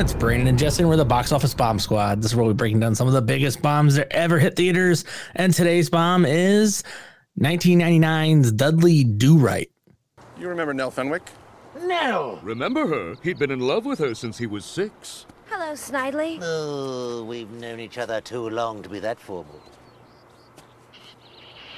It's 0.00 0.14
Brandon 0.14 0.46
and 0.48 0.58
Justin. 0.58 0.88
We're 0.88 0.96
the 0.96 1.04
Box 1.04 1.30
Office 1.30 1.52
Bomb 1.52 1.78
Squad. 1.78 2.22
This 2.22 2.30
is 2.30 2.34
where 2.34 2.46
we're 2.46 2.54
breaking 2.54 2.80
down 2.80 2.94
some 2.94 3.06
of 3.06 3.12
the 3.12 3.20
biggest 3.20 3.60
bombs 3.60 3.96
that 3.96 4.10
ever 4.10 4.38
hit 4.38 4.56
theaters. 4.56 5.04
And 5.34 5.52
today's 5.52 5.90
bomb 5.90 6.24
is 6.24 6.82
1999's 7.38 8.50
Dudley 8.52 9.04
Do 9.04 9.36
Right. 9.36 9.70
You 10.38 10.48
remember 10.48 10.72
Nell 10.72 10.90
Fenwick? 10.90 11.28
No. 11.82 12.38
Remember 12.42 12.86
her? 12.86 13.16
He'd 13.22 13.38
been 13.38 13.50
in 13.50 13.60
love 13.60 13.84
with 13.84 13.98
her 13.98 14.14
since 14.14 14.38
he 14.38 14.46
was 14.46 14.64
six. 14.64 15.26
Hello, 15.50 15.74
Snidely. 15.74 16.38
Oh, 16.40 17.22
we've 17.24 17.50
known 17.50 17.78
each 17.78 17.98
other 17.98 18.22
too 18.22 18.48
long 18.48 18.82
to 18.82 18.88
be 18.88 19.00
that 19.00 19.20
formal. 19.20 19.60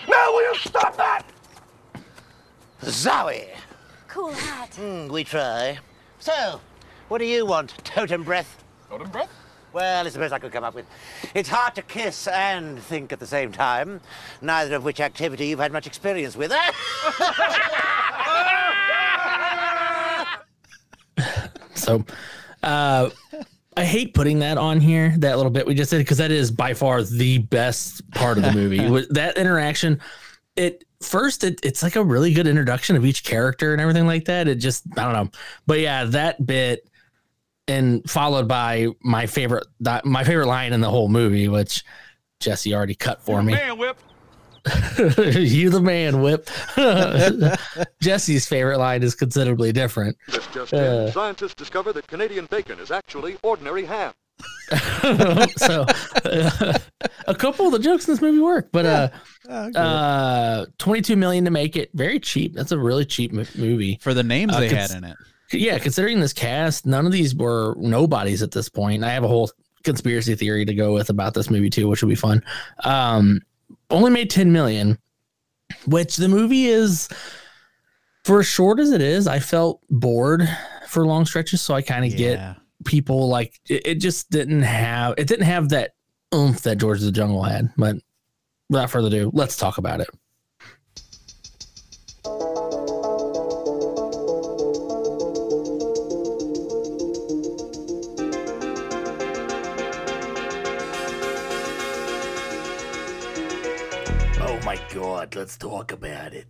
Now 0.09 0.33
will 0.33 0.43
you 0.43 0.55
stop 0.59 0.97
that? 0.97 1.25
Zowie! 2.83 3.49
Cool 4.07 4.31
hat. 4.31 4.71
Mm, 4.81 5.11
we 5.11 5.25
try. 5.25 5.81
So, 6.21 6.61
what 7.13 7.19
do 7.19 7.27
you 7.27 7.45
want, 7.45 7.75
totem 7.85 8.23
breath? 8.23 8.65
Totem 8.89 9.11
breath? 9.11 9.29
Well, 9.75 10.07
it's 10.07 10.15
the 10.15 10.19
best 10.19 10.33
I 10.33 10.39
could 10.39 10.51
come 10.51 10.65
up 10.65 10.75
with. 10.75 10.87
It's 11.35 11.51
hard 11.51 11.75
to 11.75 11.83
kiss 11.83 12.27
and 12.27 12.79
think 12.79 13.13
at 13.13 13.21
the 13.21 13.27
same 13.27 13.53
time, 13.53 14.01
neither 14.41 14.77
of 14.77 14.85
which 14.85 14.99
activity 14.99 15.49
you've 15.49 15.59
had 15.59 15.73
much 15.73 15.87
experience 15.87 16.37
with. 16.37 16.53
So, 21.75 22.05
uh, 22.63 23.11
I 23.77 23.85
hate 23.85 24.15
putting 24.15 24.39
that 24.39 24.57
on 24.57 24.81
here, 24.81 25.15
that 25.19 25.37
little 25.37 25.51
bit 25.51 25.67
we 25.67 25.75
just 25.75 25.91
did, 25.91 25.99
because 25.99 26.19
that 26.19 26.31
is 26.31 26.51
by 26.53 26.75
far 26.75 27.03
the 27.03 27.39
best 27.39 28.09
part 28.13 28.39
of 28.39 28.45
the 28.45 28.53
movie. 28.53 28.79
That 29.11 29.37
interaction, 29.37 30.01
it 30.55 30.85
first, 31.01 31.43
it, 31.43 31.59
it's 31.65 31.83
like 31.83 31.97
a 31.97 32.05
really 32.05 32.33
good 32.33 32.47
introduction 32.47 32.95
of 32.95 33.05
each 33.05 33.25
character 33.25 33.73
and 33.73 33.81
everything 33.81 34.07
like 34.07 34.27
that. 34.27 34.47
It 34.47 34.57
just, 34.57 34.85
I 34.97 35.03
don't 35.03 35.13
know. 35.13 35.31
But 35.67 35.81
yeah, 35.81 36.05
that 36.05 36.47
bit 36.47 36.89
and 37.73 38.09
followed 38.11 38.47
by 38.49 38.89
my 39.03 39.27
favorite, 39.27 39.67
that, 39.81 40.05
my 40.05 40.25
favorite 40.25 40.47
line 40.49 40.73
in 40.73 40.81
the 40.81 40.91
whole 40.91 41.09
movie, 41.09 41.49
which 41.49 41.85
Jesse 42.41 42.75
already 42.75 42.95
cut 42.95 43.23
for 43.23 43.43
me. 43.43 43.53
Man 43.55 43.79
whip. 43.79 43.97
you 45.35 45.71
the 45.71 45.81
man, 45.83 46.23
whip. 46.23 46.49
Jesse's 48.01 48.47
favorite 48.47 48.79
line 48.79 49.03
is 49.03 49.15
considerably 49.15 49.73
different. 49.73 50.17
This 50.29 50.47
just 50.55 50.73
Uh. 50.73 51.05
in, 51.07 51.13
scientists 51.13 51.55
discover 51.55 51.93
that 51.95 52.07
Canadian 52.07 52.47
bacon 52.47 52.79
is 52.79 52.91
actually 52.91 53.39
ordinary 53.43 53.85
ham. 53.85 54.13
so 55.57 55.85
a 57.27 57.35
couple 57.37 57.67
of 57.67 57.73
the 57.73 57.79
jokes 57.81 58.07
in 58.09 58.15
this 58.15 58.23
movie 58.23 58.39
work, 58.41 58.69
but 58.73 58.87
uh, 59.49 59.79
uh, 59.79 60.67
22 60.79 61.17
million 61.17 61.45
to 61.45 61.51
make 61.51 61.77
it 61.77 61.91
very 61.95 62.19
cheap. 62.19 62.55
That's 62.55 62.73
a 62.73 62.79
really 62.79 63.05
cheap 63.05 63.33
m- 63.33 63.47
movie. 63.57 63.99
for 64.01 64.15
the 64.15 64.23
names 64.23 64.55
Uh, 64.55 64.61
they 64.61 64.69
cons- 64.71 64.91
had 64.93 64.99
in 64.99 65.05
it. 65.05 65.17
Yeah, 65.53 65.79
considering 65.79 66.21
this 66.21 66.33
cast, 66.33 66.87
none 66.87 67.07
of 67.07 67.13
these 67.13 67.35
were 67.35 67.75
nobodies 67.79 68.43
at 68.43 68.53
this 68.53 68.69
point. 68.69 69.05
I 69.05 69.11
have 69.11 69.25
a 69.25 69.29
whole 69.29 69.51
conspiracy 69.85 70.35
theory 70.35 70.65
to 70.65 70.75
go 70.75 70.93
with 70.95 71.11
about 71.11 71.35
this 71.35 71.51
movie 71.51 71.71
too, 71.71 71.89
which 71.89 72.03
will 72.03 72.09
be 72.09 72.15
fun. 72.15 72.43
Um, 72.85 73.41
only 73.91 74.11
made 74.11 74.31
10 74.31 74.53
million, 74.53 74.99
which 75.87 76.17
the 76.17 76.29
movie 76.29 76.67
is 76.67 77.09
for 78.25 78.41
as 78.41 78.47
short 78.47 78.79
as 78.79 78.93
it 78.93 79.03
is. 79.03 79.27
I 79.27 79.39
felt 79.39 79.81
bored 79.91 80.49
for 80.89 81.07
long 81.07 81.27
stretches, 81.27 81.61
so 81.61 81.75
I 81.75 81.83
kind 81.83 82.05
of 82.05 82.17
get 82.17 82.39
people 82.85 83.29
like 83.29 83.61
it, 83.69 83.87
it 83.87 83.95
just 83.97 84.31
didn't 84.31 84.63
have 84.63 85.15
it 85.17 85.27
didn't 85.27 85.47
have 85.47 85.69
that 85.71 85.93
oomph 86.35 86.63
that 86.63 86.77
George 86.77 86.99
of 86.99 87.05
the 87.05 87.13
Jungle 87.13 87.43
had. 87.43 87.71
But 87.77 87.97
without 88.69 88.91
further 88.91 89.09
ado, 89.09 89.31
let's 89.35 89.57
talk 89.57 89.79
about 89.79 90.01
it. 90.01 90.09
God, 104.95 105.35
let's 105.35 105.57
talk 105.57 105.93
about 105.93 106.33
it. 106.35 106.47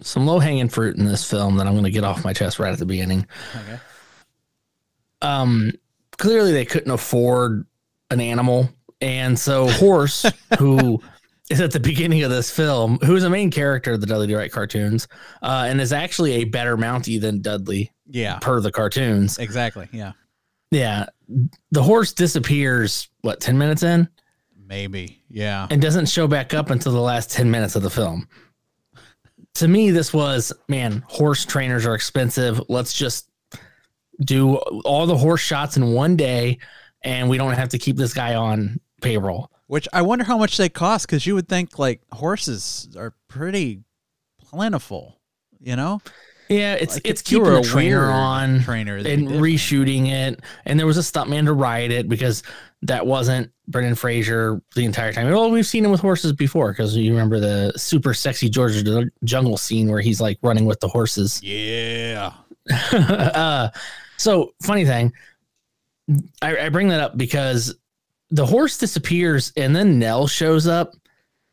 Some 0.00 0.26
low 0.26 0.38
hanging 0.38 0.68
fruit 0.68 0.96
in 0.96 1.04
this 1.04 1.28
film 1.28 1.56
that 1.56 1.66
I'm 1.66 1.72
going 1.72 1.84
to 1.84 1.90
get 1.90 2.04
off 2.04 2.24
my 2.24 2.32
chest 2.32 2.58
right 2.58 2.72
at 2.72 2.78
the 2.78 2.86
beginning. 2.86 3.26
Okay. 3.56 3.78
um 5.22 5.72
clearly 6.18 6.52
they 6.52 6.64
couldn't 6.64 6.90
afford 6.90 7.66
an 8.10 8.20
animal 8.20 8.68
and 9.00 9.38
so 9.38 9.68
horse 9.68 10.24
who 10.58 11.00
is 11.50 11.60
at 11.60 11.72
the 11.72 11.80
beginning 11.80 12.22
of 12.22 12.30
this 12.30 12.50
film 12.50 12.98
who's 13.04 13.24
a 13.24 13.30
main 13.30 13.50
character 13.50 13.92
of 13.94 14.00
the 14.00 14.06
dudley 14.06 14.26
do 14.28 14.36
right 14.36 14.52
cartoons 14.52 15.08
uh, 15.42 15.64
and 15.68 15.80
is 15.80 15.92
actually 15.92 16.32
a 16.34 16.44
better 16.44 16.76
mountie 16.76 17.20
than 17.20 17.40
dudley 17.42 17.92
Yeah. 18.06 18.38
per 18.40 18.60
the 18.60 18.70
cartoons 18.70 19.38
Exactly. 19.38 19.88
Yeah. 19.92 20.12
yeah 20.70 21.06
the 21.72 21.82
horse 21.82 22.12
disappears 22.12 23.08
what 23.22 23.40
10 23.40 23.58
minutes 23.58 23.82
in 23.82 24.08
Maybe. 24.68 25.22
Yeah. 25.30 25.66
and 25.70 25.80
doesn't 25.80 26.06
show 26.10 26.28
back 26.28 26.52
up 26.54 26.70
until 26.70 26.92
the 26.92 27.00
last 27.00 27.30
10 27.32 27.50
minutes 27.50 27.74
of 27.74 27.82
the 27.82 27.90
film 27.90 28.28
to 29.54 29.66
me 29.66 29.90
this 29.90 30.12
was 30.12 30.52
man 30.68 31.02
horse 31.08 31.44
trainers 31.44 31.86
are 31.86 31.94
expensive 31.94 32.60
let's 32.68 32.92
just 32.92 33.30
do 34.24 34.56
all 34.84 35.06
the 35.06 35.16
horse 35.16 35.40
shots 35.40 35.76
in 35.76 35.92
one 35.92 36.16
day 36.16 36.58
and 37.02 37.28
we 37.28 37.38
don't 37.38 37.54
have 37.54 37.68
to 37.70 37.78
keep 37.78 37.96
this 37.96 38.12
guy 38.12 38.34
on 38.34 38.78
payroll 39.00 39.50
Which 39.68 39.88
I 39.92 40.02
wonder 40.02 40.24
how 40.24 40.38
much 40.38 40.56
they 40.56 40.68
cost 40.68 41.06
because 41.06 41.26
you 41.26 41.34
would 41.34 41.48
think 41.48 41.78
like 41.78 42.02
horses 42.12 42.88
are 42.96 43.14
pretty 43.28 43.82
plentiful, 44.40 45.20
you 45.60 45.76
know? 45.76 46.00
yeah 46.48 46.74
it's 46.74 46.94
Like, 46.94 47.02
it's 47.06 47.22
keeping 47.22 47.46
a 47.46 47.62
trainer 47.62 48.04
on 48.06 48.62
trainer 48.62 48.96
and 48.96 49.28
reshooting 49.28 50.08
it 50.08 50.40
and 50.64 50.78
there 50.78 50.86
was 50.86 50.98
a 50.98 51.02
stuntman 51.02 51.44
to 51.46 51.52
ride 51.52 51.90
it 51.90 52.08
because 52.08 52.42
that 52.82 53.06
wasn't 53.06 53.50
Brendan 53.66 53.94
Fraser 53.94 54.62
the 54.74 54.84
entire 54.84 55.12
time. 55.12 55.30
Well, 55.30 55.50
we've 55.50 55.66
seen 55.66 55.84
him 55.84 55.90
with 55.90 56.00
horses 56.00 56.32
before 56.32 56.72
because 56.72 56.96
you 56.96 57.10
remember 57.10 57.40
the 57.40 57.72
super 57.76 58.14
sexy 58.14 58.48
the 58.48 59.10
Jungle 59.24 59.56
scene 59.56 59.90
where 59.90 60.00
he's 60.00 60.20
like 60.20 60.38
running 60.42 60.64
with 60.64 60.80
the 60.80 60.88
horses. 60.88 61.42
Yeah. 61.42 62.32
uh, 62.92 63.68
so 64.16 64.52
funny 64.62 64.84
thing, 64.84 65.12
I, 66.40 66.66
I 66.66 66.68
bring 66.68 66.88
that 66.88 67.00
up 67.00 67.16
because 67.16 67.74
the 68.30 68.46
horse 68.46 68.78
disappears 68.78 69.52
and 69.56 69.74
then 69.74 69.98
Nell 69.98 70.26
shows 70.26 70.66
up 70.66 70.92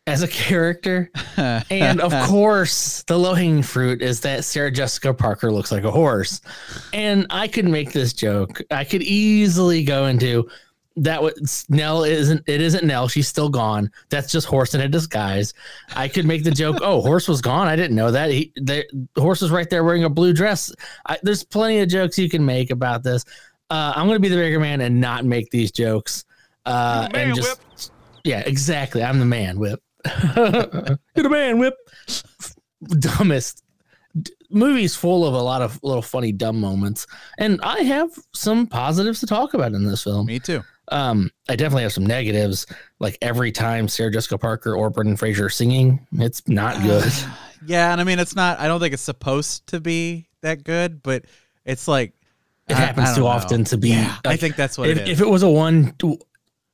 as 0.07 0.21
a 0.21 0.27
character, 0.27 1.09
and 1.37 1.99
of 1.99 2.13
course, 2.27 3.03
the 3.03 3.17
low 3.17 3.33
hanging 3.33 3.63
fruit 3.63 4.03
is 4.03 4.21
that 4.21 4.45
Sarah 4.45 4.69
Jessica 4.69 5.13
Parker 5.13 5.51
looks 5.51 5.71
like 5.71 5.83
a 5.83 5.89
horse, 5.89 6.41
and 6.93 7.25
I 7.31 7.47
could 7.47 7.65
make 7.65 7.91
this 7.91 8.13
joke. 8.13 8.61
I 8.69 8.83
could 8.83 9.01
easily 9.01 9.83
go 9.83 10.05
into 10.05 10.47
that. 10.97 11.21
Was 11.21 11.65
Nell 11.69 12.03
isn't 12.03 12.43
it? 12.47 12.61
Isn't 12.61 12.85
Nell? 12.85 13.07
She's 13.07 13.27
still 13.27 13.49
gone. 13.49 13.91
That's 14.09 14.31
just 14.31 14.47
horse 14.47 14.73
in 14.73 14.81
a 14.81 14.87
disguise. 14.87 15.53
I 15.95 16.07
could 16.07 16.25
make 16.25 16.43
the 16.43 16.51
joke. 16.51 16.77
Oh, 16.81 17.01
horse 17.01 17.27
was 17.27 17.41
gone. 17.41 17.67
I 17.67 17.75
didn't 17.75 17.95
know 17.95 18.11
that. 18.11 18.31
He, 18.31 18.51
the 18.55 18.85
horse 19.17 19.41
was 19.41 19.51
right 19.51 19.69
there 19.69 19.83
wearing 19.83 20.03
a 20.03 20.09
blue 20.09 20.33
dress. 20.33 20.73
I, 21.05 21.17
there's 21.23 21.43
plenty 21.43 21.79
of 21.79 21.89
jokes 21.89 22.17
you 22.17 22.29
can 22.29 22.45
make 22.45 22.71
about 22.71 23.03
this. 23.03 23.25
Uh, 23.69 23.93
I'm 23.95 24.07
going 24.07 24.17
to 24.17 24.21
be 24.21 24.29
the 24.29 24.35
bigger 24.35 24.59
man 24.59 24.81
and 24.81 25.01
not 25.01 25.25
make 25.25 25.49
these 25.49 25.71
jokes. 25.71 26.25
Uh, 26.65 27.09
Man 27.13 27.27
and 27.29 27.35
just 27.35 27.91
yeah, 28.23 28.39
exactly. 28.39 29.03
I'm 29.03 29.19
the 29.19 29.25
man 29.25 29.59
whip. 29.59 29.81
You're 30.35 30.97
the 31.15 31.29
man 31.29 31.59
whip. 31.59 31.75
Dumbest 32.83 33.63
D- 34.19 34.33
movies 34.49 34.95
full 34.95 35.25
of 35.25 35.33
a 35.33 35.41
lot 35.41 35.61
of 35.61 35.79
little 35.83 36.01
funny 36.01 36.31
dumb 36.31 36.59
moments, 36.59 37.05
and 37.37 37.59
I 37.61 37.81
have 37.81 38.09
some 38.33 38.65
positives 38.67 39.19
to 39.19 39.27
talk 39.27 39.53
about 39.53 39.73
in 39.73 39.85
this 39.85 40.03
film. 40.03 40.25
Me 40.25 40.39
too. 40.39 40.63
Um, 40.89 41.31
I 41.49 41.55
definitely 41.55 41.83
have 41.83 41.93
some 41.93 42.05
negatives. 42.05 42.65
Like 42.99 43.17
every 43.21 43.51
time 43.51 43.87
Sarah 43.87 44.11
Jessica 44.11 44.37
Parker 44.37 44.75
or 44.75 44.89
Brendan 44.89 45.17
Fraser 45.17 45.45
are 45.45 45.49
singing, 45.49 46.05
it's 46.13 46.47
not 46.47 46.81
good. 46.83 47.11
Yeah, 47.65 47.91
and 47.91 47.99
I 47.99 48.03
mean 48.03 48.19
it's 48.19 48.35
not 48.35 48.59
I 48.59 48.67
don't 48.67 48.79
think 48.79 48.93
it's 48.93 49.01
supposed 49.01 49.65
to 49.67 49.79
be 49.79 50.27
that 50.41 50.63
good, 50.63 51.01
but 51.01 51.25
it's 51.65 51.87
like 51.87 52.13
It 52.67 52.73
I- 52.75 52.77
I 52.77 52.85
happens 52.85 53.07
don't 53.07 53.15
too 53.15 53.21
know. 53.21 53.27
often 53.27 53.63
to 53.65 53.77
be. 53.77 53.89
Yeah, 53.89 54.15
I 54.23 54.35
think 54.37 54.55
that's 54.55 54.77
what 54.77 54.89
if, 54.89 54.97
it 54.99 55.03
is. 55.09 55.19
if 55.19 55.25
it 55.25 55.29
was 55.29 55.41
a 55.41 55.49
one, 55.49 55.95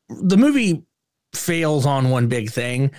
the 0.10 0.38
movie 0.38 0.84
fails 1.34 1.86
on 1.86 2.10
one 2.10 2.28
big 2.28 2.50
thing. 2.52 2.92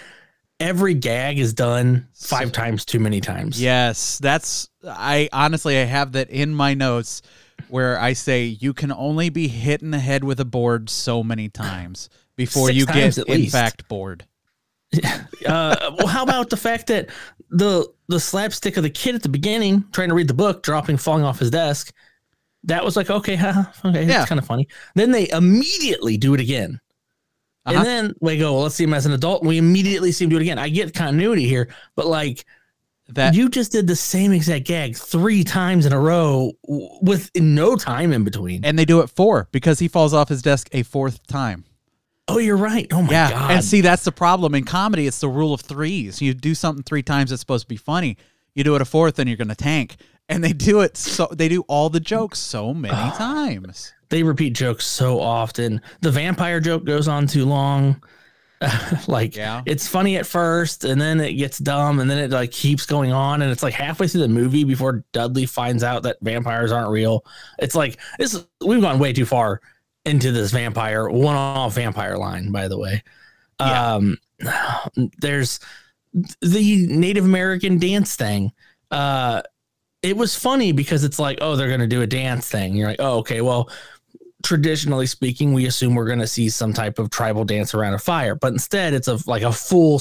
Every 0.60 0.94
gag 0.94 1.38
is 1.38 1.52
done 1.52 2.08
five 2.14 2.52
times 2.52 2.84
too 2.84 3.00
many 3.00 3.20
times. 3.20 3.60
Yes, 3.60 4.18
that's 4.18 4.68
I 4.86 5.28
honestly 5.32 5.76
I 5.76 5.84
have 5.84 6.12
that 6.12 6.30
in 6.30 6.54
my 6.54 6.72
notes 6.74 7.20
where 7.68 7.98
I 8.00 8.12
say 8.12 8.44
you 8.44 8.72
can 8.74 8.92
only 8.92 9.28
be 9.28 9.48
hit 9.48 9.82
in 9.82 9.90
the 9.90 9.98
head 9.98 10.24
with 10.24 10.40
a 10.40 10.44
board 10.44 10.88
so 10.90 11.22
many 11.22 11.48
times 11.48 12.08
before 12.36 12.68
Six 12.68 12.78
you 12.78 12.86
times 12.86 13.16
get 13.16 13.28
in 13.28 13.34
least. 13.42 13.52
fact 13.52 13.88
bored. 13.88 14.26
Uh, 15.44 15.90
well, 15.98 16.06
how 16.06 16.22
about 16.22 16.50
the 16.50 16.56
fact 16.56 16.86
that 16.86 17.08
the 17.50 17.84
the 18.06 18.20
slapstick 18.20 18.76
of 18.76 18.84
the 18.84 18.90
kid 18.90 19.16
at 19.16 19.22
the 19.24 19.28
beginning 19.28 19.84
trying 19.90 20.08
to 20.08 20.14
read 20.14 20.28
the 20.28 20.34
book, 20.34 20.62
dropping, 20.62 20.96
falling 20.96 21.24
off 21.24 21.40
his 21.40 21.50
desk, 21.50 21.92
that 22.62 22.84
was 22.84 22.94
like 22.94 23.10
okay, 23.10 23.34
haha, 23.34 23.64
okay, 23.84 24.04
Yeah. 24.06 24.20
it's 24.20 24.28
kind 24.28 24.38
of 24.38 24.46
funny. 24.46 24.68
Then 24.94 25.10
they 25.10 25.28
immediately 25.30 26.16
do 26.16 26.32
it 26.34 26.40
again. 26.40 26.78
Uh-huh. 27.66 27.76
And 27.78 27.84
then 27.86 28.14
we 28.20 28.38
go, 28.38 28.52
well, 28.52 28.62
let's 28.62 28.76
see 28.76 28.84
him 28.84 28.94
as 28.94 29.04
an 29.04 29.12
adult. 29.12 29.42
And 29.42 29.48
we 29.48 29.58
immediately 29.58 30.12
see 30.12 30.24
him 30.24 30.30
do 30.30 30.36
it 30.36 30.42
again. 30.42 30.58
I 30.60 30.68
get 30.68 30.94
continuity 30.94 31.48
here, 31.48 31.68
but 31.96 32.06
like 32.06 32.44
That 33.14 33.34
you 33.34 33.48
just 33.48 33.72
did 33.72 33.86
the 33.86 33.96
same 33.96 34.32
exact 34.32 34.64
gag 34.64 34.96
three 34.96 35.44
times 35.44 35.86
in 35.86 35.92
a 35.92 36.00
row 36.00 36.52
with 36.66 37.30
no 37.36 37.76
time 37.76 38.12
in 38.12 38.24
between. 38.24 38.64
and 38.64 38.78
they 38.78 38.84
do 38.84 39.00
it 39.00 39.10
four 39.10 39.48
because 39.52 39.78
he 39.78 39.88
falls 39.88 40.12
off 40.14 40.28
his 40.28 40.42
desk 40.42 40.68
a 40.72 40.82
fourth 40.82 41.26
time. 41.26 41.64
oh, 42.28 42.38
you're 42.38 42.56
right. 42.56 42.86
Oh 42.92 43.02
my 43.02 43.10
yeah, 43.10 43.30
god. 43.30 43.50
and 43.50 43.64
see 43.64 43.80
that's 43.80 44.04
the 44.04 44.12
problem 44.12 44.54
in 44.54 44.64
comedy. 44.64 45.06
It's 45.06 45.20
the 45.20 45.28
rule 45.28 45.52
of 45.52 45.60
threes. 45.60 46.22
You 46.22 46.34
do 46.34 46.54
something 46.54 46.82
three 46.84 47.02
times, 47.02 47.32
it's 47.32 47.40
supposed 47.40 47.64
to 47.64 47.68
be 47.68 47.76
funny. 47.76 48.16
You 48.54 48.64
do 48.64 48.74
it 48.74 48.82
a 48.82 48.84
fourth, 48.84 49.18
and 49.18 49.28
you're 49.28 49.36
gonna 49.38 49.54
tank. 49.54 49.96
And 50.28 50.42
they 50.42 50.52
do 50.52 50.80
it 50.80 50.96
so 50.96 51.28
they 51.32 51.48
do 51.48 51.62
all 51.68 51.90
the 51.90 52.00
jokes 52.00 52.38
so 52.38 52.72
many 52.72 52.94
times. 53.16 53.92
they 54.08 54.22
repeat 54.22 54.54
jokes 54.54 54.86
so 54.86 55.20
often. 55.20 55.80
The 56.00 56.10
vampire 56.10 56.60
joke 56.60 56.84
goes 56.84 57.08
on 57.08 57.26
too 57.26 57.44
long. 57.44 58.02
like 59.08 59.36
Yeah. 59.36 59.62
it's 59.66 59.88
funny 59.88 60.16
at 60.16 60.26
first 60.26 60.84
and 60.84 61.00
then 61.00 61.20
it 61.20 61.32
gets 61.34 61.58
dumb 61.58 61.98
and 62.00 62.10
then 62.10 62.18
it 62.18 62.30
like 62.30 62.50
keeps 62.50 62.86
going 62.86 63.12
on 63.12 63.42
and 63.42 63.50
it's 63.50 63.62
like 63.62 63.74
halfway 63.74 64.06
through 64.08 64.20
the 64.22 64.28
movie 64.28 64.64
before 64.64 65.04
Dudley 65.12 65.46
finds 65.46 65.82
out 65.82 66.02
that 66.04 66.18
vampires 66.22 66.70
aren't 66.72 66.90
real. 66.90 67.24
It's 67.58 67.74
like 67.74 67.98
this 68.18 68.44
we've 68.64 68.80
gone 68.80 68.98
way 68.98 69.12
too 69.12 69.26
far 69.26 69.60
into 70.04 70.32
this 70.32 70.50
vampire 70.50 71.08
one-off 71.08 71.74
vampire 71.74 72.16
line 72.16 72.52
by 72.52 72.68
the 72.68 72.78
way. 72.78 73.02
Yeah. 73.60 73.94
Um 73.94 74.18
there's 75.20 75.60
the 76.40 76.86
Native 76.88 77.24
American 77.24 77.78
dance 77.78 78.16
thing. 78.16 78.52
Uh 78.90 79.42
it 80.02 80.16
was 80.16 80.34
funny 80.34 80.72
because 80.72 81.04
it's 81.04 81.20
like, 81.20 81.38
oh, 81.40 81.54
they're 81.54 81.70
gonna 81.70 81.86
do 81.86 82.02
a 82.02 82.06
dance 82.06 82.48
thing. 82.48 82.74
You're 82.74 82.88
like, 82.88 82.96
oh, 83.00 83.18
okay, 83.18 83.40
well, 83.40 83.70
traditionally 84.42 85.06
speaking, 85.06 85.52
we 85.52 85.66
assume 85.66 85.94
we're 85.94 86.08
gonna 86.08 86.26
see 86.26 86.48
some 86.48 86.72
type 86.72 86.98
of 86.98 87.10
tribal 87.10 87.44
dance 87.44 87.74
around 87.74 87.94
a 87.94 87.98
fire, 87.98 88.34
but 88.34 88.52
instead, 88.52 88.94
it's 88.94 89.08
a 89.08 89.18
like 89.26 89.42
a 89.42 89.52
full, 89.52 90.00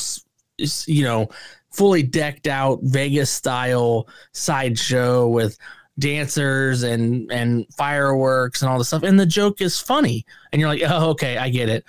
you 0.85 1.03
know, 1.03 1.29
fully 1.71 2.03
decked 2.03 2.47
out 2.47 2.79
Vegas 2.83 3.29
style 3.29 4.07
sideshow 4.33 5.27
with 5.27 5.57
dancers 5.99 6.83
and 6.83 7.31
and 7.31 7.65
fireworks 7.75 8.61
and 8.61 8.71
all 8.71 8.77
this 8.77 8.87
stuff. 8.87 9.03
And 9.03 9.19
the 9.19 9.25
joke 9.25 9.61
is 9.61 9.79
funny, 9.79 10.25
and 10.51 10.59
you're 10.59 10.69
like, 10.69 10.83
oh, 10.85 11.09
okay, 11.11 11.37
I 11.37 11.49
get 11.49 11.69
it. 11.69 11.85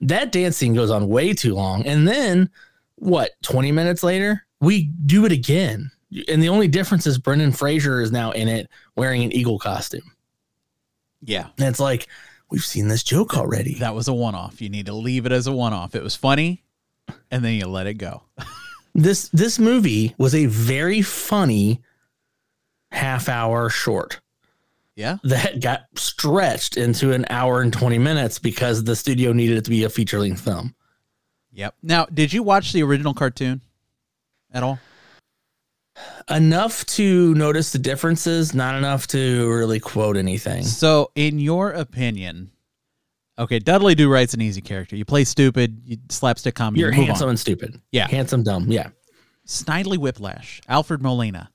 that 0.00 0.32
dance 0.32 0.56
scene 0.56 0.74
goes 0.74 0.90
on 0.90 1.08
way 1.08 1.32
too 1.32 1.54
long, 1.54 1.86
and 1.86 2.06
then 2.06 2.50
what? 2.96 3.30
Twenty 3.42 3.72
minutes 3.72 4.02
later, 4.02 4.46
we 4.60 4.84
do 5.06 5.24
it 5.24 5.32
again. 5.32 5.90
And 6.28 6.42
the 6.42 6.48
only 6.48 6.68
difference 6.68 7.06
is 7.06 7.18
Brendan 7.18 7.52
Fraser 7.52 8.00
is 8.00 8.12
now 8.12 8.30
in 8.30 8.48
it 8.48 8.70
wearing 8.94 9.24
an 9.24 9.32
eagle 9.32 9.58
costume. 9.58 10.12
Yeah. 11.26 11.48
And 11.58 11.68
it's 11.68 11.80
like, 11.80 12.06
we've 12.50 12.64
seen 12.64 12.88
this 12.88 13.02
joke 13.02 13.36
already. 13.36 13.74
That 13.74 13.94
was 13.94 14.08
a 14.08 14.14
one 14.14 14.34
off. 14.34 14.62
You 14.62 14.68
need 14.70 14.86
to 14.86 14.94
leave 14.94 15.26
it 15.26 15.32
as 15.32 15.46
a 15.46 15.52
one 15.52 15.72
off. 15.74 15.94
It 15.94 16.02
was 16.02 16.16
funny, 16.16 16.64
and 17.30 17.44
then 17.44 17.54
you 17.54 17.66
let 17.66 17.86
it 17.86 17.94
go. 17.94 18.22
This 18.98 19.28
this 19.28 19.58
movie 19.58 20.14
was 20.16 20.34
a 20.34 20.46
very 20.46 21.02
funny 21.02 21.82
half 22.90 23.28
hour 23.28 23.68
short 23.68 24.20
Yeah. 24.94 25.18
that 25.24 25.60
got 25.60 25.82
stretched 25.96 26.78
into 26.78 27.12
an 27.12 27.26
hour 27.28 27.60
and 27.60 27.70
20 27.70 27.98
minutes 27.98 28.38
because 28.38 28.84
the 28.84 28.96
studio 28.96 29.34
needed 29.34 29.58
it 29.58 29.64
to 29.64 29.70
be 29.70 29.84
a 29.84 29.90
feature 29.90 30.18
length 30.18 30.40
film. 30.40 30.74
Yep. 31.52 31.74
Now, 31.82 32.06
did 32.06 32.32
you 32.32 32.42
watch 32.42 32.72
the 32.72 32.82
original 32.84 33.12
cartoon 33.12 33.60
at 34.50 34.62
all? 34.62 34.78
Enough 36.28 36.84
to 36.86 37.34
notice 37.34 37.72
the 37.72 37.78
differences, 37.78 38.54
not 38.54 38.74
enough 38.76 39.06
to 39.08 39.48
really 39.48 39.80
quote 39.80 40.16
anything. 40.16 40.62
So, 40.64 41.10
in 41.14 41.38
your 41.38 41.70
opinion, 41.70 42.50
okay, 43.38 43.58
Dudley 43.58 43.94
Do 43.94 44.10
Right's 44.12 44.34
an 44.34 44.40
easy 44.42 44.60
character. 44.60 44.96
You 44.96 45.04
play 45.04 45.24
stupid, 45.24 45.80
you 45.84 45.98
slapstick 46.10 46.54
comedy. 46.54 46.80
You're 46.80 46.92
you 46.92 47.04
handsome 47.04 47.26
on. 47.26 47.30
and 47.30 47.40
stupid. 47.40 47.80
Yeah. 47.92 48.08
Handsome, 48.08 48.42
dumb. 48.42 48.66
Yeah. 48.70 48.88
Snidely 49.46 49.96
Whiplash, 49.98 50.60
Alfred 50.68 51.00
Molina. 51.00 51.50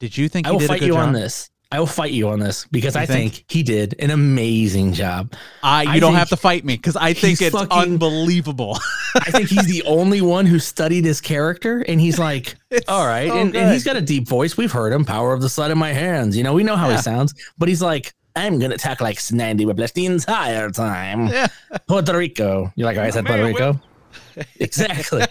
Did 0.00 0.16
you 0.16 0.28
think 0.28 0.46
I 0.46 0.52
will 0.52 0.60
did 0.60 0.66
a 0.66 0.68
fight 0.68 0.80
good 0.80 0.86
you 0.86 0.92
job? 0.94 1.08
on 1.08 1.12
this. 1.12 1.50
I 1.70 1.78
will 1.78 1.86
fight 1.86 2.12
you 2.12 2.28
on 2.30 2.38
this 2.38 2.66
because 2.70 2.94
You 2.94 3.02
I 3.02 3.06
think? 3.06 3.34
think? 3.34 3.44
he 3.50 3.62
did 3.62 3.94
an 3.98 4.10
amazing 4.10 4.94
job. 4.94 5.34
I, 5.62 5.82
you 5.82 5.90
I 5.90 5.98
don't 6.00 6.14
have 6.14 6.30
to 6.30 6.36
fight 6.36 6.64
me 6.64 6.76
because 6.76 6.96
I 6.96 7.12
think 7.12 7.42
it's 7.42 7.54
fucking- 7.54 7.70
unbelievable. 7.70 8.78
I 9.16 9.30
think 9.30 9.50
he's 9.50 9.66
the 9.66 9.82
only 9.84 10.22
one 10.22 10.46
who 10.46 10.58
studied 10.58 11.04
his 11.04 11.20
character, 11.20 11.84
and 11.86 12.00
he's 12.00 12.18
like, 12.18 12.54
It's 12.70 12.88
all 12.88 13.06
right, 13.06 13.28
so 13.28 13.36
and, 13.38 13.54
and 13.54 13.70
he's 13.72 13.84
got 13.84 13.96
a 13.96 14.00
deep 14.00 14.26
voice. 14.26 14.56
We've 14.56 14.72
heard 14.72 14.92
him, 14.94 15.04
power 15.04 15.32
of 15.34 15.42
the 15.42 15.48
sun 15.50 15.70
in 15.70 15.76
my 15.78 15.92
hands. 15.92 16.36
You 16.38 16.42
know, 16.42 16.54
we 16.54 16.62
know 16.62 16.76
how 16.76 16.88
Yeah. 16.88 16.96
he 16.96 17.02
sounds, 17.02 17.34
but 17.58 17.68
he's 17.68 17.82
like, 17.82 18.14
I'm 18.34 18.58
gonna 18.58 18.78
talk 18.78 19.00
like 19.02 19.18
Snidely 19.18 19.66
Whiplash 19.66 19.92
the 19.92 20.06
entire 20.06 20.70
time. 20.70 21.26
Yeah. 21.26 21.48
Puerto 21.88 22.16
Rico. 22.16 22.72
You're 22.76 22.86
like, 22.86 22.96
oh, 22.96 23.02
I 23.02 23.10
said 23.10 23.26
Puerto 23.26 23.44
Rico. 23.44 23.78
exactly. 24.60 25.24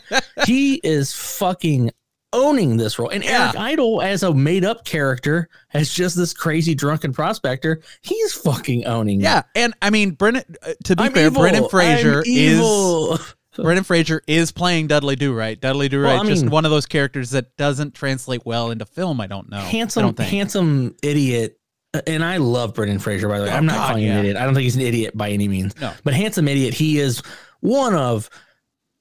he 0.45 0.75
is 0.83 1.13
fucking 1.13 1.91
owning 2.33 2.77
this 2.77 2.99
role, 2.99 3.09
and 3.09 3.23
Eric 3.23 3.55
Idle 3.55 4.01
as 4.01 4.23
a 4.23 4.33
made 4.33 4.65
up 4.65 4.85
character, 4.85 5.49
as 5.73 5.93
just 5.93 6.15
this 6.15 6.33
crazy 6.33 6.75
drunken 6.75 7.13
prospector, 7.13 7.81
he's 8.01 8.33
fucking 8.33 8.85
owning. 8.85 9.21
it. 9.21 9.23
yeah, 9.23 9.41
and 9.55 9.73
I 9.81 9.89
mean, 9.89 10.11
Brennan. 10.11 10.43
Uh, 10.65 10.73
to 10.85 10.95
be 10.95 11.03
I'm 11.03 11.13
fair, 11.13 11.27
evil. 11.27 11.41
Brendan 11.41 11.69
Fraser 11.69 12.23
is. 12.25 13.33
Brendan 13.55 13.83
Fraser 13.85 14.21
is 14.27 14.51
playing 14.51 14.85
Dudley 14.85 15.15
Do 15.15 15.33
Right. 15.33 15.59
Dudley 15.59 15.89
Do 15.89 15.99
Right, 15.99 16.13
Well, 16.13 16.23
I 16.23 16.27
just 16.27 16.43
mean- 16.43 16.51
one 16.51 16.63
of 16.65 16.69
those 16.69 16.85
characters 16.85 17.31
that 17.31 17.57
doesn't 17.57 17.95
translate 17.95 18.45
well 18.45 18.69
into 18.69 18.85
film. 18.85 19.19
I 19.19 19.25
don't 19.25 19.49
know. 19.49 19.57
Handsome, 19.57 20.03
don't 20.03 20.19
handsome 20.19 20.95
idiot. 21.01 21.59
And 22.05 22.23
I 22.23 22.37
love 22.37 22.75
Brendan 22.75 22.99
Fraser, 22.99 23.27
by 23.27 23.39
the 23.39 23.45
way. 23.45 23.49
Oh, 23.51 23.55
I'm 23.55 23.65
not 23.65 23.77
God, 23.77 23.87
calling 23.87 24.03
him 24.03 24.09
yeah. 24.09 24.13
an 24.13 24.19
idiot. 24.19 24.37
I 24.37 24.45
don't 24.45 24.53
think 24.53 24.65
he's 24.65 24.75
an 24.75 24.83
idiot 24.83 25.17
by 25.17 25.31
any 25.31 25.47
means. 25.47 25.75
No. 25.81 25.91
But 26.03 26.13
handsome 26.13 26.47
idiot, 26.47 26.75
he 26.75 26.99
is 26.99 27.23
one 27.61 27.95
of 27.95 28.29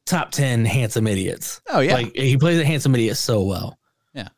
top 0.06 0.30
10 0.30 0.64
handsome 0.64 1.06
idiots. 1.06 1.60
Oh 1.68 1.80
yeah. 1.80 1.94
Like 1.94 2.16
he 2.16 2.36
plays 2.36 2.58
a 2.58 2.64
handsome 2.64 2.94
idiot 2.94 3.16
so 3.16 3.42
well. 3.42 3.78
Yeah. 4.14 4.28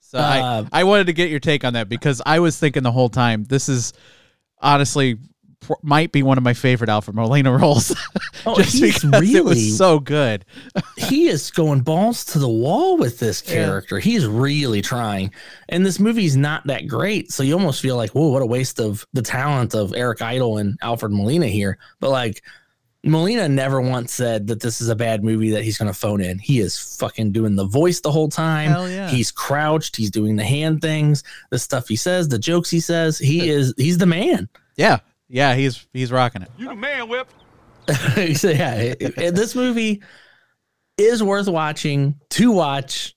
So 0.00 0.18
Uh, 0.18 0.64
I, 0.72 0.80
I 0.80 0.84
wanted 0.84 1.06
to 1.06 1.12
get 1.12 1.30
your 1.30 1.40
take 1.40 1.64
on 1.64 1.72
that 1.72 1.88
because 1.88 2.22
I 2.24 2.38
was 2.38 2.58
thinking 2.58 2.82
the 2.82 2.92
whole 2.92 3.08
time 3.08 3.44
this 3.44 3.68
is 3.68 3.92
honestly 4.60 5.16
pr- 5.60 5.72
might 5.82 6.12
be 6.12 6.22
one 6.22 6.36
of 6.36 6.44
my 6.44 6.52
favorite 6.54 6.90
Alfred 6.90 7.16
Molina 7.16 7.50
roles. 7.58 7.96
Oh, 8.44 8.54
just 8.58 8.74
he's 8.74 9.02
because 9.02 9.04
it 9.04 9.20
really 9.20 9.40
was 9.40 9.78
so 9.78 9.98
good. 9.98 10.44
he 10.98 11.28
is 11.28 11.50
going 11.50 11.80
balls 11.80 12.24
to 12.26 12.38
the 12.38 12.48
wall 12.48 12.98
with 12.98 13.18
this 13.18 13.40
character. 13.40 13.98
He's 13.98 14.26
really 14.26 14.82
trying. 14.82 15.32
And 15.70 15.86
this 15.86 15.98
movie's 15.98 16.36
not 16.36 16.66
that 16.66 16.86
great. 16.86 17.32
So 17.32 17.42
you 17.42 17.54
almost 17.54 17.80
feel 17.80 17.96
like, 17.96 18.10
whoa, 18.10 18.28
what 18.28 18.42
a 18.42 18.46
waste 18.46 18.78
of 18.78 19.06
the 19.14 19.22
talent 19.22 19.74
of 19.74 19.94
Eric 19.96 20.20
Idle 20.20 20.58
and 20.58 20.76
Alfred 20.82 21.12
Molina 21.12 21.46
here. 21.46 21.78
But 21.98 22.10
like 22.10 22.42
Molina 23.04 23.48
never 23.48 23.80
once 23.80 24.12
said 24.12 24.46
that 24.46 24.60
this 24.60 24.80
is 24.80 24.88
a 24.88 24.94
bad 24.94 25.24
movie 25.24 25.50
that 25.50 25.64
he's 25.64 25.76
going 25.76 25.90
to 25.92 25.98
phone 25.98 26.20
in. 26.20 26.38
He 26.38 26.60
is 26.60 26.78
fucking 26.98 27.32
doing 27.32 27.56
the 27.56 27.64
voice 27.66 28.00
the 28.00 28.12
whole 28.12 28.28
time. 28.28 28.70
Hell 28.70 28.88
yeah. 28.88 29.08
He's 29.08 29.32
crouched. 29.32 29.96
He's 29.96 30.10
doing 30.10 30.36
the 30.36 30.44
hand 30.44 30.80
things, 30.80 31.24
the 31.50 31.58
stuff 31.58 31.88
he 31.88 31.96
says, 31.96 32.28
the 32.28 32.38
jokes 32.38 32.70
he 32.70 32.78
says. 32.80 33.18
He 33.18 33.48
is, 33.48 33.74
he's 33.76 33.98
the 33.98 34.06
man. 34.06 34.48
Yeah. 34.76 35.00
Yeah, 35.28 35.54
he's 35.54 35.86
he's 35.92 36.12
rocking 36.12 36.42
it. 36.42 36.50
You 36.58 36.68
the 36.68 36.74
man, 36.76 37.08
Whip. 37.08 37.26
so 38.36 38.50
yeah, 38.50 38.74
it- 38.74 39.00
it- 39.00 39.34
this 39.34 39.54
movie 39.56 40.02
is 40.98 41.22
worth 41.22 41.48
watching 41.48 42.14
to 42.30 42.52
watch 42.52 43.16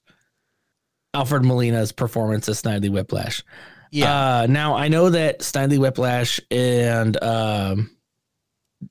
Alfred 1.14 1.44
Molina's 1.44 1.92
performance 1.92 2.48
as 2.50 2.62
Snidely 2.62 2.90
Whiplash. 2.90 3.44
Yeah. 3.92 4.40
Uh, 4.40 4.48
now 4.50 4.76
I 4.76 4.88
know 4.88 5.10
that 5.12 5.40
Snidely 5.42 5.78
Whiplash 5.78 6.40
and 6.50 7.22
um, 7.22 7.92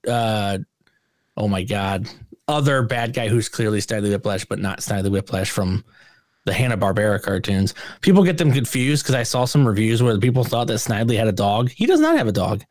uh, 0.07 0.59
oh 1.37 1.49
my 1.49 1.63
god, 1.63 2.09
other 2.49 2.83
bad 2.83 3.15
guy 3.15 3.29
who's 3.29 3.49
clearly 3.49 3.81
Snidely 3.81 4.11
Whiplash 4.11 4.45
but 4.45 4.59
not 4.59 4.81
Snidely 4.81 5.11
Whiplash 5.11 5.51
from 5.51 5.85
the 6.47 6.53
Hanna 6.53 6.77
Barbera 6.77 7.23
cartoons. 7.23 7.73
People 8.03 8.23
get 8.23 8.37
them 8.39 8.53
confused 8.53 9.03
because 9.03 9.15
I 9.15 9.23
saw 9.23 9.45
some 9.47 9.67
reviews 9.67 10.03
where 10.03 10.19
people 10.19 10.45
thought 10.45 10.67
that 10.67 10.75
Snidely 10.75 11.17
had 11.17 11.27
a 11.27 11.33
dog. 11.33 11.71
He 11.71 11.87
does 11.87 12.01
not 12.01 12.17
have 12.19 12.29
a 12.29 12.33
dog. 12.33 12.63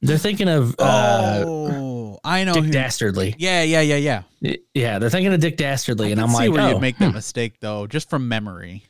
They're 0.00 0.18
thinking 0.18 0.48
of 0.48 0.74
uh, 0.78 1.42
oh, 1.46 2.18
I 2.24 2.44
know. 2.44 2.52
Dick 2.54 2.64
who- 2.64 2.70
Dastardly. 2.70 3.34
yeah, 3.38 3.62
yeah, 3.62 3.80
yeah, 3.80 4.22
yeah. 4.40 4.54
Yeah, 4.74 4.98
they're 5.00 5.10
thinking 5.10 5.32
of 5.32 5.40
Dick 5.40 5.56
Dastardly, 5.56 6.08
I 6.08 6.10
and 6.10 6.20
I'm 6.20 6.28
see 6.28 6.48
like, 6.48 6.52
where 6.52 6.62
oh, 6.62 6.68
you'd 6.70 6.80
make 6.80 6.98
that 6.98 7.12
mistake 7.14 7.54
though, 7.60 7.86
just 7.88 8.08
from 8.10 8.28
memory. 8.28 8.84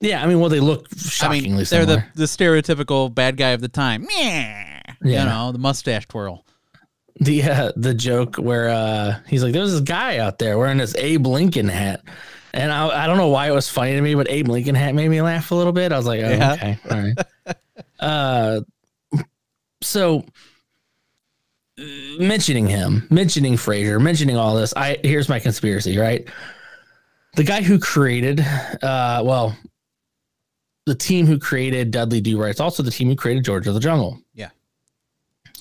yeah. 0.00 0.22
I 0.22 0.26
mean, 0.26 0.38
well, 0.38 0.48
they 0.50 0.60
look 0.60 0.86
I 0.92 0.96
shockingly 0.98 1.48
mean, 1.48 1.56
they're 1.56 1.64
similar. 1.66 2.06
the 2.14 2.20
the 2.20 2.24
stereotypical 2.26 3.12
bad 3.12 3.36
guy 3.36 3.50
of 3.50 3.60
the 3.60 3.68
time. 3.68 4.06
Yeah. 4.16 4.82
You 5.02 5.16
know, 5.16 5.50
the 5.50 5.58
mustache 5.58 6.06
twirl. 6.06 6.44
The 7.20 7.42
uh, 7.42 7.72
the 7.76 7.94
joke 7.94 8.36
where 8.36 8.68
uh, 8.70 9.18
he's 9.28 9.42
like, 9.44 9.52
"There's 9.52 9.70
this 9.70 9.80
guy 9.82 10.18
out 10.18 10.38
there 10.38 10.58
wearing 10.58 10.78
this 10.78 10.94
Abe 10.96 11.26
Lincoln 11.26 11.68
hat," 11.68 12.02
and 12.54 12.72
I, 12.72 13.04
I 13.04 13.06
don't 13.06 13.18
know 13.18 13.28
why 13.28 13.48
it 13.48 13.52
was 13.52 13.68
funny 13.68 13.92
to 13.92 14.00
me, 14.00 14.14
but 14.14 14.30
Abe 14.30 14.48
Lincoln 14.48 14.74
hat 14.74 14.94
made 14.94 15.08
me 15.08 15.20
laugh 15.20 15.50
a 15.50 15.54
little 15.54 15.74
bit. 15.74 15.92
I 15.92 15.98
was 15.98 16.06
like, 16.06 16.20
oh, 16.20 16.30
Yeah. 16.30 16.52
"Okay, 16.54 16.78
all 16.90 16.98
right." 16.98 17.56
uh, 18.00 18.60
so 19.82 20.24
mentioning 22.18 22.66
him, 22.66 23.06
mentioning 23.10 23.56
Fraser, 23.56 24.00
mentioning 24.00 24.36
all 24.36 24.56
this, 24.56 24.72
I 24.74 24.98
here's 25.04 25.28
my 25.28 25.38
conspiracy. 25.38 25.98
Right, 25.98 26.26
the 27.36 27.44
guy 27.44 27.62
who 27.62 27.78
created, 27.78 28.40
uh, 28.40 29.22
well, 29.24 29.56
the 30.86 30.94
team 30.94 31.26
who 31.26 31.38
created 31.38 31.90
Dudley 31.90 32.20
Do 32.20 32.40
Right, 32.40 32.50
it's 32.50 32.60
also 32.60 32.82
the 32.82 32.90
team 32.90 33.08
who 33.08 33.16
created 33.16 33.44
George 33.44 33.66
of 33.66 33.74
the 33.74 33.80
Jungle. 33.80 34.18
Yeah. 34.34 34.48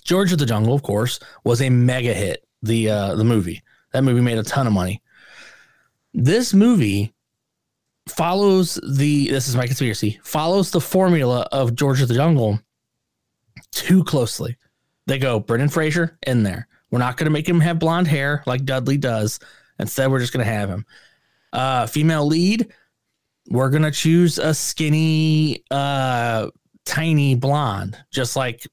George 0.04 0.32
of 0.32 0.40
the 0.40 0.46
Jungle, 0.46 0.74
of 0.74 0.84
course, 0.84 1.20
was 1.44 1.62
a 1.62 1.70
mega 1.70 2.14
hit. 2.14 2.46
The 2.64 2.90
uh, 2.90 3.16
the 3.16 3.24
movie 3.24 3.64
that 3.92 4.04
movie 4.04 4.22
made 4.22 4.38
a 4.38 4.44
ton 4.44 4.68
of 4.68 4.74
money. 4.74 5.02
this 6.14 6.54
movie 6.54 7.14
follows 8.08 8.80
the 8.88 9.30
this 9.30 9.48
is 9.48 9.56
my 9.56 9.66
conspiracy 9.66 10.20
follows 10.24 10.72
the 10.72 10.82
formula 10.82 11.48
of 11.52 11.76
George 11.76 12.02
of 12.02 12.08
the 12.08 12.14
Jungle 12.14 12.60
too 13.72 14.04
closely. 14.04 14.58
They 15.08 15.18
go 15.18 15.40
Brendan 15.40 15.70
Fraser 15.70 16.18
in 16.28 16.44
there. 16.44 16.68
We're 16.90 17.00
not 17.00 17.18
going 17.18 17.26
to 17.26 17.32
make 17.32 17.48
him 17.48 17.60
have 17.62 17.80
blonde 17.80 18.08
hair 18.08 18.44
like 18.46 18.66
Dudley 18.66 18.98
does. 18.98 19.40
Instead, 19.80 20.12
we're 20.12 20.20
just 20.20 20.34
going 20.34 20.46
to 20.46 20.52
have 20.52 20.70
him. 20.70 20.86
Uh, 21.54 21.88
female 21.88 22.26
lead. 22.26 22.72
We're 23.50 23.70
going 23.70 23.84
to 23.84 23.92
choose 23.92 24.38
a 24.38 24.54
skinny, 24.54 25.64
uh, 25.72 26.50
tiny 26.86 27.36
blonde, 27.36 27.98
just 28.12 28.36
like 28.36 28.68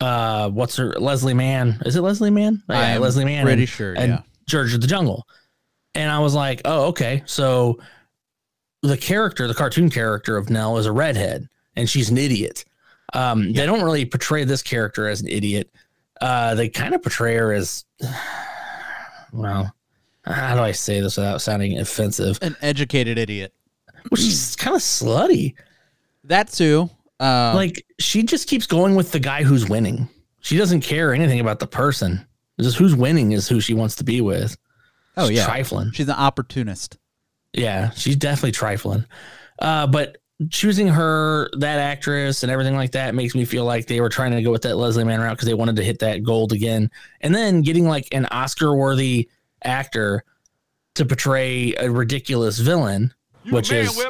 uh, 0.00 0.48
what's 0.50 0.76
her 0.76 0.92
Leslie 0.94 1.34
Mann? 1.34 1.80
Is 1.84 1.96
it 1.96 2.00
Leslie 2.02 2.30
Mann? 2.30 2.62
Yeah, 2.68 2.78
I'm 2.94 3.00
Leslie 3.00 3.24
Mann. 3.24 3.44
pretty 3.44 3.62
and- 3.62 3.68
sure, 3.68 3.94
And 3.94 4.12
yeah. 4.12 4.22
George 4.48 4.74
of 4.74 4.80
the 4.80 4.86
Jungle. 4.86 5.26
And 5.94 6.10
I 6.10 6.18
was 6.20 6.34
like, 6.34 6.62
oh, 6.64 6.86
okay. 6.88 7.22
So 7.26 7.78
the 8.82 8.96
character, 8.96 9.46
the 9.48 9.54
cartoon 9.54 9.90
character 9.90 10.36
of 10.36 10.48
Nell 10.50 10.78
is 10.78 10.86
a 10.86 10.92
redhead 10.92 11.48
and 11.76 11.88
she's 11.88 12.10
an 12.10 12.18
idiot. 12.18 12.64
Um, 13.12 13.52
They 13.52 13.66
don't 13.66 13.82
really 13.82 14.04
portray 14.04 14.44
this 14.44 14.62
character 14.62 15.08
as 15.08 15.20
an 15.20 15.28
idiot. 15.28 15.70
Uh, 16.20 16.54
they 16.54 16.68
kind 16.68 16.94
of 16.94 17.02
portray 17.02 17.34
her 17.36 17.52
as, 17.52 17.84
well, 19.32 19.74
how 20.24 20.54
do 20.54 20.60
I 20.60 20.72
say 20.72 21.00
this 21.00 21.16
without 21.16 21.40
sounding 21.42 21.78
offensive? 21.78 22.38
An 22.42 22.56
educated 22.62 23.18
idiot. 23.18 23.52
Well, 24.10 24.16
she's 24.16 24.54
kind 24.56 24.76
of 24.76 24.82
slutty. 24.82 25.54
That 26.24 26.48
too. 26.48 26.90
Um, 27.20 27.54
Like 27.54 27.84
she 27.98 28.22
just 28.24 28.48
keeps 28.48 28.66
going 28.66 28.94
with 28.96 29.12
the 29.12 29.20
guy 29.20 29.42
who's 29.44 29.68
winning. 29.68 30.08
She 30.40 30.56
doesn't 30.56 30.80
care 30.80 31.12
anything 31.14 31.38
about 31.40 31.58
the 31.60 31.66
person. 31.66 32.26
It's 32.58 32.66
just 32.66 32.78
who's 32.78 32.96
winning 32.96 33.32
is 33.32 33.48
who 33.48 33.60
she 33.60 33.74
wants 33.74 33.96
to 33.96 34.04
be 34.04 34.20
with. 34.20 34.56
oh 35.16 35.28
She's 35.28 35.36
yeah, 35.38 35.44
trifling. 35.44 35.92
she's 35.92 36.08
an 36.08 36.14
opportunist. 36.16 36.96
Yeah, 37.52 37.90
she's 37.90 38.16
definitely 38.16 38.52
trifling. 38.52 39.04
Uh, 39.58 39.86
but 39.86 40.16
choosing 40.48 40.88
her, 40.88 41.50
that 41.58 41.78
actress, 41.78 42.42
and 42.42 42.50
everything 42.50 42.74
like 42.76 42.92
that 42.92 43.14
makes 43.14 43.34
me 43.34 43.44
feel 43.44 43.64
like 43.66 43.86
they 43.86 44.00
were 44.00 44.08
trying 44.08 44.32
to 44.32 44.42
go 44.42 44.50
with 44.50 44.62
that 44.62 44.76
Leslie 44.76 45.04
Mann 45.04 45.20
route 45.20 45.32
because 45.36 45.46
they 45.46 45.54
wanted 45.54 45.76
to 45.76 45.84
hit 45.84 45.98
that 45.98 46.22
gold 46.22 46.52
again. 46.52 46.90
And 47.20 47.34
then 47.34 47.60
getting 47.62 47.86
like 47.86 48.08
an 48.12 48.24
Oscar 48.26 48.74
worthy 48.74 49.28
actor 49.62 50.24
to 50.94 51.04
portray 51.04 51.74
a 51.74 51.90
ridiculous 51.90 52.58
villain, 52.58 53.12
which 53.50 53.70
is 53.72 54.00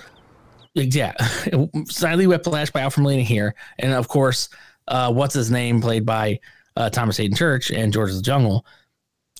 yeah, 0.74 1.12
Snidely 1.18 2.26
Whiplash 2.26 2.70
by 2.70 2.80
Alfred 2.80 3.02
Molina 3.02 3.22
here, 3.22 3.54
and 3.78 3.92
of 3.92 4.08
course, 4.08 4.48
uh, 4.88 5.12
what's 5.12 5.34
his 5.34 5.50
name 5.50 5.80
played 5.80 6.04
by 6.06 6.38
uh, 6.76 6.88
Thomas 6.90 7.16
Hayden 7.16 7.36
Church 7.36 7.70
and 7.70 7.92
George 7.92 8.10
of 8.10 8.16
the 8.16 8.22
Jungle. 8.22 8.64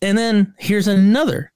And 0.02 0.16
then 0.16 0.54
here's 0.58 0.88
another. 0.88 1.52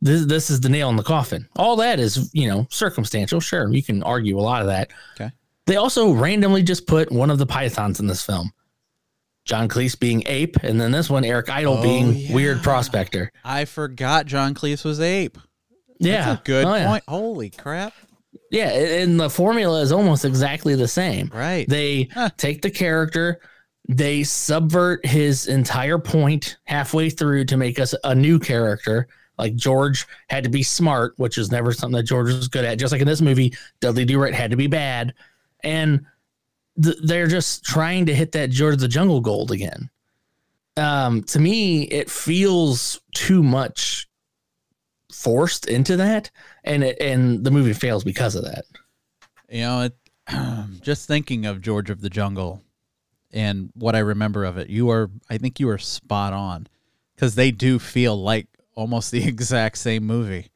This 0.00 0.26
this 0.26 0.50
is 0.50 0.60
the 0.60 0.68
nail 0.68 0.90
in 0.90 0.96
the 0.96 1.02
coffin. 1.02 1.48
All 1.56 1.76
that 1.76 1.98
is 1.98 2.30
you 2.34 2.48
know 2.48 2.66
circumstantial. 2.70 3.40
Sure, 3.40 3.72
you 3.72 3.82
can 3.82 4.02
argue 4.02 4.38
a 4.38 4.42
lot 4.42 4.60
of 4.60 4.68
that. 4.68 4.90
Okay. 5.14 5.32
They 5.66 5.76
also 5.76 6.12
randomly 6.12 6.62
just 6.62 6.86
put 6.86 7.10
one 7.10 7.30
of 7.30 7.38
the 7.38 7.46
pythons 7.46 8.00
in 8.00 8.06
this 8.06 8.22
film. 8.22 8.52
John 9.46 9.68
Cleese 9.68 9.98
being 9.98 10.22
ape, 10.26 10.56
and 10.62 10.80
then 10.80 10.90
this 10.92 11.08
one 11.10 11.24
Eric 11.24 11.48
Idle 11.50 11.78
Oh, 11.78 11.82
being 11.82 12.14
yeah. 12.14 12.34
weird 12.34 12.62
prospector. 12.62 13.30
I 13.44 13.64
forgot 13.66 14.26
John 14.26 14.54
Cleese 14.54 14.84
was 14.84 15.00
ape. 15.00 15.36
Yeah, 15.98 16.26
That's 16.26 16.40
a 16.40 16.44
good 16.44 16.64
Oh, 16.66 16.74
yeah. 16.74 16.86
point. 16.86 17.04
Holy 17.08 17.50
crap! 17.50 17.92
Yeah, 18.50 18.68
and 18.70 19.18
the 19.18 19.30
formula 19.30 19.80
is 19.82 19.92
almost 19.92 20.24
exactly 20.24 20.74
the 20.74 20.88
same. 20.88 21.30
Right. 21.34 21.68
They 21.68 22.08
Huh. 22.12 22.30
take 22.36 22.62
the 22.62 22.70
character, 22.70 23.40
they 23.88 24.22
subvert 24.24 25.04
his 25.04 25.46
entire 25.46 25.98
point 25.98 26.56
halfway 26.64 27.10
through 27.10 27.44
to 27.46 27.56
make 27.56 27.78
us 27.78 27.94
a 28.04 28.14
new 28.14 28.38
character. 28.38 29.08
Like 29.36 29.56
George 29.56 30.06
had 30.28 30.44
to 30.44 30.50
be 30.50 30.62
smart, 30.62 31.14
which 31.16 31.36
is 31.38 31.50
never 31.50 31.72
something 31.72 31.96
that 31.96 32.04
George 32.04 32.28
was 32.28 32.48
good 32.48 32.64
at. 32.64 32.78
Just 32.78 32.92
like 32.92 33.00
in 33.00 33.06
this 33.06 33.20
movie, 33.20 33.52
Dudley 33.80 34.04
Do 34.04 34.18
Right 34.22 34.32
had 34.34 34.52
to 34.52 34.56
be 34.56 34.68
bad, 34.68 35.12
and 35.64 36.04
th- 36.82 36.96
they're 37.02 37.26
just 37.26 37.64
trying 37.64 38.06
to 38.06 38.14
hit 38.14 38.32
that 38.32 38.50
George 38.50 38.78
the 38.78 38.88
Jungle 38.88 39.20
gold 39.20 39.50
again. 39.50 39.90
Um, 40.76 41.22
to 41.24 41.38
me, 41.40 41.82
it 41.84 42.08
feels 42.10 43.00
too 43.14 43.42
much 43.42 44.08
forced 45.14 45.66
into 45.66 45.96
that, 45.96 46.30
and 46.64 46.84
it, 46.84 47.00
and 47.00 47.44
the 47.44 47.50
movie 47.50 47.72
fails 47.72 48.04
because 48.04 48.34
of 48.34 48.44
that. 48.44 48.64
You 49.48 49.60
know, 49.60 49.80
it, 49.82 49.96
just 50.82 51.06
thinking 51.06 51.46
of 51.46 51.60
George 51.60 51.90
of 51.90 52.00
the 52.00 52.10
Jungle 52.10 52.62
and 53.32 53.70
what 53.74 53.96
I 53.96 53.98
remember 53.98 54.44
of 54.44 54.58
it, 54.58 54.70
you 54.70 54.90
are, 54.90 55.10
I 55.28 55.38
think 55.38 55.58
you 55.58 55.68
are 55.68 55.78
spot 55.78 56.32
on 56.32 56.68
because 57.14 57.34
they 57.34 57.50
do 57.50 57.78
feel 57.78 58.20
like 58.20 58.46
almost 58.74 59.10
the 59.12 59.26
exact 59.26 59.78
same 59.78 60.04
movie. 60.04 60.50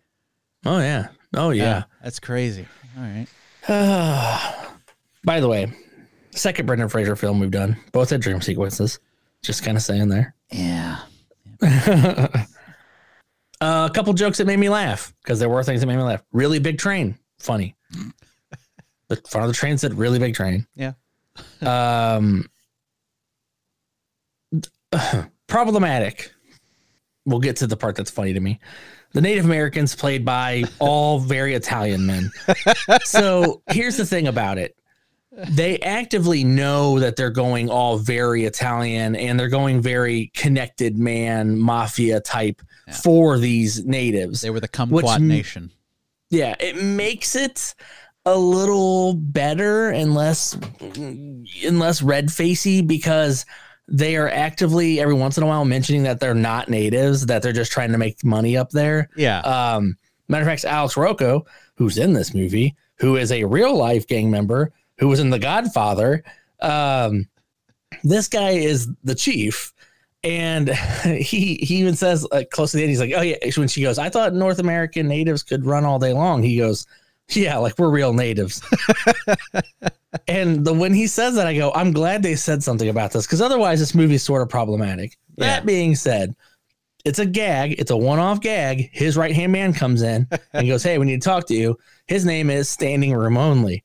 Oh 0.64 0.78
yeah. 0.78 1.08
Oh 1.34 1.50
yeah. 1.50 1.84
That's 2.02 2.20
crazy. 2.20 2.66
All 2.96 3.04
right. 3.04 3.26
By 5.24 5.40
the 5.40 5.48
way, 5.48 5.72
second 6.30 6.66
Brendan 6.66 6.88
Fraser 6.88 7.16
film 7.16 7.40
we've 7.40 7.50
done. 7.50 7.76
Both 7.92 8.10
had 8.10 8.20
dream 8.20 8.40
sequences. 8.40 8.98
Just 9.42 9.62
kind 9.62 9.76
of 9.76 9.82
saying 9.82 10.08
there. 10.08 10.34
Yeah. 10.50 10.98
Uh, 13.60 13.88
a 13.90 13.92
couple 13.92 14.12
jokes 14.12 14.38
that 14.38 14.46
made 14.46 14.58
me 14.58 14.68
laugh 14.68 15.12
because 15.22 15.38
there 15.40 15.48
were 15.48 15.62
things 15.64 15.80
that 15.80 15.86
made 15.86 15.96
me 15.96 16.02
laugh. 16.02 16.22
Really 16.32 16.58
big 16.58 16.78
train, 16.78 17.18
funny. 17.38 17.74
the 19.08 19.16
front 19.28 19.44
of 19.44 19.48
the 19.48 19.54
train 19.54 19.78
said 19.78 19.94
"really 19.94 20.18
big 20.18 20.34
train." 20.34 20.66
Yeah. 20.76 20.92
Um, 21.60 22.48
problematic. 25.46 26.32
We'll 27.26 27.40
get 27.40 27.56
to 27.56 27.66
the 27.66 27.76
part 27.76 27.96
that's 27.96 28.10
funny 28.10 28.32
to 28.32 28.40
me. 28.40 28.60
The 29.12 29.20
Native 29.20 29.44
Americans 29.44 29.94
played 29.94 30.24
by 30.24 30.64
all 30.78 31.18
very 31.18 31.54
Italian 31.54 32.06
men. 32.06 32.30
so 33.04 33.62
here's 33.70 33.96
the 33.96 34.06
thing 34.06 34.28
about 34.28 34.58
it. 34.58 34.76
They 35.50 35.78
actively 35.80 36.42
know 36.42 36.98
that 36.98 37.16
they're 37.16 37.30
going 37.30 37.70
all 37.70 37.98
very 37.98 38.44
Italian 38.44 39.14
and 39.14 39.38
they're 39.38 39.48
going 39.48 39.80
very 39.80 40.32
connected 40.34 40.98
man 40.98 41.58
mafia 41.58 42.20
type 42.20 42.60
for 43.02 43.38
these 43.38 43.84
natives. 43.84 44.40
They 44.40 44.50
were 44.50 44.60
the 44.60 44.68
kumquat 44.68 45.20
nation. 45.20 45.70
Yeah, 46.30 46.54
it 46.58 46.82
makes 46.82 47.36
it 47.36 47.74
a 48.26 48.36
little 48.36 49.14
better 49.14 49.90
and 49.90 50.14
less 50.14 50.54
and 50.54 51.78
less 51.78 52.02
red 52.02 52.30
facey 52.30 52.82
because 52.82 53.46
they 53.86 54.16
are 54.16 54.28
actively 54.28 55.00
every 55.00 55.14
once 55.14 55.38
in 55.38 55.42
a 55.42 55.46
while 55.46 55.64
mentioning 55.64 56.02
that 56.02 56.20
they're 56.20 56.34
not 56.34 56.68
natives, 56.68 57.24
that 57.26 57.42
they're 57.42 57.52
just 57.52 57.72
trying 57.72 57.92
to 57.92 57.98
make 57.98 58.22
money 58.22 58.56
up 58.56 58.70
there. 58.70 59.08
Yeah. 59.16 59.38
Um, 59.40 59.96
matter 60.28 60.42
of 60.42 60.48
fact, 60.48 60.64
Alex 60.64 60.96
Rocco, 60.96 61.46
who's 61.76 61.96
in 61.96 62.12
this 62.12 62.34
movie, 62.34 62.76
who 62.96 63.16
is 63.16 63.32
a 63.32 63.44
real 63.44 63.74
life 63.74 64.06
gang 64.06 64.30
member, 64.30 64.72
who 64.98 65.08
was 65.08 65.20
in 65.20 65.30
The 65.30 65.38
Godfather, 65.38 66.24
um, 66.60 67.28
this 68.04 68.28
guy 68.28 68.50
is 68.50 68.88
the 69.04 69.14
chief. 69.14 69.72
And 70.24 70.68
he 71.04 71.56
he 71.56 71.76
even 71.76 71.94
says 71.94 72.26
uh, 72.32 72.42
close 72.50 72.72
to 72.72 72.76
the 72.76 72.82
end, 72.82 72.90
he's 72.90 73.00
like, 73.00 73.12
"Oh 73.14 73.22
yeah." 73.22 73.36
When 73.56 73.68
she 73.68 73.82
goes, 73.82 73.98
"I 73.98 74.08
thought 74.08 74.34
North 74.34 74.58
American 74.58 75.06
natives 75.06 75.42
could 75.42 75.64
run 75.64 75.84
all 75.84 75.98
day 75.98 76.12
long." 76.12 76.42
He 76.42 76.58
goes, 76.58 76.86
"Yeah, 77.30 77.58
like 77.58 77.78
we're 77.78 77.90
real 77.90 78.12
natives." 78.12 78.60
and 80.28 80.64
the 80.64 80.74
when 80.74 80.92
he 80.92 81.06
says 81.06 81.36
that, 81.36 81.46
I 81.46 81.56
go, 81.56 81.70
"I'm 81.72 81.92
glad 81.92 82.24
they 82.24 82.34
said 82.34 82.64
something 82.64 82.88
about 82.88 83.12
this 83.12 83.26
because 83.26 83.40
otherwise, 83.40 83.78
this 83.78 83.94
movie 83.94 84.16
is 84.16 84.24
sort 84.24 84.42
of 84.42 84.48
problematic." 84.48 85.16
Yeah. 85.36 85.46
That 85.46 85.66
being 85.66 85.94
said, 85.94 86.34
it's 87.04 87.20
a 87.20 87.26
gag. 87.26 87.76
It's 87.78 87.92
a 87.92 87.96
one-off 87.96 88.40
gag. 88.40 88.90
His 88.92 89.16
right-hand 89.16 89.52
man 89.52 89.72
comes 89.72 90.02
in 90.02 90.26
and 90.52 90.66
goes, 90.66 90.82
"Hey, 90.82 90.98
we 90.98 91.06
need 91.06 91.22
to 91.22 91.28
talk 91.28 91.46
to 91.46 91.54
you." 91.54 91.78
His 92.08 92.24
name 92.24 92.50
is 92.50 92.68
Standing 92.68 93.14
Room 93.14 93.36
Only. 93.36 93.84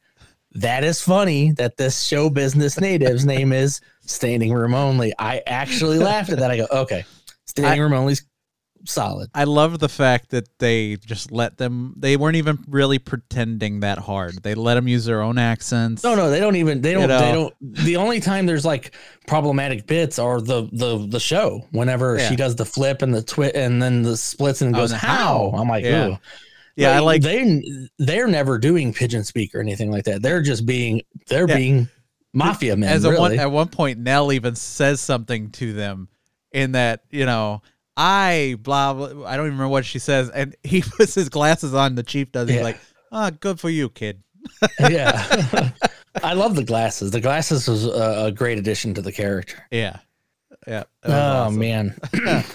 That 0.56 0.84
is 0.84 1.02
funny 1.02 1.52
that 1.54 1.78
this 1.78 2.02
show 2.04 2.30
business 2.30 2.80
native's 2.80 3.26
name 3.26 3.52
is 3.52 3.82
Standing 4.06 4.54
Room 4.54 4.74
Only. 4.76 5.14
I 5.18 5.42
actually 5.48 5.98
laughed 6.00 6.30
at 6.30 6.40
that. 6.40 6.52
I 6.52 6.58
go, 6.58 6.68
"Okay, 6.72 7.06
Standing 7.46 7.80
I- 7.80 7.84
Room 7.84 7.94
Only's 7.94 8.24
solid." 8.86 9.30
I 9.34 9.46
love 9.46 9.80
the 9.80 9.90
fact 9.90 10.30
that 10.30 10.48
they 10.60 10.98
just 10.98 11.32
let 11.32 11.58
them. 11.58 11.96
They 11.98 12.18
weren't 12.18 12.36
even 12.36 12.60
really 12.68 13.00
pretending 13.00 13.80
that 13.80 13.98
hard. 13.98 14.44
They 14.44 14.54
let 14.54 14.76
them 14.76 14.88
use 14.88 15.06
their 15.06 15.22
own 15.24 15.40
accents. 15.40 16.04
No, 16.04 16.14
no, 16.14 16.30
they 16.30 16.40
don't 16.40 16.56
even. 16.58 16.82
They 16.82 16.94
don't. 16.94 17.02
You 17.04 17.08
know? 17.08 17.20
They 17.20 17.32
don't. 17.32 17.54
The 17.86 17.96
only 17.98 18.20
time 18.20 18.46
there's 18.46 18.66
like 18.66 18.94
problematic 19.26 19.88
bits 19.88 20.20
are 20.20 20.40
the 20.40 20.70
the 20.72 21.08
the 21.08 21.20
show. 21.20 21.66
Whenever 21.72 22.18
Yeah. 22.18 22.30
she 22.30 22.36
does 22.36 22.56
the 22.56 22.66
flip 22.66 23.02
and 23.02 23.12
the 23.16 23.24
twit 23.24 23.56
and 23.56 23.82
then 23.82 24.04
the 24.04 24.18
splits 24.18 24.62
and 24.62 24.76
Oh, 24.76 24.80
goes 24.82 24.92
the 24.92 24.98
how? 24.98 25.52
how. 25.52 25.58
I'm 25.58 25.68
like, 25.68 25.84
Yeah. 25.84 26.10
ooh. 26.10 26.18
Yeah, 26.75 26.96
I 26.96 27.00
like. 27.00 27.22
they. 27.22 27.62
They're 28.00 28.27
never 28.27 28.58
doing 28.58 28.94
pidgin 28.94 29.24
speak 29.24 29.53
or 29.53 29.60
anything 29.60 29.92
like 29.92 30.06
that. 30.06 30.22
They're 30.22 30.42
just 30.42 30.65
being. 30.65 31.01
They're 31.27 31.48
Yeah. 31.48 31.56
being 31.56 31.89
mafia 32.34 32.75
men. 32.75 32.89
As 32.89 33.03
a 33.06 33.10
one, 33.10 33.32
really. 33.32 33.39
at 33.39 33.51
one 33.51 33.68
point, 33.68 34.00
Nell 34.00 34.32
even 34.32 34.56
says 34.56 35.00
something 35.01 35.51
to 35.51 35.74
them 35.74 36.08
in 36.51 36.72
that 36.74 37.03
you 37.12 37.25
know. 37.25 37.62
I 37.96 38.58
blah, 38.60 38.94
blah 38.96 39.06
I 39.27 39.38
don't 39.38 39.46
even 39.46 39.58
remember 39.60 39.68
what 39.68 39.86
she 39.86 40.00
says, 40.00 40.30
and 40.32 40.56
he 40.63 40.82
puts 40.98 41.13
his 41.13 41.30
glasses 41.30 41.75
on. 41.75 41.94
The 41.94 42.01
chief 42.01 42.32
does. 42.32 42.50
He's 42.50 42.58
Yeah. 42.58 42.63
like, 42.63 42.80
"Ah, 43.12 43.30
good 43.30 43.60
for 43.60 43.70
you, 43.70 43.89
kid." 43.89 44.24
yeah. 44.80 45.70
I 46.24 46.34
love 46.34 46.56
the 46.56 46.63
glasses. 46.63 47.12
The 47.12 47.22
glasses 47.22 47.68
was 47.68 47.86
a, 47.86 48.25
a 48.25 48.32
great 48.32 48.58
addition 48.58 48.96
to 48.96 49.01
the 49.03 49.12
character. 49.12 49.58
Yeah, 49.70 49.98
yeah. 50.68 50.84
Oh 51.03 51.12
awesome. 51.13 51.60
man. 51.60 51.96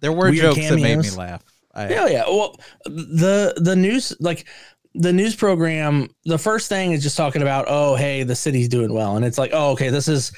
there 0.00 0.12
were 0.12 0.30
Weird 0.30 0.54
jokes 0.54 0.68
that 0.68 0.78
made 0.80 0.98
me 0.98 1.10
laugh. 1.10 1.42
I, 1.74 1.88
Yeah, 1.88 2.06
yeah. 2.06 2.24
Well, 2.26 2.58
the 2.84 3.54
the 3.56 3.76
news 3.76 4.14
like 4.20 4.46
the 4.94 5.12
news 5.12 5.34
program, 5.34 6.08
the 6.24 6.38
first 6.38 6.68
thing 6.68 6.92
is 6.92 7.02
just 7.02 7.16
talking 7.16 7.42
about, 7.42 7.64
oh, 7.68 7.96
hey, 7.96 8.22
the 8.22 8.36
city's 8.36 8.68
doing 8.68 8.92
well, 8.92 9.16
and 9.16 9.24
it's 9.24 9.38
like, 9.38 9.50
oh, 9.52 9.72
okay, 9.72 9.90
this 9.90 10.06
is 10.08 10.32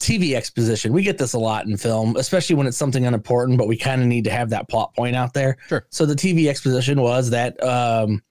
TV 0.00 0.34
exposition. 0.34 0.92
We 0.92 1.02
get 1.02 1.18
this 1.18 1.34
a 1.34 1.38
lot 1.38 1.66
in 1.66 1.76
film, 1.76 2.16
especially 2.16 2.56
when 2.56 2.66
it's 2.66 2.76
something 2.76 3.06
unimportant, 3.06 3.58
but 3.58 3.68
we 3.68 3.76
kind 3.76 4.02
of 4.02 4.08
need 4.08 4.24
to 4.24 4.30
have 4.30 4.50
that 4.50 4.68
plot 4.68 4.94
point 4.94 5.16
out 5.16 5.34
there. 5.34 5.56
Sure. 5.68 5.86
So 5.90 6.06
the 6.06 6.14
TV 6.14 6.48
exposition 6.48 7.00
was 7.00 7.30
that 7.30 7.62
um, 7.62 8.22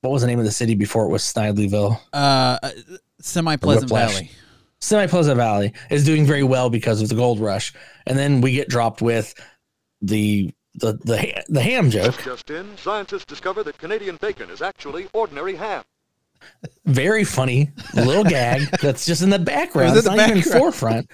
what 0.00 0.10
was 0.10 0.22
the 0.22 0.28
name 0.28 0.38
of 0.38 0.44
the 0.44 0.50
city 0.50 0.74
before 0.74 1.04
it 1.04 1.10
was 1.10 1.22
Snidelyville? 1.22 1.98
uh, 2.12 2.70
semi 3.20 3.56
Pleasant 3.56 3.90
Valley. 3.90 4.30
Semi 4.80 5.06
Pleasant 5.06 5.36
Valley 5.36 5.72
is 5.90 6.04
doing 6.04 6.24
very 6.24 6.42
well 6.42 6.70
because 6.70 7.02
of 7.02 7.08
the 7.08 7.14
gold 7.14 7.40
rush, 7.40 7.72
and 8.06 8.18
then 8.18 8.40
we 8.40 8.52
get 8.52 8.68
dropped 8.68 9.02
with 9.02 9.34
the 10.00 10.52
the 10.74 10.92
the 10.92 11.44
the 11.48 11.60
ham 11.60 11.90
joke. 11.90 12.20
Just 12.22 12.50
in, 12.50 12.76
scientists 12.76 13.24
discover 13.24 13.62
that 13.64 13.78
Canadian 13.78 14.16
bacon 14.16 14.50
is 14.50 14.62
actually 14.62 15.08
ordinary 15.12 15.56
ham. 15.56 15.84
very 16.86 17.24
funny 17.24 17.70
little 17.94 18.24
gag 18.28 18.62
that's 18.80 19.06
just 19.06 19.22
in 19.22 19.30
the 19.30 19.38
background. 19.38 19.96
It's 19.96 20.06
in 20.06 20.16
not 20.16 20.28
the 20.28 20.36
even 20.36 20.52
forefront. 20.52 21.10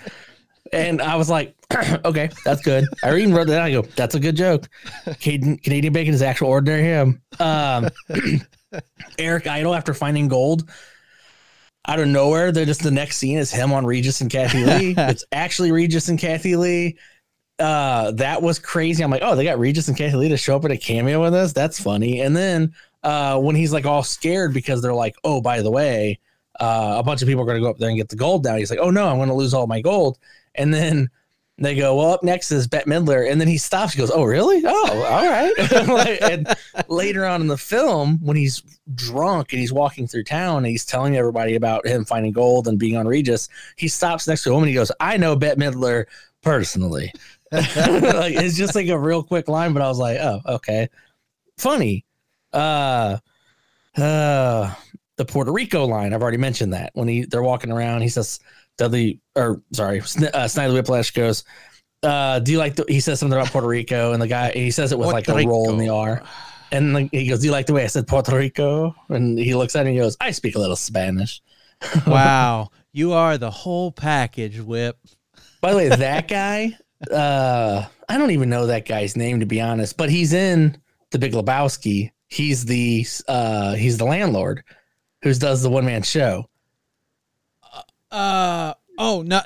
And 0.73 1.01
I 1.03 1.17
was 1.17 1.29
like, 1.29 1.55
okay, 2.05 2.31
that's 2.45 2.63
good. 2.63 2.85
I 3.03 3.15
even 3.17 3.35
wrote 3.35 3.47
that. 3.49 3.57
down. 3.57 3.67
I 3.67 3.71
go, 3.71 3.83
that's 3.83 4.15
a 4.15 4.21
good 4.21 4.37
joke. 4.37 4.69
Canadian, 5.21 5.59
Canadian 5.59 5.93
bacon 5.93 6.15
is 6.15 6.23
actual 6.23 6.49
ordinary 6.49 6.83
ham. 6.83 7.21
Um, 7.39 7.89
Eric 9.19 9.47
Idle, 9.47 9.75
after 9.75 9.95
finding 9.95 10.27
gold 10.27 10.69
out 11.87 12.01
of 12.01 12.09
nowhere, 12.09 12.51
they're 12.51 12.65
just 12.65 12.83
the 12.83 12.91
next 12.91 13.19
scene 13.19 13.39
is 13.39 13.53
him 13.53 13.73
on 13.73 13.85
Regis 13.85 14.21
and 14.21 14.31
Kathie 14.31 14.65
Lee. 14.65 14.95
it's 14.99 15.25
actually 15.33 15.71
Regis 15.71 16.09
and 16.09 16.19
Kathie 16.19 16.57
Lee. 16.57 16.97
Uh, 17.59 18.11
that 18.13 18.43
was 18.43 18.59
crazy. 18.59 19.03
I'm 19.03 19.11
like, 19.11 19.23
oh, 19.23 19.37
they 19.37 19.45
got 19.45 19.59
Regis 19.59 19.89
and 19.89 19.97
to 19.97 20.37
show 20.37 20.57
up 20.57 20.65
in 20.65 20.71
a 20.73 20.77
cameo 20.77 21.23
with 21.23 21.35
us. 21.35 21.53
That's 21.53 21.81
funny. 21.81 22.21
And 22.21 22.37
then 22.37 22.75
uh, 23.03 23.39
when 23.39 23.55
he's 23.55 23.73
like 23.73 23.87
all 23.87 24.03
scared 24.03 24.53
because 24.53 24.83
they're 24.83 24.95
like, 24.95 25.15
oh, 25.25 25.41
by 25.41 25.63
the 25.63 25.71
way, 25.71 26.19
uh, 26.61 26.97
a 26.99 27.03
bunch 27.03 27.23
of 27.23 27.29
people 27.29 27.43
are 27.43 27.47
going 27.47 27.59
to 27.59 27.63
go 27.63 27.71
up 27.71 27.79
there 27.79 27.89
and 27.89 27.99
get 27.99 28.09
the 28.09 28.17
gold 28.17 28.45
now. 28.45 28.57
He's 28.57 28.71
like, 28.71 28.81
oh 28.81 28.91
no, 28.91 29.09
I'm 29.09 29.17
going 29.17 29.29
to 29.29 29.35
lose 29.35 29.55
all 29.55 29.67
my 29.67 29.81
gold. 29.81 30.19
And 30.55 30.73
then 30.73 31.11
they 31.59 31.77
go, 31.77 31.97
well, 31.97 32.13
up 32.13 32.23
next 32.25 32.51
is 32.51 32.67
Bette 32.67 32.91
Midler. 32.91 33.31
And 33.31 33.41
then 33.41 33.47
he 33.47 33.59
stops. 33.59 33.93
He 33.93 33.99
goes, 33.99 34.11
oh, 34.11 34.25
really? 34.25 34.63
Oh, 34.65 35.03
all 35.05 35.29
right. 35.29 35.53
And 36.23 36.49
later 36.89 37.25
on 37.25 37.41
in 37.41 37.47
the 37.47 37.57
film, 37.57 38.19
when 38.23 38.37
he's 38.37 38.63
drunk 38.95 39.53
and 39.53 39.61
he's 39.61 39.73
walking 39.73 40.09
through 40.09 40.25
town 40.25 40.59
and 40.59 40.67
he's 40.67 40.85
telling 40.85 41.17
everybody 41.17 41.55
about 41.55 41.87
him 41.87 42.05
finding 42.05 42.33
gold 42.33 42.67
and 42.67 42.79
being 42.79 42.97
on 42.97 43.07
Regis, 43.07 43.49
he 43.77 43.87
stops 43.87 44.27
next 44.27 44.43
to 44.45 44.51
a 44.51 44.55
woman. 44.55 44.69
He 44.69 44.75
goes, 44.75 44.91
I 44.99 45.17
know 45.17 45.37
Bette 45.37 45.61
Midler 45.61 46.07
personally. 46.43 47.13
like, 48.15 48.35
it's 48.35 48.57
just 48.57 48.75
like 48.75 48.89
a 48.89 48.99
real 48.99 49.23
quick 49.23 49.49
line, 49.49 49.73
but 49.73 49.83
I 49.83 49.89
was 49.89 49.99
like, 49.99 50.19
oh, 50.19 50.41
okay. 50.47 50.89
Funny. 51.59 52.05
Uh, 52.53 53.19
uh, 53.97 54.75
the 55.17 55.25
Puerto 55.25 55.53
Rico 55.53 55.85
line. 55.85 56.13
I've 56.13 56.23
already 56.23 56.39
mentioned 56.39 56.73
that 56.73 56.91
when 56.95 57.09
he 57.09 57.25
they're 57.25 57.43
walking 57.43 57.71
around, 57.71 58.03
he 58.03 58.09
says 58.09 58.41
Dudley 58.77 59.21
or 59.37 59.63
sorry, 59.73 60.01
uh, 60.01 60.03
Snidely 60.03 60.75
Whiplash 60.75 61.13
goes, 61.13 61.45
uh, 62.03 62.41
"Do 62.41 62.53
you 62.53 62.59
like?" 62.59 62.77
The, 62.77 62.85
he 62.89 63.01
says 63.01 63.21
something 63.21 63.39
about 63.39 63.53
Puerto 63.53 63.69
Rico, 63.69 64.13
and 64.13 64.21
the 64.21 64.27
guy 64.27 64.51
he 64.53 64.71
says 64.71 64.93
it 64.93 64.99
with 64.99 65.09
like 65.09 65.27
Puerto 65.27 65.43
a 65.43 65.47
roll 65.47 65.71
in 65.71 65.79
the 65.79 65.89
R, 65.89 66.23
and 66.73 66.95
like, 66.95 67.11
he 67.13 67.29
goes, 67.29 67.41
"Do 67.41 67.47
you 67.47 67.53
like 67.53 67.67
the 67.67 67.75
way 67.75 67.85
I 67.85 67.89
said 67.89 68.07
Puerto 68.07 68.37
Rico?" 68.37 68.95
And 69.09 69.39
he 69.39 69.55
looks 69.55 69.77
at 69.77 69.85
me 69.85 69.91
and 69.91 69.99
he 69.99 70.03
goes, 70.03 70.17
"I 70.21 70.33
speak 70.33 70.57
a 70.57 70.59
little 70.59 70.77
Spanish." 70.77 71.41
wow, 72.07 72.71
you 72.93 73.13
are 73.13 73.39
the 73.39 73.51
whole 73.51 73.93
package, 73.93 74.61
Whip. 74.61 74.99
By 75.61 75.71
the 75.73 75.77
way, 75.77 75.89
that 75.89 76.29
guy, 76.29 76.77
uh, 77.11 77.87
I 78.09 78.19
don't 78.19 78.31
even 78.31 78.51
know 78.51 78.67
that 78.67 78.87
guy's 78.87 79.17
name 79.17 79.41
to 79.41 79.47
be 79.47 79.61
honest, 79.61 79.97
but 79.97 80.11
he's 80.11 80.33
in 80.33 80.77
the 81.11 81.19
Big 81.19 81.33
Lebowski. 81.33 82.13
He's 82.29 82.65
the 82.65 83.07
uh, 83.29 83.75
he's 83.75 83.99
the 83.99 84.05
landlord 84.05 84.65
who 85.23 85.33
does 85.35 85.63
the 85.63 85.71
one 85.71 85.87
man 85.87 86.03
show. 86.03 86.49
Uh 88.11 88.75
oh, 88.99 89.23
no, 89.27 89.41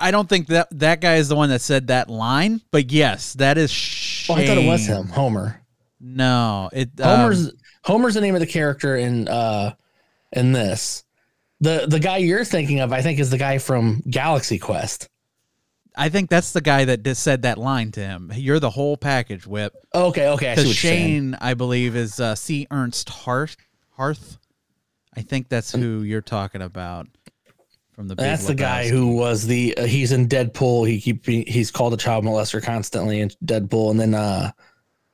I 0.00 0.10
don't 0.10 0.28
think 0.28 0.46
that 0.48 0.68
that 0.72 1.00
guy 1.00 1.16
is 1.16 1.28
the 1.28 1.36
one 1.36 1.50
that 1.50 1.60
said 1.60 1.88
that 1.88 2.08
line. 2.08 2.62
But 2.70 2.90
yes, 2.90 3.34
that 3.34 3.58
is. 3.58 3.70
Oh, 4.28 4.34
I 4.34 4.46
thought 4.46 4.58
it 4.58 4.66
was 4.66 4.86
him, 4.86 5.08
Homer. 5.08 5.60
No, 6.00 6.70
it 6.72 6.90
um, 7.00 7.20
Homer's 7.20 7.52
Homer's 7.84 8.14
the 8.14 8.20
name 8.20 8.34
of 8.34 8.40
the 8.40 8.46
character 8.46 8.96
in 8.96 9.28
uh 9.28 9.74
in 10.32 10.52
this. 10.52 11.04
The 11.60 11.86
the 11.88 12.00
guy 12.00 12.18
you're 12.18 12.44
thinking 12.44 12.80
of, 12.80 12.92
I 12.92 13.02
think, 13.02 13.18
is 13.18 13.30
the 13.30 13.38
guy 13.38 13.58
from 13.58 14.02
Galaxy 14.08 14.58
Quest. 14.58 15.08
I 15.96 16.08
think 16.10 16.28
that's 16.28 16.52
the 16.52 16.60
guy 16.60 16.84
that 16.84 17.02
just 17.02 17.22
said 17.22 17.42
that 17.42 17.56
line 17.58 17.90
to 17.92 18.00
him. 18.00 18.30
You're 18.34 18.60
the 18.60 18.70
whole 18.70 18.96
package, 18.96 19.46
Whip. 19.46 19.72
Okay, 19.94 20.28
okay, 20.28 20.50
I 20.50 20.54
see 20.54 20.60
Because 20.62 20.66
what. 20.68 20.76
Shane, 20.76 21.36
I 21.40 21.54
believe, 21.54 21.96
is 21.96 22.20
uh, 22.20 22.34
C. 22.34 22.66
Ernst 22.70 23.08
Harth. 23.08 23.56
Harth. 23.92 24.36
I 25.16 25.22
think 25.22 25.48
that's 25.48 25.72
who 25.72 26.02
you're 26.02 26.20
talking 26.20 26.60
about 26.60 27.06
from 27.94 28.08
the. 28.08 28.14
That's 28.14 28.46
the 28.46 28.54
guy 28.54 28.88
who 28.88 29.16
was 29.16 29.46
the 29.46 29.74
uh, 29.78 29.86
he's 29.86 30.12
in 30.12 30.28
Deadpool. 30.28 30.86
He 30.86 31.00
keep 31.00 31.24
he's 31.24 31.70
called 31.70 31.94
a 31.94 31.96
child 31.96 32.24
molester 32.24 32.62
constantly 32.62 33.20
in 33.20 33.30
Deadpool, 33.42 33.92
and 33.92 33.98
then 33.98 34.12
uh 34.14 34.50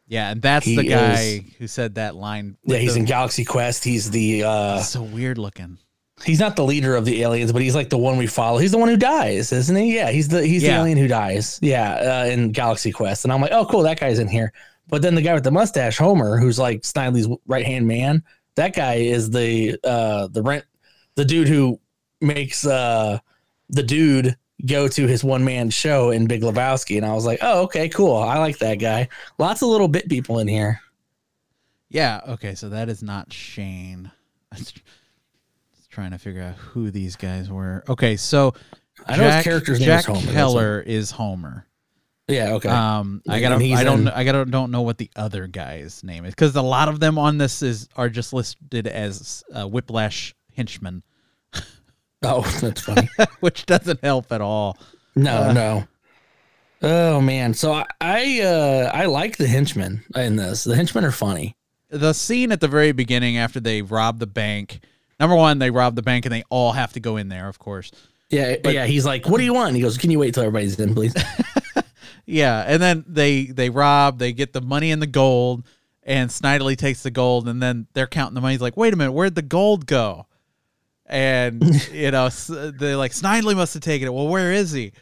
Yeah, 0.08 0.32
and 0.32 0.42
that's 0.42 0.66
the 0.66 0.82
guy 0.82 1.22
is- 1.22 1.54
who 1.58 1.68
said 1.68 1.94
that 1.94 2.16
line. 2.16 2.56
yeah 2.64 2.78
he's 2.78 2.94
the- 2.94 3.00
in 3.00 3.06
Galaxy 3.06 3.44
Quest. 3.44 3.84
He's 3.84 4.10
the 4.10 4.42
uh 4.42 4.80
so 4.80 5.02
weird 5.02 5.38
looking. 5.38 5.78
He's 6.24 6.40
not 6.40 6.56
the 6.56 6.64
leader 6.64 6.94
of 6.96 7.04
the 7.04 7.22
aliens, 7.22 7.52
but 7.52 7.62
he's 7.62 7.74
like 7.74 7.88
the 7.90 7.98
one 7.98 8.16
we 8.16 8.26
follow. 8.26 8.58
He's 8.58 8.72
the 8.72 8.78
one 8.78 8.88
who 8.88 8.96
dies, 8.96 9.52
isn't 9.52 9.74
he? 9.76 9.94
Yeah, 9.94 10.10
he's 10.10 10.28
the 10.28 10.44
he's 10.46 10.62
Yeah. 10.62 10.74
the 10.76 10.80
alien 10.80 10.98
who 10.98 11.08
dies. 11.08 11.58
Yeah, 11.62 12.22
uh, 12.22 12.30
in 12.30 12.52
Galaxy 12.52 12.92
Quest, 12.92 13.24
and 13.24 13.32
I'm 13.32 13.40
like, 13.40 13.52
oh, 13.52 13.66
cool, 13.66 13.82
that 13.82 13.98
guy's 14.00 14.18
in 14.18 14.28
here. 14.28 14.52
But 14.88 15.02
then 15.02 15.14
the 15.14 15.22
guy 15.22 15.34
with 15.34 15.44
the 15.44 15.50
mustache, 15.50 15.96
Homer, 15.98 16.38
who's 16.38 16.58
like 16.58 16.82
Snidely's 16.82 17.28
right 17.46 17.64
hand 17.64 17.86
man, 17.86 18.22
that 18.56 18.74
guy 18.74 18.94
is 18.94 19.30
the 19.30 19.78
uh 19.84 20.28
the 20.28 20.42
rent 20.42 20.64
the 21.14 21.24
dude 21.24 21.48
who 21.48 21.80
makes 22.20 22.66
uh 22.66 23.18
the 23.70 23.82
dude 23.82 24.36
go 24.66 24.86
to 24.86 25.06
his 25.06 25.24
one 25.24 25.44
man 25.44 25.70
show 25.70 26.10
in 26.10 26.26
Big 26.26 26.42
Lebowski, 26.42 26.96
and 26.96 27.06
I 27.06 27.14
was 27.14 27.24
like, 27.24 27.38
oh, 27.42 27.62
okay, 27.62 27.88
cool, 27.88 28.16
I 28.16 28.38
like 28.38 28.58
that 28.58 28.76
guy. 28.76 29.08
Lots 29.38 29.62
of 29.62 29.68
little 29.68 29.88
bit 29.88 30.08
people 30.08 30.38
in 30.38 30.46
here. 30.48 30.80
Yeah. 31.88 32.20
Okay. 32.28 32.54
So 32.54 32.68
that 32.70 32.88
is 32.88 33.02
not 33.02 33.32
Shane. 33.32 34.10
Trying 35.92 36.10
to 36.12 36.18
figure 36.18 36.42
out 36.42 36.56
who 36.56 36.90
these 36.90 37.16
guys 37.16 37.50
were. 37.50 37.84
Okay. 37.88 38.16
So 38.16 38.54
I 39.06 39.16
know 39.16 39.30
his 39.30 39.44
character's 39.44 39.78
name 39.78 39.86
Jack 39.86 40.00
is 40.00 40.06
Homer, 40.06 40.32
Kehler 40.32 40.84
is 40.84 41.10
Homer. 41.10 41.66
Yeah, 42.28 42.54
okay. 42.54 42.68
Um, 42.68 43.20
I 43.28 43.40
gotta, 43.40 43.56
I 43.56 43.84
don't, 43.84 44.00
in- 44.02 44.08
I 44.08 44.24
gotta, 44.24 44.44
don't 44.44 44.70
know 44.70 44.82
what 44.82 44.96
the 44.96 45.10
other 45.16 45.46
guy's 45.46 46.02
name 46.02 46.24
is 46.24 46.34
because 46.34 46.56
a 46.56 46.62
lot 46.62 46.88
of 46.88 47.00
them 47.00 47.18
on 47.18 47.36
this 47.36 47.62
is 47.62 47.88
are 47.96 48.08
just 48.08 48.32
listed 48.32 48.86
as 48.86 49.44
uh, 49.52 49.66
Whiplash 49.66 50.34
henchmen, 50.54 51.02
oh, 52.22 52.42
that's 52.60 52.82
funny. 52.82 53.08
which 53.40 53.66
doesn't 53.66 54.00
help 54.02 54.32
at 54.32 54.40
all. 54.40 54.78
No, 55.14 55.52
no. 55.52 55.86
Oh 56.80 57.20
man, 57.20 57.54
so 57.54 57.72
I 57.72 57.86
I, 58.00 58.40
uh, 58.40 58.90
I 58.94 59.06
like 59.06 59.36
the 59.36 59.46
henchmen 59.46 60.02
in 60.14 60.36
this. 60.36 60.64
The 60.64 60.76
henchmen 60.76 61.04
are 61.04 61.12
funny. 61.12 61.56
The 61.90 62.12
scene 62.12 62.50
at 62.52 62.60
the 62.60 62.68
very 62.68 62.92
beginning 62.92 63.36
after 63.36 63.60
they 63.60 63.82
rob 63.82 64.20
the 64.20 64.26
bank. 64.26 64.80
Number 65.22 65.36
one, 65.36 65.60
they 65.60 65.70
rob 65.70 65.94
the 65.94 66.02
bank 66.02 66.26
and 66.26 66.34
they 66.34 66.42
all 66.50 66.72
have 66.72 66.94
to 66.94 67.00
go 67.00 67.16
in 67.16 67.28
there, 67.28 67.48
of 67.48 67.60
course. 67.60 67.92
Yeah, 68.28 68.56
yeah. 68.64 68.86
He's 68.86 69.06
like, 69.06 69.28
"What 69.28 69.38
do 69.38 69.44
you 69.44 69.54
want?" 69.54 69.76
He 69.76 69.80
goes, 69.80 69.96
"Can 69.96 70.10
you 70.10 70.18
wait 70.18 70.34
till 70.34 70.42
everybody's 70.42 70.76
in, 70.80 70.94
please?" 70.96 71.14
Yeah, 72.26 72.64
and 72.66 72.82
then 72.82 73.04
they 73.06 73.44
they 73.46 73.70
rob, 73.70 74.18
they 74.18 74.32
get 74.32 74.52
the 74.52 74.60
money 74.60 74.90
and 74.90 75.00
the 75.00 75.06
gold, 75.06 75.64
and 76.02 76.30
Snidely 76.30 76.76
takes 76.76 77.02
the 77.02 77.10
gold, 77.10 77.48
and 77.48 77.62
then 77.62 77.86
they're 77.94 78.06
counting 78.06 78.34
the 78.34 78.40
money. 78.40 78.54
He's 78.54 78.60
like, 78.60 78.76
"Wait 78.76 78.92
a 78.92 78.96
minute, 78.96 79.12
where'd 79.12 79.34
the 79.34 79.42
gold 79.42 79.86
go?" 79.86 80.26
And 81.06 81.62
you 81.92 82.10
know, 82.10 82.28
they're 82.28 82.96
like, 82.96 83.12
"Snidely 83.12 83.54
must 83.54 83.74
have 83.74 83.82
taken 83.82 84.08
it." 84.08 84.14
Well, 84.14 84.28
where 84.28 84.52
is 84.52 84.72
he? 84.72 84.92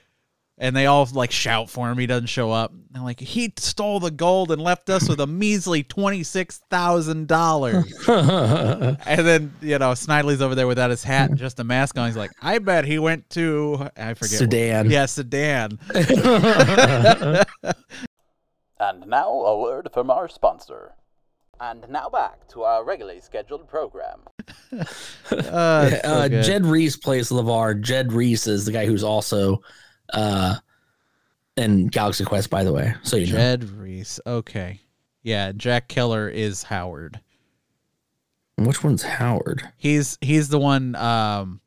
And 0.61 0.77
they 0.77 0.87
all 0.87 1.09
like 1.13 1.33
shout 1.33 1.71
for 1.71 1.91
him. 1.91 1.97
He 1.99 2.07
doesn't 2.07 2.27
show 2.27 2.53
up. 2.53 2.73
They're 2.91 3.03
like, 3.03 3.19
"He 3.19 3.53
stole 3.57 3.99
the 3.99 4.11
gold 4.11 4.53
and 4.53 4.61
left 4.61 4.91
us 4.91 5.09
with 5.09 5.19
a 5.19 5.27
measly 5.27 5.83
twenty 5.83 6.23
six 6.23 6.59
thousand 6.69 7.29
dollars." 7.29 7.87
and 8.09 8.99
then 9.27 9.55
you 9.63 9.79
know, 9.79 9.93
Snidely's 9.93 10.43
over 10.43 10.55
there 10.55 10.67
without 10.67 10.91
his 10.91 11.03
hat 11.03 11.31
and 11.31 11.39
just 11.39 11.59
a 11.61 11.65
mask 11.65 11.97
on. 11.97 12.09
He's 12.09 12.17
like, 12.17 12.33
"I 12.43 12.59
bet 12.59 12.85
he 12.85 12.99
went 12.99 13.31
to 13.31 13.89
I 13.97 14.13
forget 14.13 14.39
Sudan. 14.39 14.91
Yeah, 14.91 15.07
Sudan. 15.07 15.79
And 18.81 19.07
now 19.07 19.29
a 19.29 19.61
word 19.61 19.91
from 19.93 20.11
our 20.11 20.27
sponsor. 20.27 20.95
And 21.61 21.87
now 21.91 22.09
back 22.09 22.49
to 22.49 22.63
our 22.63 22.83
regularly 22.83 23.21
scheduled 23.21 23.69
program. 23.69 24.21
Uh, 25.31 25.89
it's 25.93 26.03
so 26.03 26.13
uh. 26.13 26.29
Jed 26.43 26.67
Rees 26.67 26.97
plays 26.97 27.31
Levar. 27.31 27.81
Jed 27.81 28.13
Rees 28.13 28.49
is 28.49 28.65
the 28.65 28.73
guy 28.73 28.85
who's 28.85 29.05
also 29.05 29.63
uh, 30.13 30.57
in 31.57 31.89
Galaxy 31.89 32.25
Quest, 32.25 32.51
by 32.51 32.65
the 32.65 32.73
way. 32.73 32.95
So 33.03 33.17
you 33.17 33.33
know. 33.33 33.57
Rees. 33.77 34.21
Okay. 34.27 34.81
Yeah, 35.23 35.53
Jack 35.53 35.89
Kehler 35.89 36.33
is 36.33 36.63
Howard. 36.65 37.21
Which 38.57 38.85
one's 38.85 39.03
Howard? 39.03 39.63
He's 39.77 40.19
he's 40.21 40.49
the 40.49 40.59
one 40.59 40.95
um 40.97 41.61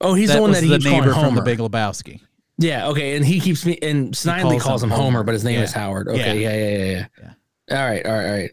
Oh, 0.00 0.14
he's 0.14 0.32
the 0.32 0.40
one 0.40 0.52
that 0.52 0.62
he 0.62 0.68
the 0.68 0.78
neighbor 0.78 1.12
from 1.12 1.34
the 1.34 1.42
Big 1.42 1.58
Lebowski. 1.58 2.20
Yeah, 2.58 2.88
okay, 2.88 3.16
and 3.16 3.24
he 3.24 3.38
keeps 3.40 3.64
me 3.66 3.78
and 3.82 4.12
Snidely 4.14 4.52
calls 4.52 4.62
calls, 4.62 4.82
him 4.82 4.90
Homer, 4.90 5.02
Homer. 5.04 5.22
but 5.24 5.32
his 5.32 5.44
name 5.44 5.56
Yeah. 5.58 5.64
is 5.64 5.72
Howard. 5.72 6.08
Okay, 6.08 6.40
yeah, 6.40 6.54
yeah, 6.54 6.76
yeah, 6.76 6.84
yeah. 6.84 7.06
Yeah. 7.68 7.78
All 7.78 7.88
right, 7.90 8.06
all 8.06 8.12
right, 8.12 8.26
all 8.26 8.32
right. 8.36 8.50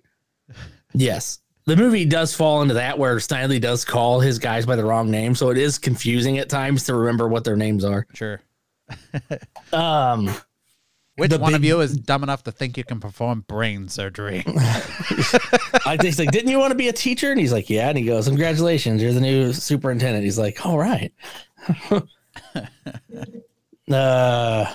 Yes. 0.93 1.39
The 1.65 1.75
movie 1.75 2.05
does 2.05 2.33
fall 2.35 2.61
into 2.61 2.75
that 2.75 2.97
where 2.99 3.15
Snidely 3.17 3.59
does 3.59 3.83
call 3.83 4.19
his 4.19 4.37
guys 4.39 4.65
by 4.67 4.75
the 4.75 4.85
wrong 4.85 5.09
name, 5.09 5.33
so 5.35 5.49
it 5.49 5.57
is 5.57 5.77
confusing 5.79 6.37
at 6.37 6.47
times 6.47 6.83
to 6.85 6.93
remember 6.95 7.27
what 7.27 7.43
their 7.43 7.55
names 7.57 7.83
are. 7.83 8.05
Sure. 8.13 8.39
Um 9.73 10.29
Which 11.17 11.31
one 11.33 11.55
of 11.55 11.63
you 11.63 11.79
is 11.81 11.95
dumb 11.95 12.23
enough 12.23 12.43
to 12.43 12.51
think 12.51 12.77
you 12.77 12.83
can 12.83 12.99
perform 12.99 13.45
brain 13.47 13.87
surgery? 13.87 14.43
I 14.47 15.95
think 15.97 16.03
he's 16.03 16.19
like, 16.19 16.31
didn't 16.31 16.51
you 16.51 16.59
want 16.59 16.71
to 16.71 16.77
be 16.77 16.89
a 16.89 16.93
teacher? 16.93 17.31
And 17.31 17.39
he's 17.39 17.53
like, 17.53 17.69
yeah. 17.69 17.89
And 17.89 17.97
he 17.97 18.03
goes, 18.03 18.27
congratulations, 18.27 19.01
you're 19.01 19.13
the 19.13 19.21
new 19.21 19.53
superintendent. 19.53 20.23
He's 20.25 20.37
like, 20.37 20.65
all 20.65 20.77
right. 20.77 21.13
uh, 23.91 24.73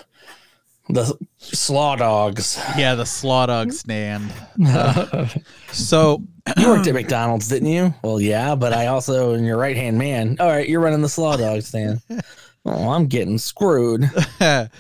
the 0.89 1.19
slaw 1.39 1.97
dogs. 1.97 2.59
yeah, 2.77 2.95
the 2.95 3.05
Slaw 3.07 3.47
Dog 3.47 3.73
stand. 3.73 4.33
Uh, 4.67 5.29
so 5.73 6.23
You 6.59 6.69
worked 6.69 6.87
at 6.87 6.95
McDonald's, 6.95 7.49
didn't 7.49 7.69
you? 7.69 7.95
Well, 8.03 8.21
yeah, 8.21 8.55
but 8.55 8.73
I 8.73 8.87
also, 8.87 9.35
in 9.35 9.45
your 9.45 9.57
right 9.57 9.77
hand 9.77 9.99
man. 9.99 10.37
All 10.41 10.49
right, 10.49 10.69
you're 10.69 10.81
running 10.81 11.03
the 11.03 11.09
slaw 11.09 11.37
dog 11.37 11.63
stand. 11.63 12.01
Oh, 12.65 12.91
I'm 12.91 13.07
getting 13.07 13.39
screwed. 13.39 14.11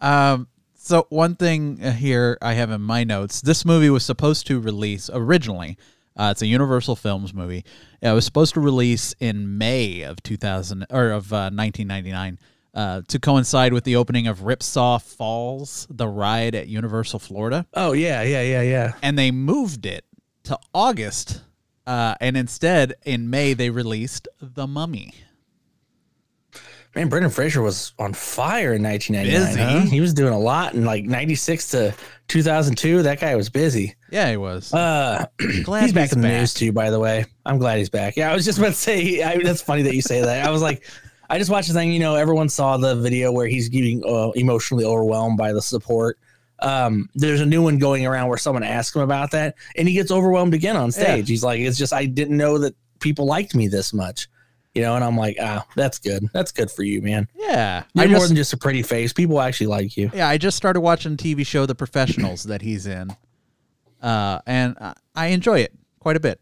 um, 0.00 0.48
so 0.74 1.06
one 1.10 1.34
thing 1.36 1.78
here 1.78 2.38
I 2.40 2.54
have 2.54 2.70
in 2.70 2.80
my 2.82 3.04
notes: 3.04 3.40
this 3.40 3.64
movie 3.64 3.90
was 3.90 4.04
supposed 4.04 4.46
to 4.46 4.60
release 4.60 5.10
originally. 5.12 5.76
Uh, 6.16 6.30
it's 6.30 6.40
a 6.40 6.46
Universal 6.46 6.96
Films 6.96 7.34
movie. 7.34 7.64
It 8.00 8.10
was 8.12 8.24
supposed 8.24 8.54
to 8.54 8.60
release 8.60 9.14
in 9.20 9.58
May 9.58 10.00
of 10.02 10.22
2000 10.22 10.86
or 10.90 11.10
of 11.10 11.30
uh, 11.30 11.50
1999 11.52 12.38
uh, 12.72 13.02
to 13.08 13.18
coincide 13.18 13.72
with 13.74 13.84
the 13.84 13.96
opening 13.96 14.26
of 14.26 14.40
Ripsaw 14.40 15.02
Falls, 15.02 15.86
the 15.90 16.08
ride 16.08 16.54
at 16.54 16.68
Universal 16.68 17.18
Florida, 17.18 17.66
Oh 17.74 17.92
yeah, 17.92 18.22
yeah, 18.22 18.42
yeah, 18.42 18.62
yeah. 18.62 18.92
and 19.02 19.18
they 19.18 19.30
moved 19.30 19.84
it 19.86 20.04
to 20.44 20.58
August. 20.74 21.42
Uh, 21.86 22.14
and 22.20 22.36
instead, 22.36 22.94
in 23.04 23.30
May, 23.30 23.54
they 23.54 23.70
released 23.70 24.26
The 24.40 24.66
Mummy. 24.66 25.12
Man, 26.96 27.08
Brendan 27.10 27.30
Fraser 27.30 27.60
was 27.62 27.92
on 27.98 28.14
fire 28.14 28.72
in 28.72 28.82
1999. 28.82 29.54
Busy. 29.54 29.60
huh? 29.80 29.90
He 29.90 30.00
was 30.00 30.14
doing 30.14 30.32
a 30.32 30.38
lot 30.38 30.72
in 30.74 30.84
like 30.86 31.04
96 31.04 31.70
to 31.72 31.94
2002. 32.28 33.02
That 33.02 33.20
guy 33.20 33.36
was 33.36 33.50
busy. 33.50 33.94
Yeah, 34.10 34.30
he 34.30 34.38
was. 34.38 34.72
Uh, 34.72 35.26
Glad 35.62 35.82
he's 35.82 35.92
back 35.92 36.04
he's 36.04 36.12
in 36.14 36.22
the 36.22 36.28
back. 36.28 36.40
news 36.40 36.54
too, 36.54 36.72
by 36.72 36.88
the 36.90 36.98
way. 36.98 37.26
I'm 37.44 37.58
glad 37.58 37.78
he's 37.78 37.90
back. 37.90 38.16
Yeah, 38.16 38.32
I 38.32 38.34
was 38.34 38.46
just 38.46 38.58
about 38.58 38.68
to 38.68 38.74
say. 38.74 39.22
I, 39.22 39.36
that's 39.36 39.60
funny 39.60 39.82
that 39.82 39.94
you 39.94 40.00
say 40.00 40.22
that. 40.22 40.46
I 40.46 40.50
was 40.50 40.62
like, 40.62 40.84
I 41.30 41.38
just 41.38 41.50
watched 41.50 41.68
the 41.68 41.74
thing. 41.74 41.92
You 41.92 42.00
know, 42.00 42.14
everyone 42.14 42.48
saw 42.48 42.78
the 42.78 42.96
video 42.96 43.30
where 43.30 43.46
he's 43.46 43.68
getting 43.68 44.02
uh, 44.04 44.30
emotionally 44.30 44.84
overwhelmed 44.84 45.36
by 45.36 45.52
the 45.52 45.60
support. 45.60 46.18
Um, 46.60 47.10
there's 47.14 47.42
a 47.42 47.46
new 47.46 47.62
one 47.62 47.78
going 47.78 48.06
around 48.06 48.28
where 48.28 48.38
someone 48.38 48.62
asked 48.62 48.96
him 48.96 49.02
about 49.02 49.32
that, 49.32 49.56
and 49.76 49.86
he 49.86 49.92
gets 49.92 50.10
overwhelmed 50.10 50.54
again 50.54 50.76
on 50.76 50.90
stage. 50.92 51.28
He's 51.28 51.44
like, 51.44 51.60
"It's 51.60 51.76
just 51.76 51.92
I 51.92 52.06
didn't 52.06 52.38
know 52.38 52.56
that 52.60 52.74
people 53.00 53.26
liked 53.26 53.54
me 53.54 53.68
this 53.68 53.92
much." 53.92 54.28
You 54.76 54.82
know, 54.82 54.94
and 54.94 55.02
I'm 55.02 55.16
like, 55.16 55.38
ah, 55.40 55.66
that's 55.74 55.98
good. 55.98 56.28
That's 56.34 56.52
good 56.52 56.70
for 56.70 56.82
you, 56.82 57.00
man. 57.00 57.28
yeah, 57.34 57.84
You're 57.94 58.04
I 58.04 58.08
more 58.08 58.26
than 58.26 58.36
just 58.36 58.52
a 58.52 58.58
pretty 58.58 58.82
face. 58.82 59.10
People 59.12 59.40
actually 59.40 59.68
like 59.68 59.96
you. 59.96 60.10
Yeah, 60.12 60.28
I 60.28 60.36
just 60.36 60.54
started 60.58 60.80
watching 60.82 61.16
the 61.16 61.22
TV 61.34 61.46
show 61.46 61.64
The 61.64 61.74
Professionals 61.74 62.42
that 62.44 62.60
he's 62.60 62.86
in, 62.86 63.08
uh, 64.02 64.40
and 64.46 64.76
I- 65.14 65.26
enjoy 65.28 65.60
it 65.60 65.72
quite 65.98 66.16
a 66.16 66.20
bit. 66.20 66.40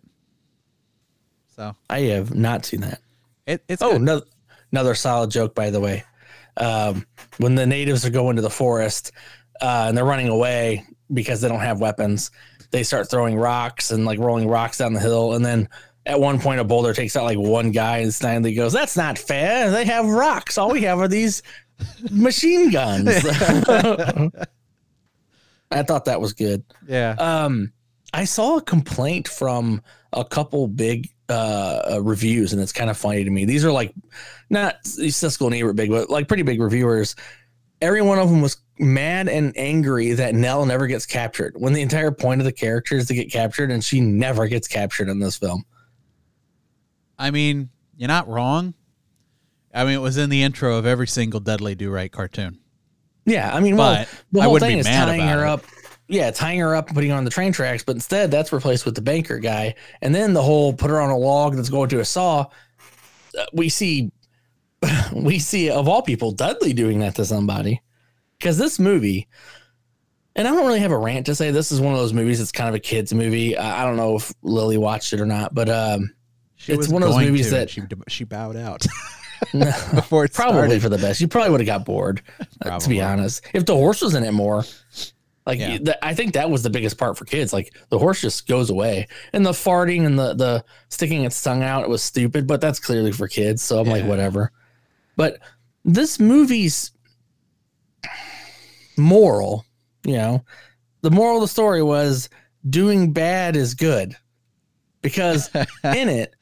So 1.54 1.76
I 1.88 2.00
have 2.00 2.34
not 2.34 2.64
seen 2.64 2.80
that. 2.80 3.00
it, 3.46 3.62
it's 3.68 3.82
Oh, 3.82 3.94
another, 3.94 4.22
another 4.72 4.94
solid 4.96 5.30
joke, 5.30 5.54
by 5.54 5.70
the 5.70 5.78
way. 5.80 6.02
Um, 6.56 7.06
when 7.38 7.54
the 7.54 7.66
natives 7.66 8.04
are 8.04 8.10
going 8.10 8.36
to 8.36 8.42
the 8.42 8.50
forest 8.50 9.12
uh, 9.60 9.84
and 9.88 9.96
they're 9.96 10.04
running 10.04 10.28
away 10.28 10.84
because 11.12 11.40
they 11.40 11.48
don't 11.48 11.60
have 11.60 11.80
weapons, 11.80 12.30
they 12.72 12.82
start 12.82 13.08
throwing 13.08 13.36
rocks 13.36 13.92
and 13.92 14.04
like 14.04 14.18
rolling 14.18 14.48
rocks 14.48 14.78
down 14.78 14.92
the 14.92 15.00
hill. 15.00 15.34
And 15.34 15.44
then 15.46 15.68
at 16.06 16.20
one 16.20 16.38
point, 16.38 16.60
a 16.60 16.64
boulder 16.64 16.92
takes 16.92 17.16
out 17.16 17.24
like 17.24 17.38
one 17.38 17.70
guy, 17.70 17.98
and 17.98 18.10
Snidely 18.10 18.54
goes, 18.54 18.72
That's 18.72 18.96
not 18.96 19.18
fair. 19.18 19.70
They 19.70 19.84
have 19.84 20.06
rocks. 20.06 20.58
All 20.58 20.70
we 20.70 20.82
have 20.82 20.98
are 20.98 21.08
these 21.08 21.42
machine 22.10 22.70
guns. 22.70 23.08
I 25.70 25.82
thought 25.82 26.04
that 26.04 26.20
was 26.20 26.32
good. 26.34 26.62
yeah. 26.86 27.16
Um, 27.18 27.72
I 28.12 28.24
saw 28.24 28.58
a 28.58 28.62
complaint 28.62 29.26
from 29.26 29.82
a 30.12 30.24
couple 30.24 30.68
big 30.68 31.08
uh, 31.28 31.94
uh, 31.94 32.02
reviews, 32.02 32.52
and 32.52 32.62
it's 32.62 32.72
kind 32.72 32.90
of 32.90 32.96
funny 32.96 33.24
to 33.24 33.30
me. 33.30 33.44
These 33.44 33.64
are 33.64 33.72
like 33.72 33.92
not 34.50 34.82
Siskel 34.84 35.46
and 35.46 35.54
Ebert 35.54 35.74
big, 35.74 35.90
but 35.90 36.10
like 36.10 36.28
pretty 36.28 36.44
big 36.44 36.60
reviewers. 36.60 37.16
Every 37.80 38.02
one 38.02 38.18
of 38.18 38.30
them 38.30 38.40
was 38.40 38.58
mad 38.78 39.28
and 39.28 39.52
angry 39.56 40.12
that 40.12 40.34
Nell 40.34 40.64
never 40.64 40.86
gets 40.86 41.06
captured 41.06 41.54
when 41.56 41.72
the 41.72 41.82
entire 41.82 42.10
point 42.10 42.40
of 42.40 42.44
the 42.44 42.52
character 42.52 42.96
is 42.96 43.08
to 43.08 43.14
get 43.14 43.32
captured, 43.32 43.70
and 43.70 43.82
she 43.82 44.00
never 44.00 44.46
gets 44.46 44.68
captured 44.68 45.08
in 45.08 45.18
this 45.18 45.36
film. 45.36 45.64
I 47.18 47.30
mean, 47.30 47.70
you're 47.96 48.08
not 48.08 48.28
wrong. 48.28 48.74
I 49.72 49.84
mean, 49.84 49.94
it 49.94 50.00
was 50.00 50.16
in 50.16 50.30
the 50.30 50.42
intro 50.42 50.76
of 50.76 50.86
every 50.86 51.06
single 51.08 51.40
Dudley 51.40 51.74
Do 51.74 51.90
Right 51.90 52.10
cartoon. 52.10 52.58
Yeah, 53.26 53.54
I 53.54 53.60
mean, 53.60 53.76
well, 53.76 53.94
But 54.04 54.08
the 54.32 54.40
I 54.40 54.42
whole 54.44 54.52
wouldn't 54.52 54.68
thing 54.68 54.76
be 54.76 54.80
is 54.80 54.86
mad 54.86 55.06
tying 55.06 55.20
about 55.22 55.38
her 55.38 55.44
it. 55.44 55.48
up. 55.48 55.64
Yeah, 56.06 56.30
tying 56.30 56.60
her 56.60 56.74
up 56.76 56.88
and 56.88 56.94
putting 56.94 57.10
her 57.10 57.16
on 57.16 57.24
the 57.24 57.30
train 57.30 57.52
tracks, 57.52 57.82
but 57.82 57.96
instead 57.96 58.30
that's 58.30 58.52
replaced 58.52 58.84
with 58.84 58.94
the 58.94 59.00
banker 59.00 59.38
guy, 59.38 59.74
and 60.02 60.14
then 60.14 60.34
the 60.34 60.42
whole 60.42 60.74
put 60.74 60.90
her 60.90 61.00
on 61.00 61.08
a 61.10 61.16
log 61.16 61.56
that's 61.56 61.70
going 61.70 61.88
to 61.88 62.00
a 62.00 62.04
saw. 62.04 62.46
Uh, 63.38 63.44
we 63.54 63.70
see, 63.70 64.12
we 65.14 65.38
see 65.38 65.70
of 65.70 65.88
all 65.88 66.02
people 66.02 66.30
Dudley 66.32 66.74
doing 66.74 66.98
that 66.98 67.14
to 67.16 67.24
somebody, 67.24 67.80
because 68.38 68.58
this 68.58 68.78
movie, 68.78 69.26
and 70.36 70.46
I 70.46 70.50
don't 70.50 70.66
really 70.66 70.80
have 70.80 70.92
a 70.92 70.98
rant 70.98 71.24
to 71.26 71.34
say. 71.34 71.50
This 71.50 71.72
is 71.72 71.80
one 71.80 71.94
of 71.94 71.98
those 72.00 72.12
movies 72.12 72.38
that's 72.38 72.52
kind 72.52 72.68
of 72.68 72.74
a 72.74 72.80
kids 72.80 73.14
movie. 73.14 73.56
I 73.56 73.82
I 73.82 73.86
don't 73.86 73.96
know 73.96 74.16
if 74.16 74.30
Lily 74.42 74.76
watched 74.76 75.14
it 75.14 75.20
or 75.22 75.26
not, 75.26 75.54
but 75.54 75.70
um, 75.70 76.12
She 76.64 76.72
It's 76.72 76.88
one 76.88 77.02
of 77.02 77.10
those 77.10 77.18
movies 77.24 77.46
to, 77.46 77.50
that- 77.56 77.70
she 77.70 77.82
she 78.08 78.24
bowed 78.24 78.56
out 78.56 78.84
before 79.52 80.24
it 80.24 80.32
probably 80.32 80.60
started. 80.62 80.82
for 80.82 80.88
the 80.88 80.98
best. 80.98 81.20
You 81.20 81.28
probably 81.28 81.50
would 81.50 81.60
have 81.60 81.66
got 81.66 81.84
bored, 81.84 82.22
uh, 82.64 82.78
to 82.78 82.88
be 82.88 83.00
honest. 83.02 83.44
If 83.52 83.66
the 83.66 83.74
horse 83.74 84.00
was 84.00 84.14
in 84.14 84.24
it 84.24 84.32
more, 84.32 84.64
like 85.46 85.58
Yeah. 85.58 85.76
th- 85.78 85.96
I 86.02 86.14
think 86.14 86.32
that 86.34 86.48
was 86.50 86.62
the 86.62 86.70
biggest 86.70 86.96
part 86.96 87.18
for 87.18 87.26
kids. 87.26 87.52
Like 87.52 87.74
the 87.90 87.98
horse 87.98 88.20
just 88.22 88.46
goes 88.48 88.70
away, 88.70 89.08
and 89.34 89.44
the 89.44 89.50
farting 89.52 90.06
and 90.06 90.18
the 90.18 90.32
the 90.34 90.64
sticking 90.88 91.24
its 91.24 91.42
tongue 91.42 91.62
out 91.62 91.82
it 91.82 91.88
was 91.90 92.02
stupid, 92.02 92.46
but 92.46 92.60
that's 92.62 92.80
clearly 92.80 93.12
for 93.12 93.28
kids. 93.28 93.60
So 93.62 93.78
I'm 93.80 93.86
like, 93.88 94.04
whatever. 94.06 94.50
But 95.16 95.38
this 95.84 96.18
movie's 96.18 96.92
moral, 98.96 99.64
you 100.04 100.14
know, 100.16 100.44
the 101.02 101.10
moral 101.10 101.36
of 101.36 101.42
the 101.42 101.48
story 101.48 101.82
was 101.82 102.28
doing 102.68 103.12
bad 103.12 103.56
is 103.56 103.74
good 103.74 104.16
because 105.02 105.50
in 105.84 106.08
it 106.08 106.34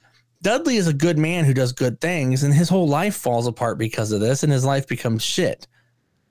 Dudley 0.43 0.77
is 0.77 0.89
a 0.89 0.93
good 0.93 1.19
man 1.19 1.45
who 1.45 1.55
does 1.55 1.73
good 1.73 2.01
things, 2.01 2.43
and 2.43 2.53
his 2.53 2.69
whole 2.69 2.89
life 2.89 3.15
falls 3.15 3.47
apart 3.47 3.79
because 3.79 4.11
of 4.13 4.21
this, 4.21 4.43
and 4.43 4.53
his 4.53 4.65
life 4.65 4.87
becomes 4.89 5.23
shit. 5.23 5.69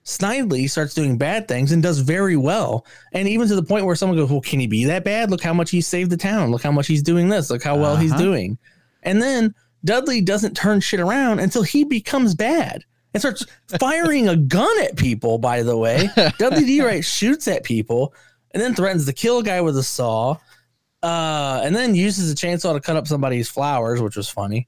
Snidely 0.03 0.69
starts 0.69 0.93
doing 0.93 1.17
bad 1.17 1.47
things 1.47 1.71
and 1.71 1.81
does 1.81 1.99
very 1.99 2.35
well, 2.35 2.85
and 3.13 3.27
even 3.27 3.47
to 3.47 3.55
the 3.55 3.63
point 3.63 3.85
where 3.85 3.95
someone 3.95 4.17
goes, 4.17 4.29
"Well, 4.31 4.41
can 4.41 4.59
he 4.59 4.67
be 4.67 4.83
that 4.85 5.03
bad? 5.03 5.29
Look 5.31 5.43
how 5.43 5.53
much 5.53 5.69
he 5.71 5.79
saved 5.79 6.09
the 6.11 6.17
town. 6.17 6.51
Look 6.51 6.63
how 6.63 6.71
much 6.71 6.87
he's 6.87 7.03
doing 7.03 7.29
this. 7.29 7.49
Look 7.49 7.63
how 7.63 7.77
well 7.77 7.95
he's 7.95 8.11
Uh-huh. 8.11 8.21
doing." 8.21 8.57
And 9.03 9.21
then 9.21 9.53
Dudley 9.85 10.19
doesn't 10.21 10.55
turn 10.57 10.79
shit 10.79 10.99
around 10.99 11.39
until 11.39 11.63
he 11.63 11.83
becomes 11.83 12.33
bad 12.35 12.83
and 13.13 13.21
starts 13.21 13.45
firing 13.79 14.27
a 14.27 14.35
gun 14.35 14.81
at 14.81 14.95
people. 14.97 15.37
By 15.37 15.61
the 15.63 15.77
way, 15.77 16.09
Dudley 16.39 16.65
Do 16.65 16.85
Right 16.85 17.05
shoots 17.05 17.47
at 17.47 17.63
people 17.63 18.13
and 18.51 18.61
then 18.61 18.73
threatens 18.75 19.05
to 19.05 19.13
kill 19.13 19.37
a 19.37 19.43
guy 19.43 19.61
with 19.61 19.77
a 19.77 19.83
saw 19.83 20.35
uh, 21.03 21.61
and 21.63 21.75
then 21.75 21.95
uses 21.95 22.31
a 22.31 22.35
chainsaw 22.35 22.73
to 22.73 22.79
cut 22.79 22.95
up 22.95 23.07
somebody's 23.07 23.49
flowers, 23.49 24.01
which 24.01 24.15
was 24.15 24.29
funny. 24.29 24.67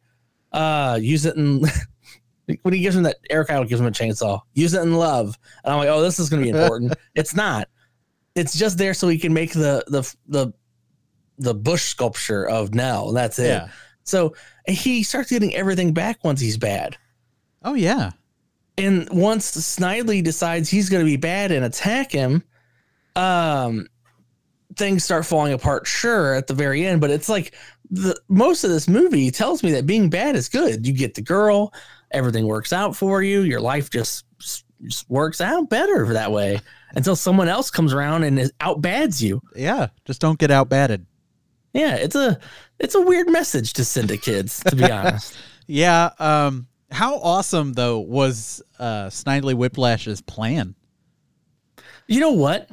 Uh, 0.52 0.98
use 1.02 1.26
it 1.26 1.36
in 1.36 1.64
when 2.62 2.74
he 2.74 2.80
gives 2.80 2.96
him 2.96 3.04
that 3.04 3.18
Eric 3.30 3.50
Idle 3.50 3.66
gives 3.66 3.82
him 3.82 3.88
a 3.88 3.92
chainsaw. 3.92 4.42
Use 4.54 4.74
it 4.74 4.82
in 4.82 4.96
love, 4.96 5.38
and 5.64 5.74
I'm 5.74 5.80
like, 5.80 5.90
oh, 5.90 6.02
this 6.02 6.20
is 6.20 6.30
going 6.30 6.44
to 6.44 6.52
be 6.52 6.58
important. 6.58 6.94
it's 7.16 7.36
not. 7.36 7.68
It's 8.36 8.58
just 8.58 8.78
there 8.78 8.94
so 8.94 9.08
he 9.08 9.20
can 9.20 9.34
make 9.34 9.54
the 9.54 9.84
the 9.88 10.16
the 10.28 10.54
the 11.38 11.54
bush 11.54 11.84
sculpture 11.84 12.48
of 12.48 12.74
Nell, 12.74 13.10
and 13.10 13.18
that's 13.18 13.40
it. 13.40 13.48
Yeah. 13.48 13.70
So 14.04 14.36
he 14.68 15.04
starts 15.04 15.30
getting 15.30 15.56
everything 15.56 15.94
back 15.94 16.24
once 16.24 16.40
he's 16.40 16.58
bad. 16.58 16.98
Oh 17.64 17.74
yeah. 17.74 18.12
And 18.78 19.08
once 19.12 19.52
Snidely 19.52 20.24
decides 20.24 20.70
he's 20.70 20.90
going 20.90 21.02
to 21.02 21.10
be 21.10 21.18
bad 21.18 21.52
and 21.52 21.64
attack 21.64 22.12
him, 22.12 22.44
um, 23.16 23.88
things 24.76 25.04
start 25.04 25.26
falling 25.26 25.54
apart. 25.54 25.88
Sure, 25.88 26.34
at 26.34 26.48
the 26.48 26.54
very 26.54 26.86
end, 26.86 27.02
but 27.02 27.10
it's 27.10 27.30
like 27.30 27.56
the 27.90 28.20
most 28.28 28.64
of 28.64 28.70
this 28.70 28.88
movie 28.88 29.32
tells 29.32 29.64
me 29.64 29.72
that 29.72 29.86
being 29.86 30.10
bad 30.10 30.36
is 30.36 30.50
good. 30.50 30.86
You 30.88 30.94
get 30.94 31.14
the 31.14 31.22
girl, 31.22 31.74
everything 32.12 32.46
works 32.48 32.74
out 32.74 32.96
for 32.96 33.22
you. 33.22 33.42
Your 33.42 33.62
life 33.62 33.90
just 33.90 34.26
just 34.82 35.10
works 35.10 35.40
out 35.42 35.70
better 35.70 36.14
that 36.14 36.32
way 36.32 36.60
until 36.96 37.16
someone 37.16 37.48
else 37.48 37.72
comes 37.72 37.94
around 37.94 38.24
and 38.24 38.38
outbads 38.60 39.22
you. 39.22 39.42
Yeah. 39.56 39.88
Just 40.06 40.22
don't 40.22 40.38
get 40.40 40.50
outbatted. 40.50 41.06
Yeah, 41.74 41.96
it's 41.96 42.16
a 42.16 42.40
it's 42.80 42.96
a 42.96 43.02
weird 43.02 43.30
message 43.30 43.74
to 43.74 43.86
send 43.86 44.10
to 44.10 44.18
kids, 44.18 44.62
to 44.68 44.76
be 44.76 44.90
honest. 44.90 45.36
Yeah. 45.66 46.10
Um. 46.20 46.68
How 46.92 47.20
awesome 47.20 47.72
though 47.72 48.00
was 48.00 48.62
uh 48.80 49.06
Snidely 49.06 49.56
Whiplash's 49.56 50.20
plan? 50.20 50.76
You 52.08 52.20
know 52.20 52.34
what? 52.34 52.70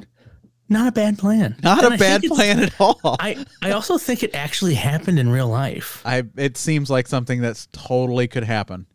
Not 0.71 0.87
a 0.87 0.91
bad 0.91 1.19
plan. 1.19 1.55
Not 1.61 1.83
And 1.83 1.93
a 1.93 1.95
I 1.95 1.97
bad 1.97 2.21
plan 2.23 2.59
at 2.63 2.73
all. 2.81 2.99
I, 3.19 3.45
I 3.61 3.71
also 3.71 3.97
think 3.99 4.23
it 4.23 4.33
actually 4.33 4.73
happened 4.73 5.19
in 5.19 5.29
real 5.29 5.47
life. 5.47 6.01
I 6.05 6.23
it 6.37 6.57
seems 6.57 6.89
like 6.89 7.07
something 7.07 7.41
that's 7.41 7.67
totally 7.73 8.27
could 8.27 8.43
happen. 8.43 8.87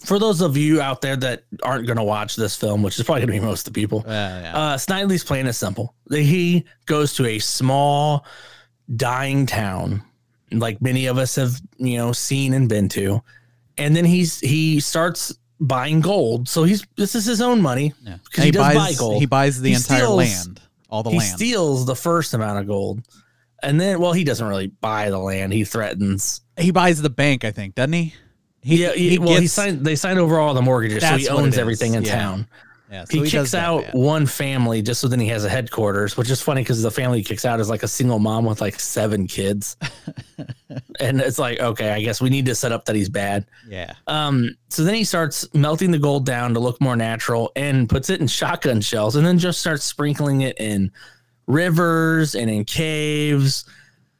For 0.00 0.18
those 0.20 0.40
of 0.40 0.56
you 0.56 0.80
out 0.80 1.00
there 1.00 1.16
that 1.16 1.42
aren't 1.64 1.86
going 1.86 1.96
to 1.96 2.04
watch 2.04 2.36
this 2.36 2.54
film, 2.56 2.82
which 2.84 2.98
is 3.00 3.04
probably 3.04 3.26
going 3.26 3.34
to 3.36 3.40
be 3.40 3.46
most 3.46 3.66
of 3.66 3.74
the 3.74 3.80
people, 3.80 4.04
Uh, 4.06 4.10
yeah. 4.10 4.52
uh, 4.56 4.76
Snidely's 4.78 5.24
plan 5.24 5.46
is 5.48 5.56
simple. 5.58 5.92
He 6.08 6.64
goes 6.86 7.14
to 7.14 7.26
a 7.26 7.40
small, 7.40 8.24
dying 8.94 9.44
town, 9.46 10.02
like 10.52 10.80
many 10.80 11.06
of 11.06 11.18
us 11.18 11.34
have, 11.34 11.60
you 11.78 11.96
know, 11.98 12.12
seen 12.12 12.54
and 12.54 12.68
been 12.68 12.88
to, 12.90 13.20
and 13.76 13.94
then 13.96 14.04
he's 14.04 14.38
he 14.40 14.78
starts 14.80 15.36
buying 15.60 16.00
gold. 16.00 16.48
So 16.48 16.62
he's 16.62 16.86
this 16.96 17.16
is 17.16 17.24
his 17.24 17.40
own 17.40 17.60
money 17.60 17.92
yeah. 18.04 18.18
he, 18.36 18.52
does 18.52 18.62
buys 18.74 18.98
buy 19.00 19.14
he 19.18 19.26
buys 19.26 19.60
the 19.60 19.70
He 19.70 19.74
entire 19.74 19.98
steals- 20.04 20.16
land, 20.16 20.60
all 20.88 21.02
the 21.02 21.10
he 21.10 21.18
land. 21.18 21.36
steals 21.36 21.86
the 21.86 21.96
first 21.96 22.34
amount 22.34 22.58
of 22.58 22.66
gold, 22.66 23.02
and 23.62 23.80
then 23.80 24.00
well, 24.00 24.12
he 24.12 24.24
doesn't 24.24 24.46
really 24.46 24.68
buy 24.68 25.10
the 25.10 25.18
land. 25.18 25.52
He 25.52 25.64
threatens. 25.64 26.40
he 26.58 26.70
buys 26.70 27.00
the 27.02 27.10
bank, 27.10 27.44
I 27.44 27.50
think, 27.50 27.74
doesn't 27.74 27.92
he? 27.92 28.14
He, 28.60 28.82
yeah, 28.82 28.92
he, 28.92 29.18
well, 29.18 29.40
he 29.40 29.46
signed. 29.46 29.84
They 29.84 29.96
signed 29.96 30.18
over 30.18 30.38
all 30.38 30.52
the 30.54 30.62
mortgages, 30.62 31.02
so 31.02 31.06
he 31.08 31.12
That's 31.12 31.30
what 31.30 31.38
it 31.38 31.42
owns 31.42 31.58
everything 31.58 31.94
in 31.94 32.02
yeah. 32.02 32.18
town. 32.18 32.48
Yeah, 32.90 33.04
so 33.04 33.18
he, 33.18 33.20
does 33.20 33.32
kicks 33.32 33.54
out 33.54 33.94
one 33.94 34.24
family 34.24 34.80
just 34.80 35.00
so 35.00 35.08
then 35.08 35.20
he 35.20 35.28
has 35.28 35.44
a 35.44 35.48
headquarters, 35.48 36.16
which 36.16 36.30
is 36.30 36.40
funny 36.40 36.62
because 36.62 36.82
the 36.82 36.90
family 36.90 37.18
he 37.18 37.24
kicks 37.24 37.44
out 37.44 37.60
is 37.60 37.68
like 37.68 37.82
a 37.82 37.88
single 37.88 38.18
mom 38.18 38.46
with 38.46 38.62
like 38.62 38.80
seven 38.80 39.26
kids, 39.26 39.76
and 41.00 41.20
it's 41.20 41.38
like 41.38 41.60
okay, 41.60 41.90
I 41.90 42.00
guess 42.00 42.20
we 42.20 42.30
need 42.30 42.46
to 42.46 42.54
set 42.54 42.72
up 42.72 42.86
that 42.86 42.96
he's 42.96 43.10
bad. 43.10 43.44
Yeah. 43.68 43.92
Um, 44.06 44.56
so 44.70 44.84
then 44.84 44.94
he 44.94 45.04
starts 45.04 45.46
melting 45.52 45.90
the 45.90 45.98
gold 45.98 46.24
down 46.24 46.54
to 46.54 46.60
look 46.60 46.80
more 46.80 46.96
natural 46.96 47.52
and 47.56 47.88
puts 47.88 48.08
it 48.08 48.22
in 48.22 48.26
shotgun 48.26 48.80
shells, 48.80 49.16
and 49.16 49.26
then 49.26 49.38
just 49.38 49.60
starts 49.60 49.84
sprinkling 49.84 50.40
it 50.40 50.58
in 50.58 50.90
rivers 51.46 52.34
and 52.34 52.50
in 52.50 52.64
caves, 52.64 53.66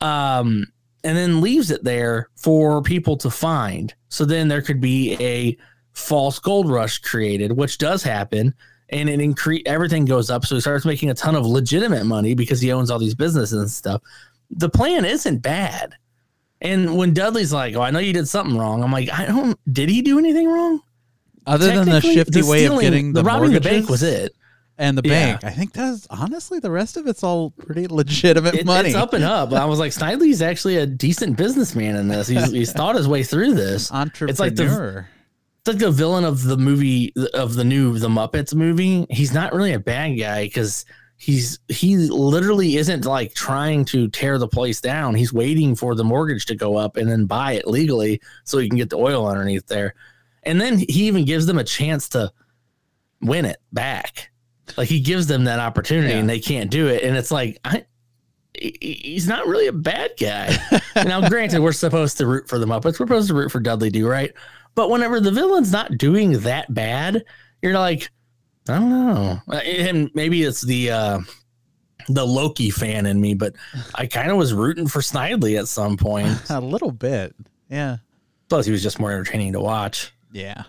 um, 0.03 0.67
and 1.05 1.17
then 1.17 1.41
leaves 1.41 1.71
it 1.71 1.85
there 1.85 2.29
for 2.37 2.83
people 2.83 3.17
to 3.17 3.31
find. 3.31 3.95
So 4.11 4.27
then 4.27 4.49
there 4.49 4.63
could 4.63 4.81
be 4.81 5.17
a 5.21 5.57
false 5.99 6.39
gold 6.39 6.71
rush 6.71 6.99
created, 6.99 7.53
which 7.53 7.79
does 7.79 8.03
happen, 8.03 8.55
and 8.91 9.09
it 9.09 9.21
increase 9.21 9.63
everything 9.67 10.05
goes 10.05 10.31
up. 10.31 10.47
So 10.47 10.55
he 10.55 10.61
starts 10.61 10.85
making 10.85 11.11
a 11.11 11.15
ton 11.15 11.35
of 11.35 11.45
legitimate 11.45 12.07
money 12.07 12.35
because 12.35 12.61
he 12.61 12.73
owns 12.73 12.91
all 12.91 12.99
these 12.99 13.15
businesses 13.15 13.59
and 13.59 13.71
stuff. 13.71 14.01
The 14.51 14.69
plan 14.69 15.05
isn't 15.05 15.39
bad. 15.39 15.95
And 16.61 16.97
when 16.97 17.13
Dudley's 17.15 17.53
like, 17.53 17.75
"Oh, 17.77 17.83
I 17.83 17.91
know 17.91 17.99
you 18.01 18.13
did 18.13 18.27
something 18.29 18.57
wrong," 18.59 18.83
I'm 18.83 18.91
like, 18.91 19.11
"I 19.13 19.27
don't. 19.27 19.59
Did 19.73 19.89
he 19.89 20.03
do 20.03 20.19
anything 20.19 20.49
wrong?" 20.49 20.81
Other 21.47 21.67
than 21.75 21.89
the 21.89 22.01
shifty 22.01 22.43
way 22.43 22.65
of 22.65 22.73
stealing- 22.73 22.81
getting 22.81 23.13
the, 23.13 23.23
robbing 23.23 23.53
the 23.53 23.61
bank 23.61 23.89
was 23.89 24.03
it. 24.03 24.35
and 24.81 24.97
the 24.97 25.03
Yeah. 25.09 25.39
bank, 25.39 25.45
I 25.45 25.51
think 25.51 25.73
that's 25.73 26.07
honestly 26.09 26.61
the 26.61 26.71
rest 26.71 26.97
of 26.97 27.07
it's 27.09 27.25
all 27.25 27.51
pretty 27.51 27.87
legitimate 27.89 28.55
It- 28.55 28.67
money. 28.67 28.91
It's 28.91 28.97
up 28.97 29.13
and 29.13 29.25
up. 29.25 29.53
I 29.53 29.65
was 29.65 29.79
like, 29.81 29.91
Snidely's 29.93 30.41
actually 30.43 30.77
a 30.77 30.87
decent 30.87 31.37
businessman 31.37 31.97
in 31.97 32.07
this. 32.07 32.29
He's, 32.29 32.53
he's 32.53 32.73
thought 32.73 32.95
his 32.95 33.09
way 33.09 33.23
through 33.25 33.55
this. 33.55 33.91
Entrepreneur. 33.91 34.31
It's 34.31 34.39
like 34.41 34.55
the 34.55 35.05
like 35.67 35.79
the 35.79 35.91
villain 35.91 36.25
of 36.25 36.45
the 36.45 36.57
movie 36.57 37.13
of 37.35 37.55
the 37.55 37.65
new 37.65 37.99
the 37.99 38.09
Muppets 38.09 38.55
movie. 38.55 39.07
He's 39.11 39.33
not 39.33 39.53
really 39.53 39.73
a 39.73 39.79
bad 39.79 40.19
guy 40.19 40.45
because 40.45 40.85
he's 41.17 41.59
he 41.69 41.97
literally 41.97 42.77
isn't 42.77 43.05
like 43.05 43.35
trying 43.35 43.85
to 43.87 44.09
tear 44.09 44.39
the 44.39 44.49
place 44.49 44.81
down. 44.81 45.15
He's 45.15 45.33
waiting 45.33 45.75
for 45.75 45.95
the 45.95 46.05
mortgage 46.05 46.47
to 46.47 46.55
go 46.55 46.77
up 46.77 46.97
and 46.97 47.11
then 47.11 47.27
buy 47.27 47.53
it 47.53 47.67
legally 47.67 48.21
so 48.45 48.59
he 48.59 48.69
can 48.69 48.79
get 48.79 48.91
the 48.91 48.97
oil 48.97 49.27
underneath 49.27 49.67
there. 49.67 49.95
And 50.45 50.61
then 50.61 50.79
he 50.79 51.07
even 51.07 51.25
gives 51.25 51.47
them 51.47 51.59
a 51.59 51.65
chance 51.65 52.09
to 52.11 52.33
win 53.21 53.45
it 53.45 53.59
back. 53.73 54.31
Like 54.77 54.89
he 54.89 55.01
gives 55.01 55.27
them 55.27 55.45
that 55.45 55.59
opportunity 55.59 56.15
and 56.15 56.31
they 56.31 56.41
can't 56.41 56.71
do 56.71 56.89
it. 56.89 57.03
And 57.03 57.17
it's 57.17 57.31
like 57.31 57.59
I 57.65 57.85
he's 58.61 59.29
not 59.29 59.47
really 59.47 59.67
a 59.67 59.73
bad 59.73 60.13
guy. 60.19 60.57
now, 60.97 61.29
granted, 61.29 61.61
we're 61.61 61.73
supposed 61.73 62.19
to 62.19 62.27
root 62.27 62.49
for 62.49 62.59
the 62.59 62.67
Muppets. 62.67 62.85
We're 62.99 63.07
supposed 63.07 63.29
to 63.29 63.35
root 63.35 63.51
for 63.51 63.61
Dudley 63.61 63.91
Do 63.91 64.09
Right. 64.09 64.33
But 64.79 64.91
whenever 64.91 65.19
the 65.19 65.33
villain's 65.33 65.73
not 65.73 65.99
doing 65.99 66.39
that 66.43 66.73
bad, 66.73 67.25
you're 67.63 67.77
like, 67.77 68.13
I 68.69 68.75
don't 68.79 68.91
know. 68.91 69.41
Uh, 69.51 69.57
And 69.57 70.09
maybe 70.15 70.45
it's 70.45 70.63
the 70.63 70.93
uh, 70.93 71.19
the 72.09 72.25
Loki 72.25 72.71
fan 72.71 73.05
in 73.05 73.21
me, 73.21 73.35
but 73.35 73.55
I 73.97 74.07
kind 74.07 74.31
of 74.31 74.37
was 74.37 74.55
rooting 74.55 74.87
for 74.87 75.01
Snidely 75.01 75.59
at 75.59 75.67
some 75.67 75.97
point. 75.97 76.41
a 76.49 76.61
little 76.61 76.93
bit. 76.93 77.35
Yeah. 77.69 77.97
Plus, 78.49 78.67
he 78.67 78.71
was 78.71 78.81
just 78.81 79.01
more 79.01 79.11
entertaining 79.11 79.55
to 79.55 79.61
watch. 79.61 80.15
Yeah. 80.31 80.63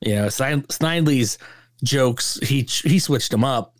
You 0.00 0.16
know, 0.16 0.26
Snidely's 0.26 1.38
jokes, 1.84 2.40
he 2.42 2.62
he 2.62 2.98
switched 2.98 3.30
them 3.30 3.44
up. 3.44 3.76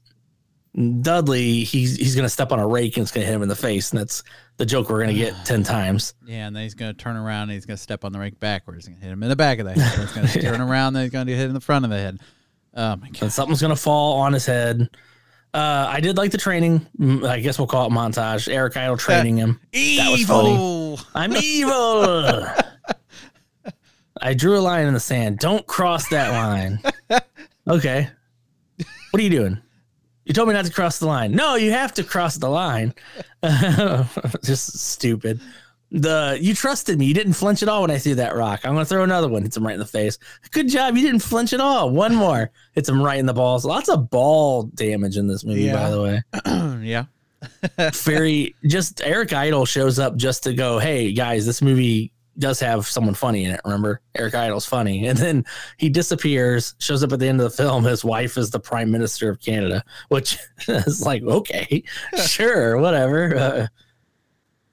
Dudley, 0.76 1.64
he's 1.64 1.96
he's 1.96 2.14
gonna 2.14 2.28
step 2.28 2.52
on 2.52 2.58
a 2.60 2.66
rake 2.66 2.96
and 2.96 3.02
it's 3.02 3.10
gonna 3.12 3.26
hit 3.26 3.34
him 3.34 3.42
in 3.42 3.48
the 3.48 3.56
face, 3.56 3.90
and 3.90 4.00
that's 4.00 4.22
the 4.58 4.66
joke 4.66 4.90
we're 4.90 5.00
gonna 5.00 5.14
get 5.14 5.34
ten 5.44 5.62
times. 5.64 6.14
Yeah, 6.26 6.46
and 6.46 6.54
then 6.54 6.62
he's 6.62 6.74
gonna 6.74 6.94
turn 6.94 7.16
around 7.16 7.44
and 7.44 7.52
he's 7.52 7.66
gonna 7.66 7.76
step 7.76 8.04
on 8.04 8.12
the 8.12 8.18
rake 8.18 8.38
backwards. 8.38 8.86
and 8.86 8.96
hit 8.96 9.10
him 9.10 9.22
in 9.22 9.28
the 9.28 9.36
back 9.36 9.58
of 9.58 9.66
the 9.66 9.72
head. 9.72 9.98
He's 9.98 10.12
gonna 10.12 10.28
turn 10.56 10.60
around, 10.60 10.92
then 10.92 11.02
he's 11.04 11.12
gonna 11.12 11.32
hit 11.32 11.46
in 11.48 11.54
the 11.54 11.60
front 11.60 11.84
of 11.84 11.90
the 11.90 11.96
head. 11.98 12.20
Oh 12.74 12.96
my 12.96 13.08
god. 13.08 13.22
and 13.22 13.32
something's 13.32 13.60
gonna 13.62 13.74
fall 13.76 14.18
on 14.20 14.32
his 14.32 14.46
head. 14.46 14.88
Uh, 15.54 15.86
I 15.88 16.00
did 16.00 16.18
like 16.18 16.30
the 16.30 16.38
training. 16.38 16.86
Mm, 17.00 17.26
I 17.26 17.40
guess 17.40 17.58
we'll 17.58 17.66
call 17.66 17.86
it 17.86 17.90
montage. 17.90 18.52
Eric 18.52 18.76
Idle 18.76 18.98
training 18.98 19.38
him. 19.38 19.58
That 19.72 20.10
was 20.10 20.24
funny. 20.24 20.52
Evil. 20.52 21.00
I'm 21.14 21.34
evil. 21.34 22.46
I 24.20 24.34
drew 24.34 24.58
a 24.58 24.60
line 24.60 24.86
in 24.86 24.94
the 24.94 25.00
sand. 25.00 25.38
Don't 25.38 25.66
cross 25.66 26.08
that 26.10 26.30
line. 26.32 26.80
Okay. 27.66 28.08
What 29.10 29.20
are 29.20 29.22
you 29.22 29.30
doing? 29.30 29.58
You 30.28 30.34
told 30.34 30.46
me 30.46 30.52
not 30.52 30.66
to 30.66 30.70
cross 30.70 30.98
the 30.98 31.06
line. 31.06 31.32
No, 31.32 31.54
you 31.54 31.72
have 31.72 31.94
to 31.94 32.04
cross 32.04 32.36
the 32.36 32.50
line. 32.50 32.92
Just 34.44 34.78
stupid. 34.78 35.40
The 35.90 36.36
you 36.38 36.52
trusted 36.52 36.98
me. 36.98 37.06
You 37.06 37.14
didn't 37.14 37.32
flinch 37.32 37.62
at 37.62 37.68
all 37.70 37.80
when 37.80 37.90
I 37.90 37.96
threw 37.96 38.14
that 38.16 38.36
rock. 38.36 38.60
I'm 38.64 38.74
gonna 38.74 38.84
throw 38.84 39.04
another 39.04 39.26
one. 39.26 39.42
Hits 39.42 39.56
him 39.56 39.66
right 39.66 39.72
in 39.72 39.80
the 39.80 39.86
face. 39.86 40.18
Good 40.50 40.68
job. 40.68 40.96
You 40.96 41.02
didn't 41.02 41.22
flinch 41.22 41.54
at 41.54 41.60
all. 41.60 41.88
One 41.88 42.14
more. 42.14 42.50
Hits 42.74 42.90
him 42.90 43.02
right 43.02 43.18
in 43.18 43.24
the 43.24 43.32
balls. 43.32 43.64
Lots 43.64 43.88
of 43.88 44.10
ball 44.10 44.64
damage 44.64 45.16
in 45.16 45.28
this 45.28 45.44
movie, 45.44 45.72
by 45.72 45.88
the 45.88 46.02
way 46.02 46.22
yeah. 46.86 47.06
very 47.94 48.54
just 48.66 49.00
Eric 49.02 49.32
Idle 49.32 49.64
shows 49.64 49.98
up 49.98 50.16
just 50.16 50.42
to 50.42 50.52
go, 50.52 50.78
hey 50.78 51.14
guys, 51.14 51.46
this 51.46 51.62
movie 51.62 52.12
does 52.38 52.60
have 52.60 52.86
someone 52.86 53.14
funny 53.14 53.44
in 53.44 53.52
it. 53.52 53.60
Remember, 53.64 54.00
Eric 54.14 54.34
Idle's 54.34 54.66
funny, 54.66 55.06
and 55.06 55.18
then 55.18 55.44
he 55.76 55.88
disappears. 55.88 56.74
Shows 56.78 57.02
up 57.02 57.12
at 57.12 57.18
the 57.18 57.26
end 57.28 57.40
of 57.40 57.50
the 57.50 57.56
film. 57.56 57.84
His 57.84 58.04
wife 58.04 58.36
is 58.38 58.50
the 58.50 58.60
prime 58.60 58.90
minister 58.90 59.28
of 59.28 59.40
Canada, 59.40 59.82
which 60.08 60.38
is 60.68 61.02
like, 61.04 61.22
okay, 61.22 61.82
sure, 62.26 62.78
whatever. 62.78 63.36
Uh, 63.36 63.66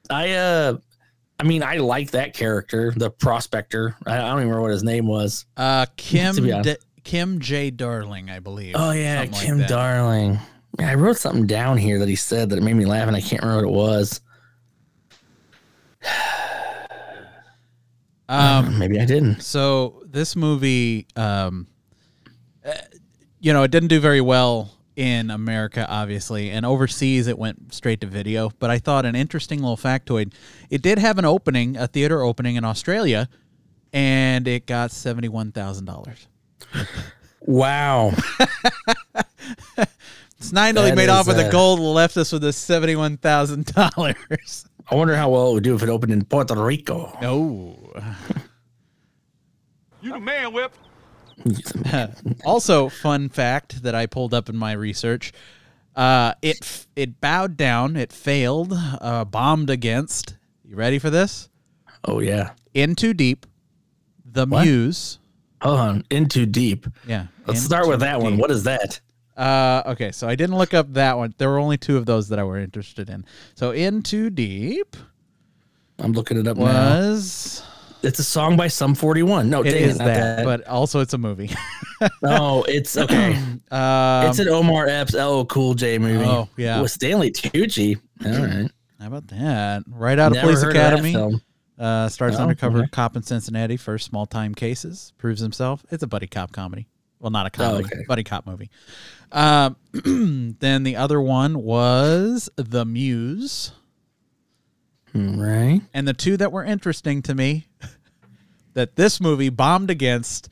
I 0.09 0.31
uh, 0.33 0.77
I 1.39 1.43
mean, 1.43 1.63
I 1.63 1.77
like 1.77 2.11
that 2.11 2.33
character, 2.33 2.93
the 2.95 3.09
prospector. 3.09 3.95
I, 4.05 4.17
I 4.17 4.21
don't 4.21 4.37
even 4.37 4.49
remember 4.49 4.61
what 4.61 4.71
his 4.71 4.83
name 4.83 5.07
was. 5.07 5.45
Uh 5.57 5.85
Kim 5.97 6.35
To 6.35 6.41
be 6.41 6.51
honest. 6.51 6.79
D- 6.79 6.85
Kim 7.03 7.39
J. 7.39 7.69
Darling, 7.69 8.29
I 8.31 8.39
believe. 8.39 8.75
Oh 8.77 8.91
yeah, 8.91 9.21
Something 9.23 9.39
Kim 9.41 9.57
that. 9.59 9.69
Darling. 9.69 10.39
I 10.79 10.95
wrote 10.95 11.17
something 11.17 11.45
down 11.47 11.77
here 11.77 11.99
that 11.99 12.09
he 12.09 12.15
said 12.15 12.49
that 12.49 12.57
it 12.57 12.63
made 12.63 12.75
me 12.75 12.85
laugh, 12.85 13.07
and 13.07 13.15
I 13.15 13.21
can't 13.21 13.41
remember 13.43 13.67
what 13.67 13.71
it 13.71 13.77
was. 13.77 14.21
Um 18.29 18.77
Maybe 18.79 18.99
I 18.99 19.05
didn't. 19.05 19.41
So 19.41 20.03
this 20.05 20.35
movie, 20.35 21.07
um, 21.15 21.67
uh, 22.65 22.73
you 23.39 23.53
know, 23.53 23.63
it 23.63 23.71
didn't 23.71 23.89
do 23.89 23.99
very 23.99 24.21
well 24.21 24.71
in 24.95 25.29
America, 25.29 25.85
obviously, 25.89 26.49
and 26.51 26.65
overseas 26.65 27.27
it 27.27 27.37
went 27.37 27.73
straight 27.73 28.01
to 28.01 28.07
video. 28.07 28.49
But 28.59 28.69
I 28.69 28.79
thought 28.79 29.05
an 29.05 29.15
interesting 29.15 29.59
little 29.59 29.77
factoid: 29.77 30.33
it 30.69 30.81
did 30.81 30.99
have 30.99 31.17
an 31.17 31.25
opening, 31.25 31.77
a 31.77 31.87
theater 31.87 32.21
opening 32.21 32.55
in 32.55 32.63
Australia, 32.63 33.29
and 33.93 34.47
it 34.47 34.65
got 34.65 34.91
seventy-one 34.91 35.51
thousand 35.51 35.85
dollars. 35.85 36.27
Wow. 37.41 38.13
That 40.89 40.97
made 40.97 41.09
off 41.09 41.27
with 41.27 41.37
the 41.37 41.47
uh, 41.47 41.51
gold, 41.51 41.79
left 41.79 42.17
us 42.17 42.31
with 42.31 42.41
the 42.41 42.53
seventy-one 42.53 43.17
thousand 43.17 43.65
dollars. 43.65 44.65
I 44.89 44.95
wonder 44.95 45.15
how 45.15 45.29
well 45.29 45.49
it 45.49 45.53
would 45.55 45.63
do 45.63 45.75
if 45.75 45.83
it 45.83 45.89
opened 45.89 46.11
in 46.13 46.23
Puerto 46.25 46.55
Rico. 46.55 47.17
Oh. 47.21 47.91
You 50.01 50.11
the 50.13 50.19
man, 50.19 50.53
Whip. 50.53 50.71
also, 52.45 52.89
fun 52.89 53.27
fact 53.27 53.81
that 53.81 53.95
I 53.95 54.05
pulled 54.05 54.35
up 54.35 54.49
in 54.49 54.55
my 54.55 54.73
research: 54.73 55.33
uh, 55.95 56.33
it 56.43 56.59
f- 56.61 56.87
it 56.95 57.19
bowed 57.19 57.57
down, 57.57 57.95
it 57.95 58.13
failed, 58.13 58.71
uh, 58.71 59.25
bombed 59.25 59.71
against. 59.71 60.37
You 60.63 60.75
ready 60.75 60.99
for 60.99 61.09
this? 61.09 61.49
Oh 62.03 62.19
yeah. 62.19 62.51
In 62.75 62.93
Too 62.93 63.15
Deep, 63.15 63.47
The 64.31 64.45
What? 64.45 64.65
Muse. 64.65 65.17
Hold 65.63 65.79
on. 65.79 66.03
In 66.11 66.27
too 66.27 66.45
deep. 66.45 66.85
Yeah. 67.07 67.25
Let's 67.47 67.61
start 67.61 67.87
with 67.87 68.01
Too 68.01 68.05
that 68.05 68.19
one. 68.19 68.37
What 68.37 68.51
is 68.51 68.63
that? 68.65 68.99
Uh, 69.37 69.83
okay, 69.87 70.11
so 70.11 70.27
I 70.27 70.35
didn't 70.35 70.57
look 70.57 70.73
up 70.73 70.93
that 70.93 71.17
one. 71.17 71.33
There 71.37 71.49
were 71.49 71.59
only 71.59 71.77
two 71.77 71.97
of 71.97 72.05
those 72.05 72.29
that 72.29 72.39
I 72.39 72.43
were 72.43 72.57
interested 72.59 73.09
in. 73.09 73.25
So 73.55 73.71
In 73.71 74.01
Too 74.01 74.29
Deep 74.29 74.95
I'm 75.99 76.11
looking 76.13 76.37
it 76.37 76.47
up 76.47 76.57
now. 76.57 76.63
was 76.63 77.63
It's 78.03 78.19
a 78.19 78.23
song 78.23 78.55
by 78.57 78.67
Sum 78.67 78.95
41. 78.95 79.49
No, 79.49 79.61
It 79.61 79.71
dang 79.71 79.83
is 79.83 79.97
not 79.99 80.05
that, 80.05 80.43
but 80.45 80.65
also 80.67 80.99
it's 81.01 81.13
a 81.13 81.17
movie. 81.17 81.49
no, 82.21 82.63
it's 82.67 82.95
okay. 82.97 83.37
Um, 83.71 84.27
it's 84.27 84.39
an 84.39 84.47
Omar 84.47 84.87
Epps 84.87 85.15
LL 85.15 85.43
Cool 85.45 85.73
J 85.73 85.97
movie. 85.97 86.23
Oh, 86.23 86.47
yeah. 86.55 86.79
with 86.81 86.91
Stanley 86.91 87.31
Tucci. 87.31 87.99
All 88.25 88.31
right, 88.31 88.69
how 89.01 89.07
about 89.07 89.27
that? 89.29 89.83
Right 89.87 90.17
out 90.19 90.27
of 90.31 90.35
Never 90.35 90.47
Police 90.47 90.63
of 90.63 90.73
that 90.73 90.93
Academy. 90.93 91.13
film. 91.13 91.41
Uh, 91.77 92.07
starts 92.07 92.37
Oh, 92.37 92.43
undercover 92.43 92.79
okay. 92.79 92.87
cop 92.91 93.15
in 93.17 93.23
Cincinnati 93.23 93.75
for 93.75 93.97
small 93.97 94.25
time 94.27 94.53
cases. 94.55 95.11
Proves 95.17 95.41
himself. 95.41 95.83
It's 95.91 96.03
a 96.03 96.07
buddy 96.07 96.27
cop 96.27 96.51
comedy. 96.53 96.87
Well, 97.25 97.31
not 97.31 97.47
a 97.47 97.49
comedy, 97.49 97.85
okay. 97.85 98.03
buddy 98.07 98.23
cop 98.23 98.45
movie. 98.45 98.69
Um, 99.31 99.77
then 100.59 100.83
the 100.83 100.95
other 100.95 101.19
one 101.19 101.63
was 101.63 102.51
The 102.55 102.85
Muse. 102.85 103.71
Right. 105.15 105.81
And 105.91 106.07
the 106.07 106.13
two 106.13 106.37
that 106.37 106.51
were 106.51 106.63
interesting 106.63 107.23
to 107.23 107.33
me 107.33 107.65
that 108.75 108.95
this 108.95 109.19
movie 109.19 109.49
bombed 109.49 109.89
against 109.89 110.49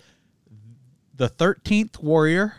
the 1.13 1.29
13th 1.29 2.01
Warrior, 2.01 2.55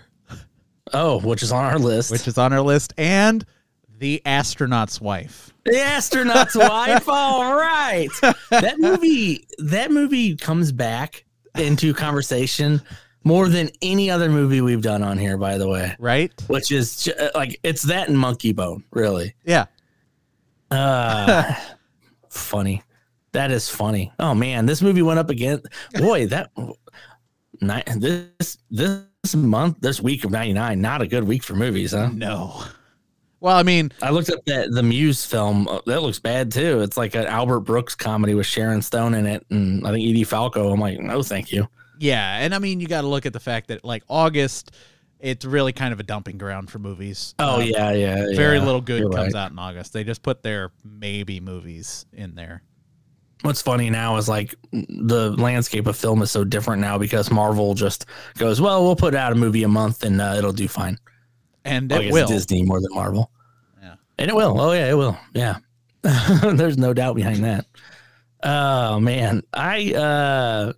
Oh, 0.92 1.18
which 1.18 1.42
is 1.42 1.50
on 1.50 1.64
our 1.64 1.80
list. 1.80 2.12
which 2.12 2.28
is 2.28 2.38
on 2.38 2.52
our 2.52 2.60
list, 2.60 2.94
and 2.96 3.44
The 3.98 4.22
Astronaut's 4.24 5.00
Wife. 5.00 5.52
The 5.64 5.80
astronaut's 5.80 6.54
wife. 6.54 7.08
All 7.08 7.56
right. 7.56 8.10
That 8.50 8.78
movie. 8.78 9.48
That 9.58 9.90
movie 9.90 10.36
comes 10.36 10.70
back 10.70 11.24
into 11.56 11.92
conversation 11.94 12.80
more 13.24 13.48
than 13.48 13.70
any 13.82 14.10
other 14.10 14.28
movie 14.30 14.60
we've 14.60 14.82
done 14.82 15.02
on 15.02 15.18
here. 15.18 15.36
By 15.36 15.58
the 15.58 15.68
way, 15.68 15.96
Right? 15.98 16.32
which 16.48 16.70
is 16.70 17.08
uh, 17.18 17.30
like 17.34 17.58
it's 17.62 17.82
that 17.82 18.08
and 18.08 18.16
Monkeybone. 18.16 18.84
Really. 18.92 19.34
Yeah. 19.44 19.64
Uh, 20.70 21.54
funny. 22.28 22.82
That 23.32 23.50
is 23.50 23.68
funny. 23.68 24.12
Oh 24.20 24.34
man, 24.34 24.66
this 24.66 24.80
movie 24.82 25.02
went 25.02 25.18
up 25.18 25.28
again. 25.30 25.60
Boy, 25.94 26.26
that 26.28 26.50
this 27.60 28.58
this 28.70 29.34
month, 29.34 29.78
this 29.80 30.00
week 30.00 30.24
of 30.24 30.30
'99, 30.30 30.80
not 30.80 31.02
a 31.02 31.06
good 31.06 31.24
week 31.24 31.42
for 31.42 31.54
movies, 31.54 31.92
huh? 31.92 32.10
No. 32.14 32.62
Well, 33.40 33.56
I 33.56 33.62
mean, 33.62 33.90
I 34.02 34.10
looked 34.10 34.30
up 34.30 34.38
that 34.46 34.70
the 34.70 34.82
Muse 34.82 35.24
film. 35.24 35.68
uh, 35.68 35.80
That 35.86 36.00
looks 36.02 36.18
bad 36.18 36.50
too. 36.52 36.80
It's 36.80 36.96
like 36.96 37.14
an 37.14 37.26
Albert 37.26 37.60
Brooks 37.60 37.94
comedy 37.94 38.34
with 38.34 38.46
Sharon 38.46 38.80
Stone 38.82 39.14
in 39.14 39.26
it, 39.26 39.44
and 39.50 39.86
I 39.86 39.90
think 39.90 40.08
Edie 40.08 40.24
Falco. 40.24 40.72
I'm 40.72 40.80
like, 40.80 40.98
no, 41.00 41.22
thank 41.22 41.52
you. 41.52 41.66
Yeah. 41.98 42.38
And 42.38 42.54
I 42.54 42.58
mean, 42.58 42.80
you 42.80 42.86
got 42.86 43.02
to 43.02 43.06
look 43.06 43.26
at 43.26 43.32
the 43.32 43.40
fact 43.40 43.68
that, 43.68 43.84
like, 43.84 44.02
August, 44.08 44.72
it's 45.20 45.44
really 45.44 45.72
kind 45.72 45.92
of 45.92 46.00
a 46.00 46.02
dumping 46.02 46.38
ground 46.38 46.70
for 46.70 46.78
movies. 46.78 47.34
Oh 47.38 47.60
Um, 47.60 47.62
yeah, 47.62 47.92
yeah. 47.92 48.26
Very 48.34 48.58
yeah. 48.58 48.64
little 48.64 48.80
good 48.80 49.00
You're 49.00 49.10
comes 49.10 49.34
right. 49.34 49.40
out 49.40 49.50
in 49.52 49.58
August. 49.58 49.92
They 49.92 50.04
just 50.04 50.22
put 50.22 50.42
their 50.42 50.70
maybe 50.84 51.40
movies 51.40 52.04
in 52.12 52.34
there. 52.34 52.62
What's 53.42 53.60
funny 53.60 53.90
now 53.90 54.16
is 54.16 54.28
like 54.28 54.54
the 54.72 55.34
landscape 55.36 55.86
of 55.86 55.96
film 55.96 56.22
is 56.22 56.30
so 56.30 56.44
different 56.44 56.80
now 56.80 56.96
because 56.96 57.30
Marvel 57.30 57.74
just 57.74 58.06
goes, 58.38 58.60
well, 58.60 58.82
we'll 58.84 58.96
put 58.96 59.14
out 59.14 59.32
a 59.32 59.34
movie 59.34 59.64
a 59.64 59.68
month 59.68 60.02
and 60.02 60.20
uh, 60.20 60.34
it'll 60.38 60.52
do 60.52 60.66
fine. 60.68 60.98
And 61.64 61.90
it 61.92 62.12
will. 62.12 62.26
Disney 62.26 62.62
more 62.62 62.80
than 62.80 62.94
Marvel. 62.94 63.30
Yeah. 63.82 63.94
And 64.18 64.30
it 64.30 64.34
will. 64.34 64.58
Oh 64.60 64.72
yeah, 64.72 64.90
it 64.90 64.94
will. 64.94 65.18
Yeah. 65.34 65.56
There's 66.02 66.78
no 66.78 66.92
doubt 66.94 67.16
behind 67.16 67.44
that. 67.44 67.66
Oh 68.42 69.00
man. 69.00 69.42
I 69.52 69.92
uh 69.94 70.72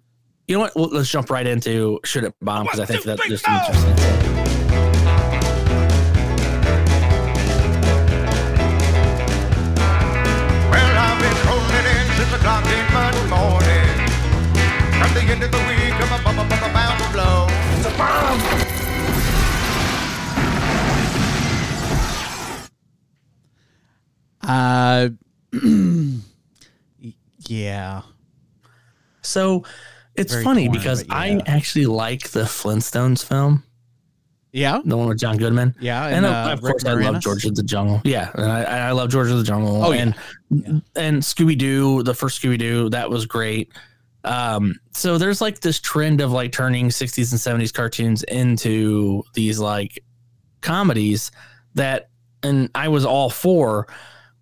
you 0.49 0.55
know 0.55 0.61
what? 0.61 0.77
Well, 0.77 0.89
let's 0.93 1.09
jump 1.09 1.29
right 1.31 1.47
into 1.47 1.99
should 2.05 2.23
it 2.25 2.35
bomb 2.41 2.65
because 2.65 2.81
I 2.81 2.85
think 2.87 3.03
that 3.05 3.19
just 3.29 3.47
interesting. 3.49 3.97
Well, 10.71 10.99
I've 10.99 11.19
been 11.21 11.37
rolling 11.47 11.87
in 11.91 12.07
since 12.17 12.31
the 12.31 12.39
clock 12.39 12.65
in 12.67 12.93
Monday 12.95 13.27
morning. 13.29 14.07
At 15.03 15.13
the 15.15 15.21
end 15.21 15.43
of 15.43 15.51
the 15.51 15.59
week, 15.59 15.95
I'm 15.95 16.21
a 16.21 16.23
bum, 16.23 16.37
bum, 16.37 16.49
bum, 16.49 16.73
bound 16.73 17.03
to 17.03 17.09
blow. 17.13 17.47
It's 17.77 17.87
a 17.87 17.91
bomb. 17.99 18.41
Uh, 24.49 25.09
yeah. 27.49 28.03
So 29.23 29.65
it's 30.17 30.33
Very 30.33 30.45
funny 30.45 30.67
torn, 30.67 30.79
because 30.79 31.05
but 31.05 31.17
I 31.17 31.41
actually 31.47 31.87
like 31.87 32.31
the 32.31 32.43
Flintstones 32.43 33.25
film, 33.25 33.63
Yeah. 34.53 34.81
the 34.85 34.97
one 34.97 35.09
with 35.09 35.19
John 35.19 35.37
Goodman. 35.37 35.75
Yeah. 35.81 36.07
And, 36.07 36.17
And, 36.17 36.27
of- 36.27 36.33
uh, 36.33 36.53
of 36.53 36.63
Rick 36.63 36.73
course, 36.73 36.85
I 36.85 36.93
love 36.95 37.21
George 37.21 37.45
of 37.45 37.55
the 37.55 37.63
Jungle. 37.63 38.01
Yeah, 38.05 38.31
and 38.35 38.51
I, 38.51 38.63
I 38.89 38.91
love 38.93 39.11
George 39.11 39.31
of 39.31 39.39
the 39.39 39.45
Jungle. 39.45 39.85
Oh, 39.85 39.93
yeah. 39.93 40.03
and 40.03 40.15
Yeah. 40.51 40.79
and 40.97 41.23
Scooby 41.23 41.57
Doo, 41.59 42.03
the 42.03 42.15
first 42.15 42.41
Scooby 42.43 42.59
Doo, 42.59 42.89
that 42.91 43.11
was 43.11 43.27
great. 43.27 43.73
Um, 44.25 44.75
so 44.93 45.19
there's 45.19 45.41
like 45.41 45.61
this 45.61 45.79
trend 45.79 46.21
of 46.21 46.33
like 46.33 46.51
turning 46.51 46.89
60s 46.89 47.31
and 47.31 47.63
70s 47.63 47.73
cartoons 47.73 48.25
into 48.25 49.23
these 49.35 49.59
like 49.61 50.03
comedies 50.63 51.31
that, 51.75 52.09
and 52.43 52.69
I 52.75 52.89
was 52.89 53.05
all 53.05 53.31
for, 53.31 53.87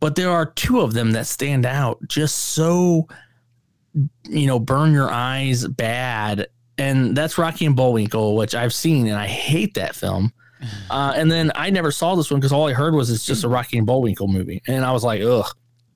but 0.00 0.14
there 0.14 0.30
are 0.30 0.46
two 0.46 0.80
of 0.80 0.94
them 0.94 1.12
that 1.12 1.26
stand 1.26 1.66
out 1.66 1.98
just 2.08 2.36
so, 2.36 3.08
you 4.28 4.46
know, 4.46 4.58
burn 4.58 4.92
your 4.92 5.10
eyes 5.10 5.66
bad. 5.66 6.48
And 6.78 7.16
that's 7.16 7.38
Rocky 7.38 7.66
and 7.66 7.76
Bullwinkle, 7.76 8.36
which 8.36 8.54
I've 8.54 8.74
seen 8.74 9.06
and 9.06 9.16
I 9.16 9.26
hate 9.26 9.74
that 9.74 9.94
film. 9.94 10.32
Uh, 10.90 11.12
and 11.14 11.30
then 11.30 11.52
I 11.54 11.68
never 11.68 11.90
saw 11.90 12.14
this 12.14 12.30
one 12.30 12.40
because 12.40 12.52
all 12.52 12.66
I 12.68 12.72
heard 12.72 12.94
was 12.94 13.10
it's 13.10 13.26
just 13.26 13.44
a 13.44 13.48
Rocky 13.48 13.76
and 13.76 13.86
Bullwinkle 13.86 14.28
movie. 14.28 14.62
And 14.66 14.82
I 14.82 14.92
was 14.92 15.04
like, 15.04 15.20
ugh 15.20 15.46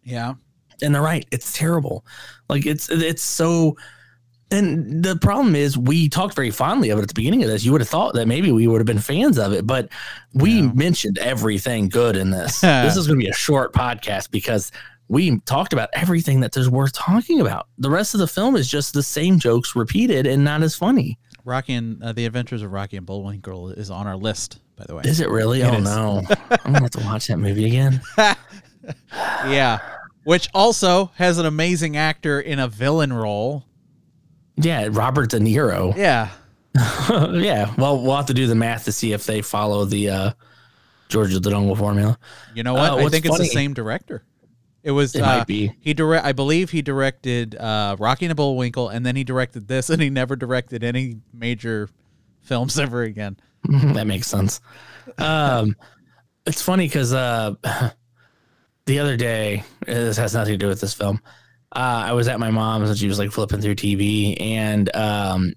Yeah. 0.05 0.35
and 0.83 0.95
they're 0.95 1.01
right 1.01 1.25
it's 1.33 1.53
terrible 1.55 2.05
like 2.51 2.67
it's 2.67 2.91
it's 2.91 3.23
so 3.23 3.77
and 4.51 5.03
the 5.03 5.17
problem 5.17 5.55
is 5.57 5.77
we 5.79 6.09
talked 6.09 6.35
very 6.35 6.51
fondly 6.51 6.91
of 6.91 6.99
it 6.99 7.03
at 7.03 7.09
the 7.09 7.15
beginning 7.15 7.43
of 7.43 7.49
this 7.49 7.65
you 7.65 7.73
would 7.73 7.81
have 7.81 7.89
thought 7.89 8.15
that 8.15 8.29
maybe 8.29 8.53
we 8.53 8.67
would 8.67 8.79
have 8.79 8.87
been 8.87 8.99
fans 8.99 9.39
of 9.39 9.53
it 9.55 9.67
but 9.67 9.89
we 10.35 10.61
No. 10.63 10.73
mentioned 10.75 11.17
everything 11.19 11.89
good 11.89 12.15
in 12.17 12.31
this 12.31 12.61
this 12.61 12.97
is 12.97 13.07
going 13.07 13.19
to 13.19 13.25
be 13.25 13.31
a 13.31 13.35
short 13.35 13.73
podcast 13.73 14.31
because 14.31 14.71
we 15.09 15.39
talked 15.41 15.73
about 15.73 15.89
everything 15.95 16.41
that 16.41 16.53
there's 16.53 16.69
worth 16.69 16.93
talking 16.93 17.41
about 17.41 17.67
the 17.79 17.91
rest 17.91 18.15
of 18.15 18.21
the 18.21 18.27
film 18.27 18.57
is 18.57 18.69
just 18.69 18.93
the 18.95 19.03
same 19.03 19.39
jokes 19.39 19.75
repeated 19.75 20.27
and 20.27 20.45
not 20.45 20.63
as 20.63 20.75
funny 20.75 21.19
Rocky 21.45 21.73
and 21.75 22.03
uh, 22.03 22.13
the 22.13 22.27
Adventures 22.27 22.61
of 22.63 22.73
Rocky 22.73 22.99
and 22.99 23.07
Bullwinkle 23.07 23.71
is 23.71 23.91
on 23.91 24.07
our 24.07 24.17
list, 24.19 24.61
by 24.77 24.85
the 24.85 24.95
way. 24.97 25.03
is 25.07 25.21
it 25.21 25.31
really 25.31 25.63
It 25.63 25.71
oh 25.73 25.75
is. 25.79 25.85
no 25.85 26.23
i'm 26.51 26.73
gonna 26.75 26.81
have 26.83 26.91
to 26.91 27.05
watch 27.05 27.27
that 27.29 27.39
movie 27.39 27.65
again 27.67 28.01
yeah. 29.47 29.79
Which 30.25 30.49
also 30.53 31.07
has 31.17 31.39
an 31.39 31.47
amazing 31.47 31.97
actor 31.97 32.39
in 32.41 32.59
a 32.59 32.69
villain 32.69 33.13
role. 33.13 33.65
yeah 34.57 34.89
robert 34.91 35.31
de 35.31 35.39
niro 35.39 35.97
Yeah. 35.97 36.29
yeah 37.33 37.73
well 37.79 38.01
we'll 38.03 38.15
have 38.17 38.27
to 38.27 38.35
do 38.35 38.47
the 38.47 38.55
math 38.55 38.85
to 38.85 38.93
see 38.93 39.13
if 39.13 39.25
they 39.25 39.41
follow 39.43 39.85
the 39.87 40.11
uh 40.11 40.31
george 41.09 41.35
of 41.35 41.43
the 41.43 41.51
jungle 41.51 41.75
formula 41.75 42.19
You 42.55 42.63
know 42.63 42.75
what? 42.75 42.91
Uh, 42.93 42.97
I 42.97 43.09
think 43.09 43.25
it's 43.25 43.39
the 43.39 43.47
same 43.47 43.73
director. 43.73 44.23
It 44.83 44.93
was 44.93 45.15
It 45.15 45.23
uh, 45.23 45.39
might 45.39 45.47
be. 45.47 45.75
he 45.81 45.93
direct 45.95 46.25
I 46.25 46.33
believe 46.33 46.71
he 46.71 46.83
directed 46.83 47.55
uh, 47.57 47.97
Rocky 47.99 48.27
and 48.27 48.37
Bullwinkle 48.37 48.89
and 48.89 49.05
then 49.05 49.17
he 49.17 49.25
directed 49.25 49.69
this 49.69 49.91
and 49.91 50.01
he 50.01 50.11
never 50.11 50.37
directed 50.37 50.85
any 50.85 51.17
major 51.33 51.89
films 52.41 52.79
ever 52.79 53.03
again. 53.03 53.37
that 53.65 54.07
makes 54.07 54.27
sense. 54.27 54.61
Um, 55.19 55.77
it's 56.47 56.63
funny 56.63 56.87
because 56.87 57.13
uh, 57.13 57.55
the 58.87 58.99
other 58.99 59.17
day, 59.17 59.65
this 59.85 60.17
has 60.17 60.35
nothing 60.35 60.55
to 60.55 60.59
do 60.59 60.69
with 60.69 60.81
this 60.81 60.95
film. 60.95 61.21
Uh, 61.71 62.05
I 62.07 62.13
was 62.13 62.29
at 62.29 62.41
my 62.41 62.51
mom's 62.51 62.89
and 62.89 62.99
she 62.99 63.09
was 63.09 63.19
like 63.19 63.31
flipping 63.31 63.61
through 63.61 63.75
TV, 63.75 64.41
and 64.41 64.95
um, 64.97 65.53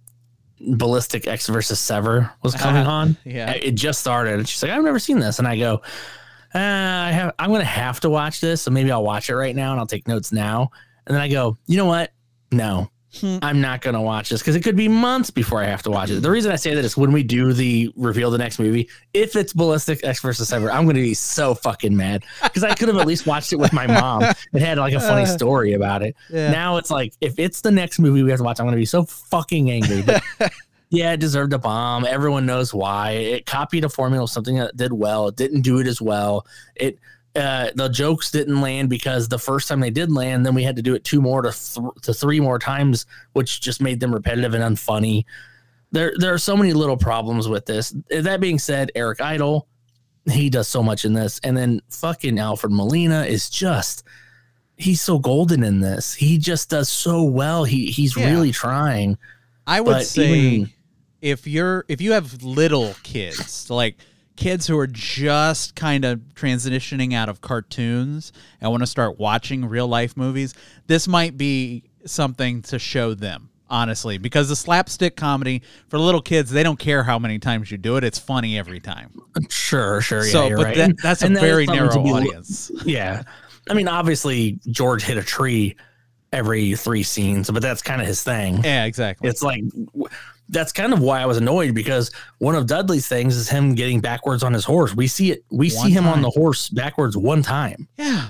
Ballistic 0.59 1.25
Ecks 1.25 1.47
versus 1.47 1.79
Sever 1.79 2.29
was 2.43 2.53
coming 2.53 2.85
on. 2.85 3.15
Yeah. 3.23 3.51
it 3.51 3.71
just 3.71 4.01
started, 4.01 4.39
and 4.39 4.49
she's 4.49 4.61
like, 4.61 4.71
"I've 4.71 4.83
never 4.83 4.99
seen 4.99 5.19
this," 5.19 5.39
and 5.39 5.47
I 5.47 5.57
go, 5.57 5.81
uh, 6.53 6.59
"I 6.59 7.11
have. 7.11 7.33
I'm 7.39 7.51
gonna 7.51 7.63
have 7.63 7.99
to 8.01 8.09
watch 8.09 8.41
this, 8.41 8.61
so 8.63 8.71
maybe 8.71 8.91
I'll 8.91 9.03
watch 9.03 9.29
it 9.29 9.35
right 9.35 9.55
now, 9.55 9.71
and 9.71 9.79
I'll 9.79 9.87
take 9.87 10.07
notes 10.07 10.31
now." 10.31 10.69
And 11.07 11.15
then 11.15 11.21
I 11.21 11.27
go, 11.27 11.57
"You 11.67 11.77
know 11.77 11.85
what? 11.85 12.11
No." 12.51 12.89
I'm 13.23 13.59
not 13.59 13.81
gonna 13.81 14.01
watch 14.01 14.29
this 14.29 14.39
because 14.41 14.55
it 14.55 14.61
could 14.61 14.77
be 14.77 14.87
months 14.87 15.31
before 15.31 15.61
I 15.61 15.65
have 15.65 15.83
to 15.83 15.91
watch 15.91 16.09
it. 16.09 16.21
The 16.21 16.31
reason 16.31 16.49
I 16.49 16.55
say 16.55 16.73
that 16.73 16.85
is 16.85 16.95
when 16.95 17.11
we 17.11 17.23
do 17.23 17.51
the 17.51 17.91
reveal 17.97 18.31
the 18.31 18.37
next 18.37 18.57
movie, 18.57 18.87
if 19.13 19.35
it's 19.35 19.51
Ballistic 19.51 19.99
Ecks 20.03 20.21
versus 20.21 20.47
Sever, 20.47 20.71
I'm 20.71 20.85
gonna 20.85 20.99
be 20.99 21.13
so 21.13 21.53
fucking 21.53 21.95
mad 21.95 22.23
because 22.41 22.63
I 22.63 22.73
could 22.73 22.87
have 22.87 22.97
at 22.97 23.05
least 23.05 23.27
watched 23.27 23.51
it 23.51 23.57
with 23.57 23.73
my 23.73 23.85
mom. 23.85 24.23
It 24.23 24.61
had 24.61 24.77
like 24.77 24.93
a 24.93 24.99
funny 25.01 25.25
story 25.25 25.73
about 25.73 26.03
it. 26.03 26.15
Yeah. 26.29 26.51
Now 26.51 26.77
it's 26.77 26.89
like 26.89 27.13
if 27.19 27.37
it's 27.37 27.59
the 27.59 27.71
next 27.71 27.99
movie 27.99 28.23
we 28.23 28.29
have 28.29 28.39
to 28.39 28.45
watch, 28.45 28.61
I'm 28.61 28.65
gonna 28.65 28.77
be 28.77 28.85
so 28.85 29.03
fucking 29.03 29.69
angry. 29.69 30.03
But 30.03 30.23
yeah, 30.91 31.13
it 31.13 31.19
deserved 31.21 31.53
a 31.53 31.57
bomb. 31.57 32.05
Everyone 32.05 32.45
knows 32.45 32.73
why. 32.73 33.11
It 33.11 33.45
copied 33.45 33.85
a 33.85 33.89
formula 33.89 34.25
of 34.25 34.29
something 34.29 34.57
that 34.57 34.75
did 34.77 34.91
well. 34.93 35.29
It 35.29 35.37
didn't 35.37 35.61
do 35.61 35.79
it 35.79 35.87
as 35.87 36.01
well. 36.01 36.45
It 36.75 36.99
uh, 37.33 37.69
the 37.75 37.87
jokes 37.87 38.29
didn't 38.29 38.59
land 38.59 38.89
because 38.89 39.29
the 39.29 39.39
first 39.39 39.69
time 39.69 39.79
they 39.79 39.89
did 39.89 40.11
land, 40.11 40.45
then 40.45 40.53
we 40.53 40.63
had 40.63 40.75
to 40.75 40.81
do 40.81 40.93
it 40.93 41.05
two 41.05 41.21
more 41.21 41.41
to 41.41 41.51
th- 41.51 41.87
to 42.01 42.13
three 42.13 42.41
more 42.41 42.59
times, 42.59 43.05
which 43.31 43.61
just 43.61 43.81
made 43.81 44.01
them 44.01 44.13
repetitive 44.13 44.53
and 44.53 44.75
unfunny. 44.75 45.23
There 45.93 46.13
there 46.17 46.33
are 46.33 46.37
so 46.37 46.57
many 46.57 46.73
little 46.73 46.97
problems 46.97 47.47
with 47.47 47.65
this. 47.65 47.95
That 48.09 48.41
being 48.41 48.59
said, 48.59 48.91
Eric 48.95 49.21
Idle, 49.21 49.65
he 50.29 50.49
does 50.49 50.67
so 50.67 50.83
much 50.83 51.05
in 51.05 51.13
this, 51.13 51.39
and 51.41 51.55
then 51.55 51.81
fucking 51.89 52.37
Alfred 52.37 52.73
Molina 52.73 53.23
is 53.23 53.49
just 53.49 54.03
he's 54.75 54.99
so 54.99 55.17
golden 55.17 55.63
in 55.63 55.79
this. 55.79 56.13
He 56.13 56.37
just 56.37 56.69
does 56.69 56.89
so 56.89 57.23
well. 57.23 57.63
He 57.63 57.85
he's 57.85 58.17
Yeah. 58.17 58.29
really 58.29 58.51
trying. 58.51 59.17
I 59.65 59.79
would 59.79 60.03
say 60.05 60.33
even- 60.33 60.73
if 61.21 61.47
you're 61.47 61.85
if 61.87 62.01
you 62.01 62.11
have 62.13 62.43
little 62.43 62.95
kids, 63.03 63.69
like 63.69 63.97
kids 64.35 64.65
who 64.67 64.77
are 64.77 64.87
just 64.87 65.75
kind 65.75 66.03
of 66.03 66.19
transitioning 66.33 67.13
out 67.13 67.29
of 67.29 67.41
cartoons 67.41 68.33
and 68.59 68.71
want 68.71 68.81
to 68.81 68.87
start 68.87 69.19
watching 69.19 69.65
real 69.65 69.87
life 69.87 70.17
movies, 70.17 70.53
this 70.87 71.07
might 71.07 71.37
be 71.37 71.83
something 72.05 72.61
to 72.63 72.79
show 72.79 73.13
them. 73.13 73.49
Honestly, 73.69 74.17
because 74.17 74.49
the 74.49 74.55
slapstick 74.57 75.15
comedy 75.15 75.61
for 75.87 75.97
little 75.97 76.21
kids, 76.21 76.51
they 76.51 76.61
don't 76.61 76.77
care 76.77 77.03
how 77.03 77.17
many 77.17 77.39
times 77.39 77.71
you 77.71 77.77
do 77.77 77.95
it; 77.95 78.03
it's 78.03 78.19
funny 78.19 78.57
every 78.57 78.81
time. 78.81 79.17
Sure, 79.47 80.01
sure. 80.01 80.25
Yeah, 80.25 80.31
so, 80.31 80.49
but 80.57 80.63
right. 80.65 80.75
that, 80.75 80.89
And- 80.89 80.99
that's 81.01 81.21
a 81.21 81.27
and 81.27 81.37
that 81.37 81.43
is 81.43 81.49
very 81.49 81.65
narrow 81.67 82.01
audience. 82.01 82.69
Yeah. 82.85 83.23
I 83.69 83.73
mean, 83.73 83.87
obviously 83.87 84.59
George 84.67 85.03
hit 85.03 85.15
a 85.17 85.23
tree 85.23 85.77
every 86.33 86.75
three 86.75 87.03
scenes, 87.03 87.49
but 87.49 87.61
that's 87.61 87.81
kind 87.81 88.01
of 88.01 88.07
his 88.07 88.21
thing. 88.23 88.61
Yeah, 88.61 88.83
exactly. 88.83 89.29
It's 89.29 89.41
like 89.43 89.63
that's 90.51 90.71
kind 90.71 90.93
of 90.93 90.99
why 91.01 91.21
I 91.21 91.25
was 91.25 91.37
annoyed 91.37 91.73
because 91.73 92.11
one 92.37 92.55
of 92.55 92.65
Dudley's 92.67 93.07
things 93.07 93.35
is 93.35 93.49
him 93.49 93.73
getting 93.73 93.99
backwards 94.01 94.43
on 94.43 94.53
his 94.53 94.63
horse. 94.65 94.93
We 94.95 95.07
see 95.07 95.31
it. 95.31 95.43
We 95.49 95.71
One 95.71 95.85
see 95.87 95.91
him 95.91 96.05
on 96.07 96.21
the 96.21 96.29
horse 96.29 96.69
backwards 96.69 97.17
one 97.17 97.41
time 97.41 97.87
yeah, 97.97 98.29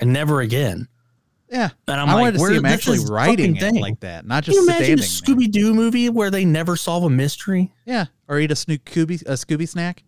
and 0.00 0.12
never 0.12 0.40
again. 0.40 0.88
yeah. 1.50 1.70
And 1.88 2.00
I'm 2.00 2.08
I 2.08 2.14
like, 2.14 2.20
wanted 2.22 2.32
to 2.34 2.40
where- 2.40 2.50
see 2.52 2.56
him 2.56 2.66
actually 2.66 2.98
writing 3.10 3.56
it 3.56 3.74
like 3.74 4.00
that, 4.00 4.26
not 4.26 4.44
Can 4.44 4.54
just 4.54 4.64
you 4.64 4.72
imagine 4.72 4.98
a. 4.98 5.02
Scooby 5.02 5.50
Doo 5.50 5.74
movie 5.74 6.08
where 6.08 6.30
they 6.30 6.44
never 6.44 6.76
solve 6.76 7.04
a 7.04 7.10
mystery? 7.10 7.72
Yeah, 7.84 8.06
or 8.28 8.38
eat 8.38 8.50
a 8.52 8.56
Snook 8.56 8.84
Scooby 8.84 9.20
a 9.22 9.32
Scooby 9.34 9.68
snack. 9.68 10.02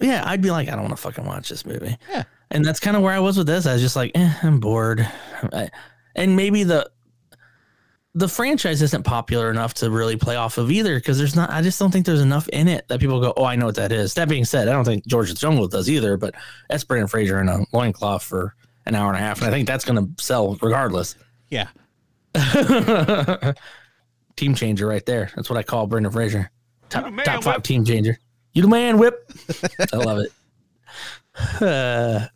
Yeah, 0.00 0.22
I'd 0.26 0.42
be 0.42 0.50
like, 0.50 0.68
I 0.68 0.72
don't 0.72 0.82
want 0.82 0.96
to 0.96 1.00
fucking 1.00 1.24
watch 1.24 1.48
this 1.48 1.64
movie. 1.64 1.96
Yeah. 2.10 2.24
And 2.50 2.64
that's 2.64 2.80
kind 2.80 2.96
of 2.96 3.02
where 3.02 3.12
I 3.12 3.20
was 3.20 3.38
with 3.38 3.46
this. 3.46 3.64
I 3.66 3.72
was 3.74 3.80
just 3.82 3.94
like, 3.96 4.10
eh, 4.14 4.32
I'm 4.42 4.58
bored. 4.60 5.06
I- 5.52 5.70
And 6.16 6.34
maybe 6.36 6.64
the 6.64 6.90
the 8.14 8.28
franchise 8.28 8.80
isn't 8.80 9.02
popular 9.02 9.50
enough 9.50 9.74
to 9.74 9.90
really 9.90 10.16
play 10.16 10.36
off 10.36 10.56
of 10.56 10.70
either 10.70 10.96
because 10.96 11.18
there's 11.18 11.34
not. 11.34 11.50
I 11.50 11.62
just 11.62 11.78
don't 11.78 11.90
think 11.90 12.06
there's 12.06 12.20
enough 12.20 12.48
in 12.48 12.68
it 12.68 12.86
that 12.88 13.00
people 13.00 13.20
go, 13.20 13.32
oh, 13.36 13.44
I 13.44 13.56
know 13.56 13.66
what 13.66 13.74
that 13.74 13.90
is. 13.90 14.14
That 14.14 14.28
being 14.28 14.44
said, 14.44 14.68
I 14.68 14.72
don't 14.72 14.84
think 14.84 15.06
George 15.06 15.30
the 15.30 15.34
Jungle 15.34 15.66
does 15.66 15.90
either. 15.90 16.16
But 16.16 16.34
that's 16.68 16.84
Brendan 16.84 17.08
Fraser 17.08 17.40
in 17.40 17.48
a 17.48 17.66
loincloth 17.72 18.22
for 18.22 18.54
an 18.86 18.94
hour 18.94 19.08
and 19.08 19.16
a 19.16 19.20
half, 19.20 19.38
and 19.38 19.48
I 19.48 19.50
think 19.50 19.66
that's 19.66 19.84
going 19.84 20.14
to 20.14 20.22
sell 20.22 20.56
regardless. 20.62 21.16
Yeah, 21.48 21.68
team 24.36 24.54
changer 24.54 24.86
right 24.86 25.04
there. 25.04 25.30
That's 25.34 25.50
what 25.50 25.58
I 25.58 25.62
call 25.62 25.86
Brendan 25.86 26.12
Fraser. 26.12 26.50
Top, 26.90 27.12
top 27.24 27.42
five 27.42 27.62
team 27.62 27.84
changer. 27.84 28.18
You 28.52 28.62
the 28.62 28.68
man, 28.68 28.98
whip. 28.98 29.28
I 29.92 29.96
love 29.96 30.18
it. 30.18 30.32
Uh, 31.60 32.26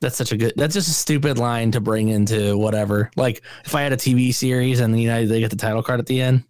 that's 0.00 0.16
such 0.16 0.32
a 0.32 0.36
good. 0.36 0.54
That's 0.56 0.74
just 0.74 0.88
a 0.88 0.92
stupid 0.92 1.38
line 1.38 1.72
to 1.72 1.80
bring 1.80 2.08
into 2.08 2.56
whatever. 2.56 3.10
Like 3.16 3.42
if 3.64 3.74
I 3.74 3.82
had 3.82 3.92
a 3.92 3.96
TV 3.96 4.32
series 4.34 4.80
and 4.80 4.98
you 5.00 5.08
know 5.08 5.26
they 5.26 5.40
get 5.40 5.50
the 5.50 5.56
title 5.56 5.82
card 5.82 6.00
at 6.00 6.06
the 6.06 6.20
end, 6.22 6.44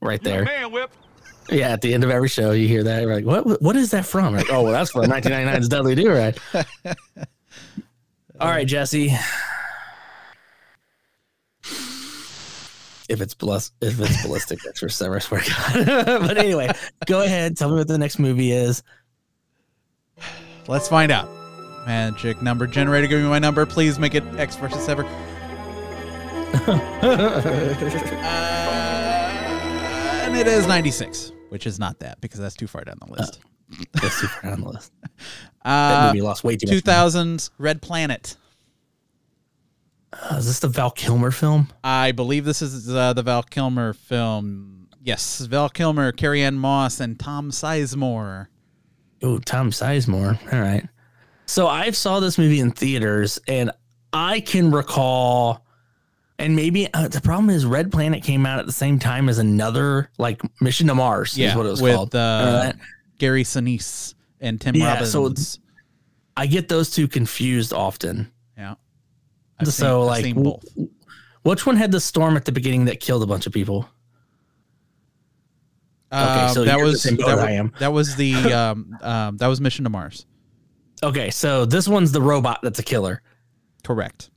right 0.00 0.22
there. 0.22 0.44
Man, 0.44 0.72
whip. 0.72 0.90
Yeah, 1.50 1.70
at 1.70 1.80
the 1.80 1.94
end 1.94 2.04
of 2.04 2.10
every 2.10 2.28
show, 2.28 2.50
you 2.50 2.68
hear 2.68 2.82
that. 2.82 3.02
You're 3.02 3.14
like, 3.14 3.24
what? 3.24 3.62
What 3.62 3.76
is 3.76 3.92
that 3.92 4.04
from? 4.04 4.34
Like, 4.34 4.52
oh, 4.52 4.64
well, 4.64 4.72
that's 4.72 4.90
from 4.90 5.04
1999's 5.04 5.68
Dudley 5.68 5.94
Do 5.94 6.12
Right. 6.12 6.38
All 8.40 8.48
right, 8.48 8.66
Jesse. 8.66 9.12
If 13.08 13.22
it's 13.22 13.32
bless, 13.32 13.72
if 13.80 13.98
it's 13.98 14.22
ballistic, 14.22 14.58
that's 14.62 14.80
for 14.80 14.90
Severus. 14.90 15.24
Swear 15.24 15.40
to 15.40 15.50
God. 15.50 15.86
but 16.26 16.36
anyway, 16.36 16.70
go 17.06 17.22
ahead. 17.22 17.56
Tell 17.56 17.70
me 17.70 17.76
what 17.76 17.88
the 17.88 17.96
next 17.96 18.18
movie 18.18 18.52
is. 18.52 18.82
let's 20.66 20.88
find 20.88 21.10
out. 21.10 21.37
Magic 21.88 22.42
number 22.42 22.66
generator, 22.66 23.06
give 23.06 23.22
me 23.22 23.28
my 23.28 23.38
number. 23.38 23.64
Please 23.64 23.98
make 23.98 24.14
it 24.14 24.22
X 24.36 24.56
versus 24.56 24.88
ever. 24.88 25.04
Uh, 28.28 30.20
and 30.24 30.36
it 30.36 30.46
is 30.46 30.66
96, 30.66 31.32
which 31.48 31.66
is 31.66 31.78
not 31.78 31.98
that 32.00 32.20
because 32.20 32.40
that's 32.40 32.54
too 32.54 32.66
far 32.66 32.84
down 32.84 32.96
the 33.06 33.12
list. 33.12 33.40
That's 33.92 34.14
super 34.14 34.48
on 34.48 34.60
the 34.62 34.68
list. 34.70 34.92
That 35.64 36.04
Uh, 36.04 36.06
movie 36.12 36.22
lost 36.22 36.44
way 36.44 36.56
too 36.56 36.66
2000's 36.66 37.50
Red 37.58 37.82
Planet. 37.82 38.36
Uh, 40.12 40.36
is 40.38 40.46
this 40.46 40.58
the 40.60 40.68
Val 40.68 40.90
Kilmer 40.90 41.30
film? 41.30 41.68
I 41.84 42.12
believe 42.12 42.44
this 42.46 42.62
is 42.62 42.88
uh, 42.94 43.12
the 43.12 43.22
Val 43.22 43.42
Kilmer 43.42 43.92
film. 43.92 44.88
Yes, 45.02 45.40
Val 45.40 45.68
Kilmer, 45.68 46.12
Carrie-Anne 46.12 46.58
Moss, 46.58 47.00
and 47.00 47.18
Tom 47.20 47.50
Sizemore. 47.50 48.46
Oh, 49.22 49.38
Tom 49.38 49.70
Sizemore. 49.70 50.38
All 50.52 50.60
right. 50.60 50.86
So 51.48 51.66
I 51.66 51.90
saw 51.92 52.20
this 52.20 52.36
movie 52.36 52.60
in 52.60 52.72
theaters, 52.72 53.38
and 53.48 53.70
I 54.12 54.40
can 54.40 54.70
recall, 54.70 55.64
and 56.38 56.54
maybe 56.54 56.92
uh, 56.92 57.08
the 57.08 57.22
problem 57.22 57.48
is 57.48 57.64
Red 57.64 57.90
Planet 57.90 58.22
came 58.22 58.44
out 58.44 58.58
at 58.58 58.66
the 58.66 58.72
same 58.72 58.98
time 58.98 59.30
as 59.30 59.38
another 59.38 60.10
like 60.18 60.42
Mission 60.60 60.88
to 60.88 60.94
Mars. 60.94 61.38
Yeah, 61.38 61.50
is 61.50 61.56
what 61.56 61.64
it 61.64 61.70
was 61.70 61.80
with 61.82 61.94
called. 61.96 62.14
uh, 62.14 62.72
Gary 63.16 63.44
Sinise 63.44 64.14
and 64.42 64.60
Tim 64.60 64.76
Yeah, 64.76 64.92
Robbins. 64.92 65.10
so 65.10 65.24
it's 65.26 65.58
I 66.36 66.46
get 66.46 66.68
those 66.68 66.90
two 66.90 67.08
confused 67.08 67.72
often. 67.72 68.30
yeah. 68.58 68.74
so 69.64 69.70
seen- 70.14 70.36
I've 70.36 70.36
like, 70.36 70.60
w- 70.74 70.90
which 71.44 71.64
one 71.64 71.76
had 71.76 71.90
the 71.92 72.00
storm 72.00 72.36
at 72.36 72.44
the 72.44 72.52
beginning 72.52 72.84
that 72.84 73.00
killed 73.00 73.22
a 73.22 73.26
bunch 73.26 73.46
of 73.46 73.54
people? 73.54 73.88
Um, 76.10 76.52
so 76.54 76.64
that 76.64 76.78
was 76.78 77.02
that, 77.04 77.38
I 77.38 77.52
am. 77.52 77.72
that 77.80 77.92
was 77.92 78.16
the 78.16 78.34
um, 78.52 78.98
um, 79.00 79.36
that 79.38 79.46
was 79.46 79.60
Mission 79.62 79.84
to 79.84 79.90
Mars. 79.90 80.26
Okay, 81.02 81.30
so 81.30 81.64
this 81.64 81.86
one's 81.88 82.12
the 82.12 82.22
robot 82.22 82.60
that's 82.62 82.78
a 82.78 82.82
killer. 82.82 83.22
Correct. 83.84 84.30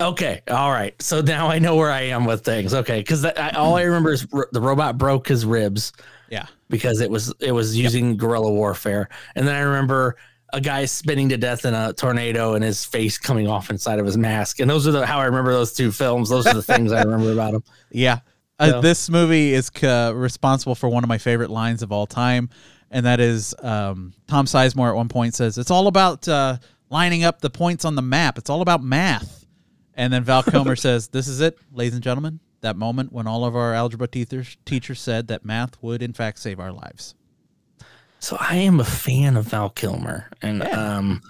Okay, 0.00 0.40
all 0.50 0.70
right. 0.70 1.00
So 1.02 1.20
now 1.20 1.48
I 1.48 1.58
know 1.58 1.76
where 1.76 1.90
I 1.90 2.02
am 2.02 2.24
with 2.24 2.42
things. 2.42 2.72
Okay, 2.72 3.00
because 3.00 3.24
all 3.24 3.76
I 3.76 3.82
remember 3.82 4.12
is 4.12 4.26
r- 4.32 4.48
the 4.50 4.60
robot 4.60 4.96
broke 4.96 5.28
his 5.28 5.44
ribs 5.44 5.92
Yeah. 6.30 6.46
because 6.70 7.00
it 7.00 7.10
was 7.10 7.32
it 7.38 7.52
was 7.52 7.76
using 7.76 8.16
guerrilla 8.16 8.50
warfare, 8.50 9.08
and 9.34 9.46
then 9.46 9.54
I 9.54 9.60
remember 9.60 10.16
a 10.52 10.60
guy 10.60 10.84
spinning 10.86 11.28
to 11.28 11.36
death 11.36 11.64
in 11.66 11.74
a 11.74 11.92
tornado 11.92 12.54
and 12.54 12.64
his 12.64 12.84
face 12.84 13.18
coming 13.18 13.46
off 13.46 13.70
inside 13.70 13.98
of 14.00 14.06
his 14.06 14.16
mask, 14.16 14.58
and 14.58 14.68
those 14.70 14.88
are 14.88 14.90
the 14.92 15.04
how 15.06 15.18
I 15.20 15.26
remember 15.26 15.52
those 15.52 15.72
two 15.74 15.92
films. 15.92 16.30
Those 16.30 16.46
are 16.46 16.54
the 16.54 16.62
things 16.62 16.92
I 16.92 17.02
remember 17.02 17.32
about 17.32 17.52
them. 17.52 17.64
Yeah. 17.92 18.20
Uh, 18.60 18.80
This 18.80 19.08
movie 19.08 19.52
is 19.54 19.70
uh, 19.82 20.12
responsible 20.14 20.74
for 20.74 20.88
one 20.88 21.02
of 21.04 21.08
my 21.08 21.18
favorite 21.18 21.50
lines 21.50 21.82
of 21.82 21.92
all 21.92 22.06
time, 22.06 22.50
and 22.90 23.06
that 23.06 23.20
is 23.20 23.54
um, 23.60 24.12
Tom 24.26 24.46
Sizemore 24.46 24.90
at 24.90 24.96
one 24.96 25.08
point 25.08 25.34
says, 25.34 25.58
"It's 25.58 25.70
all 25.70 25.86
about 25.86 26.26
uh, 26.28 26.58
lining 26.90 27.24
up 27.24 27.40
the 27.40 27.50
points 27.50 27.84
on 27.84 27.94
the 27.94 28.02
map. 28.02 28.38
It's 28.38 28.50
all 28.50 28.60
about 28.62 28.82
math." 28.82 29.46
And 29.94 30.12
then 30.12 30.24
Val 30.24 30.42
Kilmer 30.44 30.76
says, 30.76 31.08
"This 31.08 31.26
is 31.28 31.40
it, 31.40 31.58
ladies 31.72 31.94
and 31.94 32.02
gentlemen. 32.02 32.40
That 32.62 32.76
moment 32.76 33.10
when 33.12 33.26
all 33.26 33.46
of 33.46 33.56
our 33.56 33.72
algebra 33.72 34.06
teachers 34.06 34.56
teachers 34.66 35.00
said 35.00 35.28
that 35.28 35.44
math 35.44 35.82
would 35.82 36.02
in 36.02 36.12
fact 36.12 36.38
save 36.38 36.60
our 36.60 36.72
lives." 36.72 37.14
So 38.18 38.36
I 38.38 38.56
am 38.56 38.80
a 38.80 38.84
fan 38.84 39.36
of 39.38 39.46
Val 39.46 39.70
Kilmer, 39.70 40.28
and 40.42 40.62
um, 40.64 41.22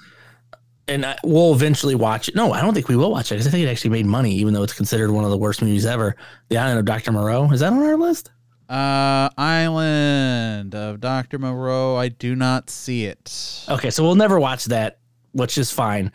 and 0.89 1.07
I, 1.07 1.17
we'll 1.25 1.53
eventually 1.53 1.95
watch 1.95 2.29
it. 2.29 2.35
No, 2.35 2.53
I 2.53 2.61
don't 2.61 2.75
think 2.75 2.89
we 2.89 2.97
will 2.97 3.11
watch 3.11 3.31
it 3.31 3.37
because 3.37 3.47
I 3.47 3.51
think 3.51 3.67
it 3.67 3.71
actually 3.71 3.91
made 3.91 4.07
money, 4.07 4.35
even 4.35 4.55
though 4.55 4.63
it's 4.63 4.73
considered 4.73 5.11
one 5.11 5.25
of 5.25 5.31
the 5.31 5.39
worst 5.39 5.63
movies 5.63 5.87
ever. 5.87 6.17
The 6.49 6.59
Island 6.59 6.79
of 6.81 6.85
Doctor 6.85 7.13
Moreau 7.13 7.51
is 7.51 7.61
that 7.61 7.73
on 7.73 7.83
our 7.83 7.97
list? 7.97 8.31
Uh, 8.71 9.29
Island 9.37 10.77
of 10.77 11.01
Dr. 11.01 11.41
Moreau. 11.41 11.97
I 11.97 12.09
do 12.09 12.37
not 12.37 12.71
see 12.71 13.05
it. 13.05 13.65
Okay, 13.69 13.91
so 13.91 14.05
we'll 14.05 14.15
never 14.15 14.39
watch 14.39 14.67
that, 14.67 15.01
which 15.33 15.59
is 15.59 15.73
fine. 15.73 16.13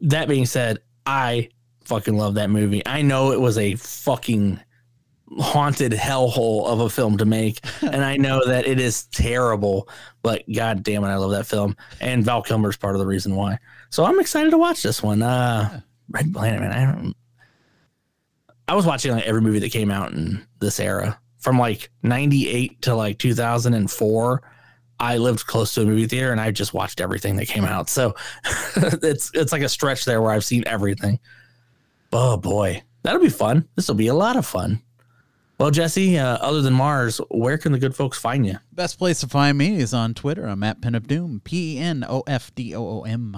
That 0.00 0.26
being 0.26 0.46
said, 0.46 0.78
I 1.04 1.50
fucking 1.84 2.16
love 2.16 2.34
that 2.34 2.48
movie. 2.48 2.82
I 2.86 3.02
know 3.02 3.32
it 3.32 3.40
was 3.40 3.58
a 3.58 3.74
fucking 3.74 4.58
haunted 5.38 5.92
hellhole 5.92 6.66
of 6.66 6.80
a 6.80 6.88
film 6.88 7.18
to 7.18 7.26
make, 7.26 7.60
and 7.82 8.02
I 8.02 8.16
know 8.16 8.42
that 8.46 8.66
it 8.66 8.80
is 8.80 9.04
terrible, 9.06 9.86
but 10.22 10.50
god 10.50 10.82
damn 10.82 11.04
it, 11.04 11.08
I 11.08 11.16
love 11.16 11.32
that 11.32 11.46
film. 11.46 11.76
And 12.00 12.24
Val 12.24 12.40
Kilmer's 12.40 12.78
part 12.78 12.94
of 12.94 13.00
the 13.00 13.06
reason 13.06 13.36
why. 13.36 13.58
So 13.90 14.04
I'm 14.04 14.20
excited 14.20 14.50
to 14.50 14.58
watch 14.58 14.82
this 14.82 15.02
one. 15.02 15.22
Uh 15.22 15.80
Red 16.10 16.32
Planet, 16.32 16.60
man. 16.60 16.72
I 16.72 16.92
don't 16.92 17.14
I 18.66 18.74
was 18.74 18.84
watching 18.84 19.12
like 19.12 19.24
every 19.24 19.40
movie 19.40 19.60
that 19.60 19.72
came 19.72 19.90
out 19.90 20.12
in 20.12 20.46
this 20.60 20.78
era. 20.78 21.18
From 21.38 21.58
like 21.58 21.90
98 22.02 22.82
to 22.82 22.94
like 22.94 23.18
2004. 23.18 24.42
I 25.00 25.16
lived 25.16 25.46
close 25.46 25.72
to 25.74 25.82
a 25.82 25.84
movie 25.86 26.06
theater 26.06 26.32
and 26.32 26.40
I 26.40 26.50
just 26.50 26.74
watched 26.74 27.00
everything 27.00 27.36
that 27.36 27.46
came 27.46 27.64
out. 27.64 27.88
So 27.88 28.14
it's 28.76 29.30
it's 29.32 29.52
like 29.52 29.62
a 29.62 29.68
stretch 29.68 30.04
there 30.04 30.20
where 30.20 30.32
I've 30.32 30.44
seen 30.44 30.64
everything. 30.66 31.20
Oh 32.12 32.36
boy, 32.36 32.82
that'll 33.02 33.22
be 33.22 33.28
fun. 33.28 33.68
This 33.76 33.88
will 33.88 33.94
be 33.94 34.08
a 34.08 34.14
lot 34.14 34.36
of 34.36 34.44
fun. 34.44 34.82
Well, 35.58 35.70
Jesse, 35.70 36.18
uh, 36.18 36.36
other 36.38 36.62
than 36.62 36.74
Mars, 36.74 37.20
where 37.30 37.58
can 37.58 37.72
the 37.72 37.78
good 37.78 37.94
folks 37.94 38.16
find 38.18 38.46
you? 38.46 38.58
Best 38.72 38.96
place 38.96 39.20
to 39.20 39.28
find 39.28 39.58
me 39.58 39.76
is 39.80 39.92
on 39.92 40.14
Twitter. 40.14 40.46
I'm 40.46 40.62
at 40.62 40.80
Pen 40.80 40.94
of 40.94 41.08
Doom. 41.08 41.40
P 41.42 41.76
E 41.76 41.78
N 41.78 42.04
O 42.08 42.22
F 42.26 42.54
D 42.54 42.74
O 42.74 42.86
O 42.86 43.02
M. 43.02 43.36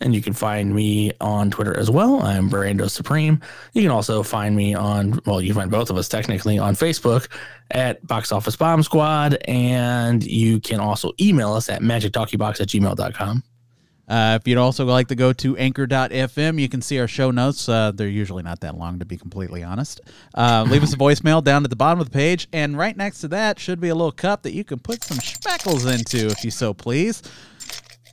And 0.00 0.14
you 0.14 0.20
can 0.20 0.34
find 0.34 0.74
me 0.74 1.12
on 1.20 1.50
Twitter 1.50 1.76
as 1.76 1.90
well. 1.90 2.20
I'm 2.22 2.50
Brando 2.50 2.90
Supreme. 2.90 3.40
You 3.72 3.82
can 3.82 3.90
also 3.90 4.22
find 4.22 4.54
me 4.54 4.74
on, 4.74 5.20
well, 5.24 5.40
you 5.40 5.48
can 5.48 5.56
find 5.56 5.70
both 5.70 5.88
of 5.88 5.96
us 5.96 6.06
technically 6.08 6.58
on 6.58 6.74
Facebook 6.74 7.28
at 7.70 8.06
Box 8.06 8.30
Office 8.30 8.56
Bomb 8.56 8.82
Squad. 8.82 9.38
And 9.46 10.22
you 10.22 10.60
can 10.60 10.80
also 10.80 11.12
email 11.18 11.54
us 11.54 11.70
at 11.70 11.80
magictalkiebox 11.80 12.60
at 12.60 12.68
gmail.com. 12.68 13.42
Uh, 14.08 14.38
if 14.40 14.46
you'd 14.46 14.58
also 14.58 14.84
like 14.84 15.08
to 15.08 15.16
go 15.16 15.32
to 15.32 15.56
anchor.fm, 15.56 16.60
you 16.60 16.68
can 16.68 16.80
see 16.80 17.00
our 17.00 17.08
show 17.08 17.30
notes. 17.30 17.68
Uh, 17.68 17.90
they're 17.92 18.06
usually 18.08 18.42
not 18.42 18.60
that 18.60 18.76
long, 18.76 18.98
to 19.00 19.04
be 19.04 19.16
completely 19.16 19.64
honest. 19.64 20.00
Uh, 20.34 20.64
leave 20.68 20.82
us 20.82 20.92
a 20.92 20.96
voicemail 20.98 21.42
down 21.42 21.64
at 21.64 21.70
the 21.70 21.76
bottom 21.76 22.00
of 22.00 22.06
the 22.06 22.12
page. 22.12 22.46
And 22.52 22.78
right 22.78 22.96
next 22.96 23.20
to 23.22 23.28
that 23.28 23.58
should 23.58 23.80
be 23.80 23.88
a 23.88 23.94
little 23.94 24.12
cup 24.12 24.42
that 24.42 24.52
you 24.52 24.62
can 24.62 24.78
put 24.78 25.02
some 25.02 25.18
speckles 25.18 25.86
into, 25.86 26.26
if 26.28 26.44
you 26.44 26.50
so 26.50 26.72
please. 26.72 27.22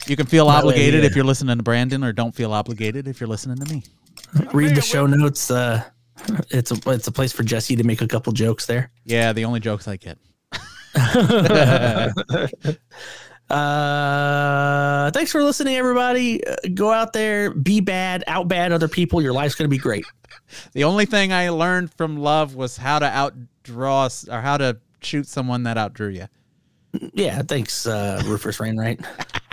You 0.08 0.16
can 0.16 0.26
feel 0.26 0.48
obligated 0.48 1.02
yeah. 1.02 1.08
if 1.08 1.16
you're 1.16 1.26
listening 1.26 1.58
to 1.58 1.64
Brandon, 1.64 2.04
or 2.04 2.12
don't 2.12 2.34
feel 2.34 2.54
obligated 2.54 3.08
if 3.08 3.20
you're 3.22 3.30
listening 3.30 3.58
to 3.58 3.74
me. 3.74 3.84
Read 4.54 4.76
the 4.76 4.82
show 4.82 5.06
notes. 5.06 5.50
Uh, 5.50 5.84
it's 6.50 6.72
a 6.72 6.92
it's 6.92 7.08
a 7.08 7.12
place 7.12 7.32
for 7.32 7.44
Jesse 7.44 7.76
to 7.76 7.84
make 7.84 8.02
a 8.02 8.08
couple 8.08 8.34
jokes 8.34 8.66
there. 8.66 8.92
Yeah, 9.06 9.34
the 9.34 9.46
only 9.46 9.60
jokes 9.60 9.88
I 9.88 9.98
get. 9.98 10.18
Uh, 13.50 15.12
thanks 15.12 15.32
for 15.32 15.44
listening, 15.44 15.76
everybody. 15.76 16.46
Uh, 16.48 16.56
go 16.74 16.92
out 16.92 17.14
there, 17.14 17.52
be 17.54 17.82
bad, 17.82 18.24
out 18.26 18.48
bad 18.48 18.72
other 18.72 18.88
people. 18.88 19.22
Your 19.22 19.34
life's 19.34 19.54
gonna 19.54 19.68
be 19.68 19.78
great. 19.78 20.06
The 20.72 20.86
only 20.86 21.06
thing 21.06 21.34
I 21.34 21.50
learned 21.50 21.94
from 21.94 22.18
love 22.18 22.56
was 22.56 22.78
how 22.78 23.00
to 23.00 23.06
outdraw 23.06 24.06
s- 24.06 24.28
or 24.28 24.42
how 24.42 24.58
to 24.58 24.78
shoot 25.02 25.28
someone 25.28 25.64
that 25.64 25.78
outdrew 25.78 26.10
you. 26.10 26.28
Yeah, 27.14 27.42
thanks, 27.44 27.86
uh, 27.86 28.24
Rufus 28.26 28.60
Wainwright. 28.60 29.02